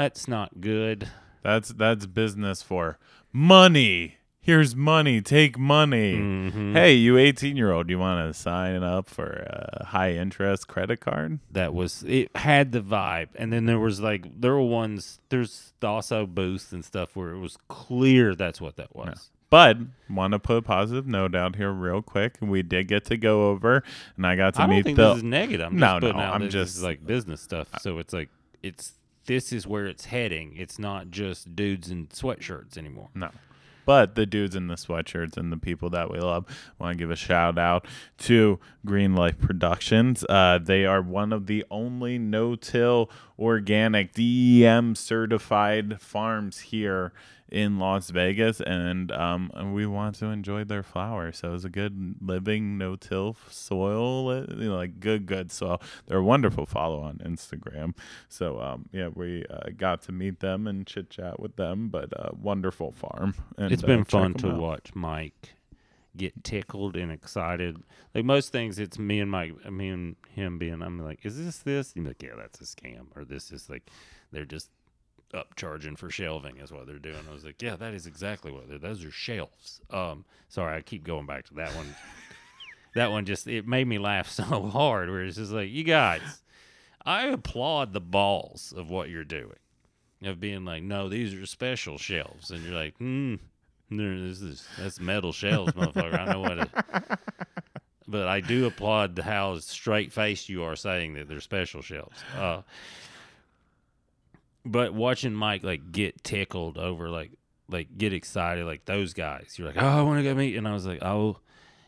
that's 0.00 0.26
not 0.26 0.60
good 0.60 1.08
That's 1.42 1.70
that's 1.70 2.06
business 2.06 2.62
for 2.62 2.98
money. 3.32 4.16
Here's 4.42 4.74
money. 4.74 5.20
Take 5.20 5.58
money. 5.58 6.14
Mhm. 6.16 6.72
Hey, 6.72 6.94
you 6.94 7.18
18 7.18 7.56
year 7.56 7.70
old, 7.72 7.90
you 7.90 7.98
want 7.98 8.26
to 8.26 8.38
sign 8.38 8.82
up 8.82 9.08
for 9.08 9.26
a 9.46 9.84
high 9.86 10.12
interest 10.12 10.66
credit 10.68 11.00
card? 11.00 11.38
that 11.50 11.74
was 11.74 12.02
it 12.06 12.34
had 12.36 12.72
the 12.72 12.80
vibe 12.80 13.28
and 13.36 13.52
then 13.52 13.66
there 13.66 13.78
was 13.78 14.00
like 14.00 14.24
there 14.40 14.52
were 14.54 14.62
ones 14.62 15.20
there's 15.28 15.72
also 15.82 16.26
booths 16.26 16.72
and 16.72 16.84
stuff 16.84 17.14
where 17.14 17.30
it 17.32 17.38
was 17.38 17.56
clear 17.68 18.34
that's 18.34 18.60
what 18.60 18.76
that 18.76 18.94
was 18.96 19.30
But 19.50 19.76
want 20.08 20.32
to 20.32 20.38
put 20.38 20.56
a 20.58 20.62
positive 20.62 21.06
note 21.06 21.34
out 21.34 21.56
here 21.56 21.72
real 21.72 22.02
quick. 22.02 22.36
We 22.40 22.62
did 22.62 22.86
get 22.88 23.04
to 23.06 23.16
go 23.16 23.48
over, 23.50 23.82
and 24.16 24.24
I 24.26 24.36
got 24.36 24.54
to 24.54 24.62
I 24.62 24.66
don't 24.68 24.82
think 24.84 24.96
the. 24.96 25.08
this 25.08 25.16
is 25.18 25.22
negative. 25.24 25.66
I'm 25.66 25.76
No, 25.78 25.98
no, 25.98 26.10
I'm 26.12 26.42
this 26.42 26.54
is 26.54 26.72
just- 26.74 26.82
like 26.84 27.04
business 27.04 27.40
stuff. 27.40 27.68
So 27.80 27.98
it's 27.98 28.12
like 28.12 28.28
it's 28.62 28.92
this 29.26 29.52
is 29.52 29.66
where 29.66 29.86
it's 29.86 30.06
heading. 30.06 30.54
It's 30.56 30.78
not 30.78 31.10
just 31.10 31.54
dudes 31.54 31.90
in 31.90 32.06
sweatshirts 32.08 32.76
anymore. 32.76 33.08
No. 33.14 33.30
But 33.86 34.14
the 34.14 34.26
dudes 34.26 34.54
in 34.54 34.68
the 34.68 34.74
sweatshirts 34.74 35.36
and 35.36 35.50
the 35.50 35.56
people 35.56 35.90
that 35.90 36.10
we 36.10 36.20
love 36.20 36.46
want 36.78 36.96
to 36.96 36.98
give 36.98 37.10
a 37.10 37.16
shout 37.16 37.58
out 37.58 37.86
to 38.18 38.60
Green 38.84 39.14
Life 39.14 39.38
Productions. 39.38 40.24
Uh, 40.28 40.58
they 40.62 40.84
are 40.84 41.02
one 41.02 41.32
of 41.32 41.46
the 41.46 41.64
only 41.70 42.18
no 42.18 42.54
till 42.54 43.10
organic 43.38 44.12
DEM 44.12 44.94
certified 44.94 46.00
farms 46.00 46.60
here 46.60 47.12
in 47.50 47.78
Las 47.78 48.10
Vegas, 48.10 48.60
and 48.60 49.10
um, 49.12 49.50
and 49.54 49.74
we 49.74 49.86
want 49.86 50.14
to 50.16 50.26
enjoy 50.26 50.64
their 50.64 50.82
flowers. 50.82 51.38
So 51.38 51.54
it's 51.54 51.64
a 51.64 51.68
good 51.68 52.16
living 52.20 52.78
no 52.78 52.96
till 52.96 53.36
soil, 53.50 54.28
uh, 54.28 54.54
you 54.54 54.68
know, 54.68 54.76
like 54.76 55.00
good, 55.00 55.26
good 55.26 55.50
soil. 55.50 55.80
They're 56.06 56.18
a 56.18 56.24
wonderful 56.24 56.66
follow 56.66 57.00
on 57.00 57.18
Instagram. 57.18 57.94
So 58.28 58.60
um, 58.60 58.88
yeah, 58.92 59.08
we 59.08 59.44
uh, 59.50 59.70
got 59.76 60.02
to 60.02 60.12
meet 60.12 60.40
them 60.40 60.66
and 60.66 60.86
chit 60.86 61.10
chat 61.10 61.40
with 61.40 61.56
them, 61.56 61.88
but 61.88 62.12
uh, 62.18 62.30
wonderful 62.40 62.92
farm. 62.92 63.34
And, 63.58 63.72
It's 63.72 63.82
uh, 63.82 63.86
been 63.86 64.04
check 64.04 64.10
fun 64.10 64.34
to 64.34 64.52
out. 64.52 64.60
watch 64.60 64.94
Mike 64.94 65.54
get 66.16 66.42
tickled 66.42 66.96
and 66.96 67.12
excited. 67.12 67.76
Like 68.14 68.24
most 68.24 68.50
things, 68.50 68.78
it's 68.78 68.98
me 68.98 69.20
and 69.20 69.30
Mike, 69.30 69.70
me 69.70 69.88
and 69.90 70.16
him 70.34 70.58
being. 70.58 70.82
I'm 70.82 70.98
like, 70.98 71.24
is 71.24 71.42
this 71.42 71.58
this? 71.58 71.92
He's 71.94 72.04
like, 72.04 72.22
yeah, 72.22 72.34
that's 72.36 72.60
a 72.60 72.64
scam, 72.64 73.06
or 73.14 73.24
this 73.24 73.52
is 73.52 73.70
like, 73.70 73.88
they're 74.32 74.44
just 74.44 74.70
upcharging 75.32 75.96
for 75.96 76.10
shelving 76.10 76.56
is 76.58 76.72
what 76.72 76.86
they're 76.86 76.98
doing. 76.98 77.24
I 77.28 77.32
was 77.32 77.44
like, 77.44 77.60
yeah, 77.62 77.76
that 77.76 77.94
is 77.94 78.06
exactly 78.06 78.52
what 78.52 78.68
they're. 78.68 78.78
Those 78.78 79.04
are 79.04 79.10
shelves. 79.10 79.80
Um, 79.90 80.24
sorry, 80.48 80.76
I 80.76 80.82
keep 80.82 81.04
going 81.04 81.26
back 81.26 81.46
to 81.46 81.54
that 81.54 81.74
one. 81.74 81.94
that 82.94 83.10
one 83.10 83.24
just 83.24 83.46
it 83.46 83.66
made 83.66 83.86
me 83.86 83.98
laugh 83.98 84.28
so 84.30 84.42
hard. 84.44 85.10
Where 85.10 85.24
it's 85.24 85.36
just 85.36 85.52
like, 85.52 85.70
you 85.70 85.84
guys, 85.84 86.42
I 87.04 87.26
applaud 87.26 87.92
the 87.92 88.00
balls 88.00 88.72
of 88.76 88.90
what 88.90 89.08
you're 89.10 89.24
doing, 89.24 89.58
of 90.22 90.40
being 90.40 90.64
like, 90.64 90.82
no, 90.82 91.08
these 91.08 91.34
are 91.34 91.46
special 91.46 91.98
shelves, 91.98 92.50
and 92.50 92.64
you're 92.64 92.74
like, 92.74 92.96
hmm, 92.96 93.36
this 93.90 94.40
is 94.40 94.66
that's 94.78 95.00
metal 95.00 95.32
shelves, 95.32 95.72
motherfucker. 95.72 96.18
I 96.18 96.32
know 96.32 96.40
what 96.40 96.58
it. 96.58 96.70
But 98.10 98.26
I 98.26 98.40
do 98.40 98.66
applaud 98.66 99.16
how 99.20 99.56
straight 99.60 100.12
faced 100.12 100.48
you 100.48 100.64
are 100.64 100.74
saying 100.74 101.14
that 101.14 101.28
they're 101.28 101.40
special 101.40 101.80
shelves. 101.80 102.18
Uh, 102.36 102.62
but 104.64 104.94
watching 104.94 105.32
Mike 105.34 105.62
like 105.62 105.92
get 105.92 106.22
tickled 106.24 106.78
over 106.78 107.08
like 107.08 107.32
like 107.68 107.96
get 107.96 108.12
excited 108.12 108.64
like 108.66 108.84
those 108.84 109.14
guys, 109.14 109.54
you're 109.56 109.66
like, 109.68 109.76
oh, 109.80 109.86
I 109.86 110.02
want 110.02 110.18
to 110.18 110.24
go 110.24 110.34
meet, 110.34 110.56
and 110.56 110.66
I 110.66 110.72
was 110.72 110.86
like, 110.86 111.02
oh, 111.02 111.38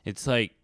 it's 0.04 0.26
like 0.26 0.54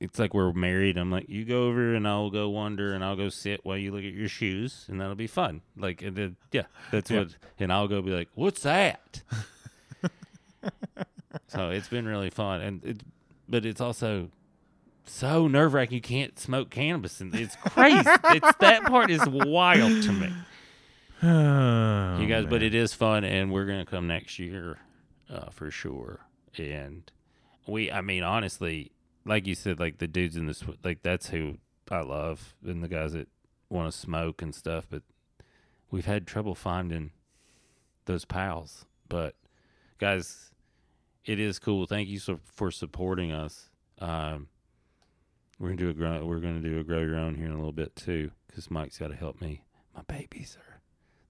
it's 0.00 0.18
like 0.18 0.32
we're 0.32 0.52
married. 0.52 0.96
I'm 0.96 1.10
like, 1.10 1.28
you 1.28 1.44
go 1.44 1.66
over 1.66 1.94
and 1.94 2.06
I'll 2.06 2.30
go 2.30 2.48
wander 2.48 2.94
and 2.94 3.02
I'll 3.02 3.16
go 3.16 3.28
sit 3.28 3.64
while 3.64 3.76
you 3.76 3.90
look 3.90 4.04
at 4.04 4.12
your 4.12 4.28
shoes, 4.28 4.84
and 4.88 5.00
that'll 5.00 5.16
be 5.16 5.26
fun. 5.26 5.62
Like, 5.76 6.02
and 6.02 6.14
then, 6.14 6.36
yeah, 6.52 6.66
that's 6.92 7.10
Yeah. 7.10 7.18
what. 7.20 7.36
And 7.58 7.72
I'll 7.72 7.88
go 7.88 8.00
be 8.00 8.12
like, 8.12 8.28
what's 8.36 8.62
that? 8.62 9.22
so 11.48 11.70
it's 11.70 11.88
been 11.88 12.06
really 12.06 12.30
fun, 12.30 12.60
and 12.60 12.84
it, 12.84 13.02
but 13.48 13.64
it's 13.66 13.80
also 13.80 14.30
so 15.04 15.48
nerve 15.48 15.74
wracking. 15.74 15.96
You 15.96 16.00
can't 16.00 16.38
smoke 16.38 16.70
cannabis, 16.70 17.20
and 17.20 17.34
it's 17.34 17.56
crazy. 17.56 17.98
it's 18.06 18.56
that 18.60 18.84
part 18.84 19.10
is 19.10 19.26
wild 19.28 20.02
to 20.04 20.12
me. 20.12 20.32
Oh, 21.24 22.20
you 22.20 22.26
guys, 22.28 22.46
but 22.46 22.62
it 22.62 22.74
is 22.74 22.94
fun, 22.94 23.24
and 23.24 23.52
we're 23.52 23.64
gonna 23.64 23.84
come 23.84 24.06
next 24.06 24.38
year 24.38 24.78
uh, 25.28 25.50
for 25.50 25.70
sure. 25.70 26.20
And 26.56 27.10
we, 27.66 27.90
I 27.90 28.00
mean, 28.00 28.22
honestly, 28.22 28.92
like 29.24 29.46
you 29.46 29.54
said, 29.54 29.80
like 29.80 29.98
the 29.98 30.06
dudes 30.06 30.36
in 30.36 30.46
this, 30.46 30.62
like 30.84 31.02
that's 31.02 31.28
who 31.28 31.58
I 31.90 32.00
love, 32.00 32.54
and 32.64 32.82
the 32.82 32.88
guys 32.88 33.12
that 33.12 33.28
want 33.68 33.92
to 33.92 33.98
smoke 33.98 34.42
and 34.42 34.54
stuff. 34.54 34.86
But 34.88 35.02
we've 35.90 36.06
had 36.06 36.26
trouble 36.26 36.54
finding 36.54 37.10
those 38.04 38.24
pals. 38.24 38.84
But 39.08 39.34
guys, 39.98 40.52
it 41.24 41.40
is 41.40 41.58
cool. 41.58 41.86
Thank 41.86 42.08
you 42.08 42.18
so, 42.18 42.38
for 42.44 42.70
supporting 42.70 43.32
us. 43.32 43.70
Um, 43.98 44.48
we're 45.58 45.68
gonna 45.68 45.78
do 45.78 45.90
a 45.90 45.94
grow, 45.94 46.24
we're 46.24 46.40
gonna 46.40 46.60
do 46.60 46.78
a 46.78 46.84
grow 46.84 47.00
your 47.00 47.16
own 47.16 47.34
here 47.34 47.46
in 47.46 47.52
a 47.52 47.56
little 47.56 47.72
bit 47.72 47.96
too, 47.96 48.30
because 48.46 48.70
Mike's 48.70 48.98
got 48.98 49.08
to 49.08 49.16
help 49.16 49.40
me. 49.40 49.62
My 49.94 50.02
babies 50.02 50.56
are. 50.58 50.77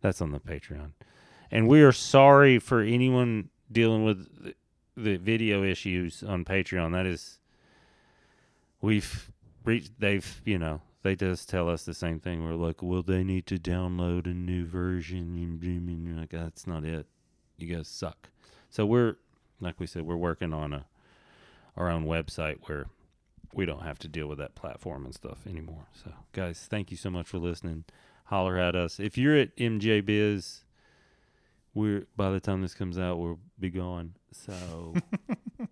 That's 0.01 0.21
on 0.21 0.33
the 0.33 0.41
Patreon, 0.41 0.93
and 1.51 1.69
we 1.69 1.83
are 1.83 1.93
sorry 1.93 2.59
for 2.59 2.81
anyone 2.81 3.51
dealing 3.71 4.05
with 4.05 4.55
the, 4.97 5.17
video 5.17 5.63
issues 5.63 6.23
on 6.23 6.45
Patreon. 6.45 6.93
That 6.93 7.07
is, 7.07 7.39
we've 8.81 9.31
reached. 9.65 9.93
They've 9.99 10.41
you 10.45 10.59
know 10.59 10.81
they 11.03 11.17
just 11.17 11.49
tell 11.49 11.69
us 11.69 11.85
the 11.85 11.95
same 11.95 12.19
thing. 12.19 12.45
We're 12.45 12.55
like, 12.55 12.83
well, 12.83 13.03
they 13.03 13.25
need 13.25 13.47
to 13.47 13.57
download 13.57 14.27
a 14.27 14.35
new 14.35 14.67
version. 14.67 15.37
And 15.37 16.07
you're 16.07 16.17
like, 16.17 16.35
ah, 16.35 16.45
that's 16.45 16.67
not 16.67 16.85
it. 16.85 17.07
You 17.57 17.75
guys 17.75 17.89
suck. 17.89 18.29
So 18.71 18.85
we're 18.85 19.17
like 19.61 19.81
we 19.81 19.87
said, 19.87 20.03
we're 20.03 20.17
working 20.17 20.53
on 20.53 20.73
a 20.73 20.87
our 21.77 21.89
own 21.89 22.05
website 22.05 22.57
where 22.67 22.87
we 23.55 23.65
don't 23.65 23.83
have 23.83 23.99
to 24.01 24.09
deal 24.09 24.27
with 24.27 24.39
that 24.39 24.55
platform 24.55 25.05
and 25.05 25.15
stuff 25.15 25.47
anymore. 25.47 25.87
So, 25.93 26.13
guys, 26.33 26.67
thank 26.69 26.91
you 26.91 26.97
so 26.97 27.09
much 27.09 27.27
for 27.27 27.39
listening. 27.39 27.85
Holler 28.29 28.59
at 28.59 28.77
us. 28.77 29.01
If 29.01 29.17
you're 29.17 29.37
at 29.37 29.57
MJBiz, 29.57 30.61
we're 31.75 32.07
by 32.17 32.31
the 32.31 32.41
time 32.41 32.61
this 32.61 32.75
comes 32.75 32.99
out, 32.99 33.19
we'll 33.19 33.39
be 33.59 33.71
gone. 33.71 34.15
So, 34.33 34.95
no, 35.59 35.67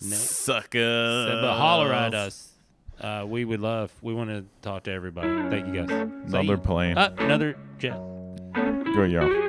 Sucker. 0.00 1.38
but 1.42 1.56
holler 1.56 1.92
at 1.92 2.14
us. 2.14 2.52
Uh, 3.00 3.24
we 3.26 3.44
would 3.44 3.60
love. 3.60 3.92
We 4.00 4.14
want 4.14 4.30
to 4.30 4.44
talk 4.62 4.84
to 4.84 4.92
everybody. 4.92 5.28
Thank 5.50 5.74
you 5.74 5.82
guys. 5.86 5.90
Another 5.90 6.56
Bye. 6.56 6.66
plane. 6.66 6.98
Uh, 6.98 7.14
another 7.18 7.56
jet. 7.78 7.96
Go, 8.54 9.04
y'all. 9.04 9.47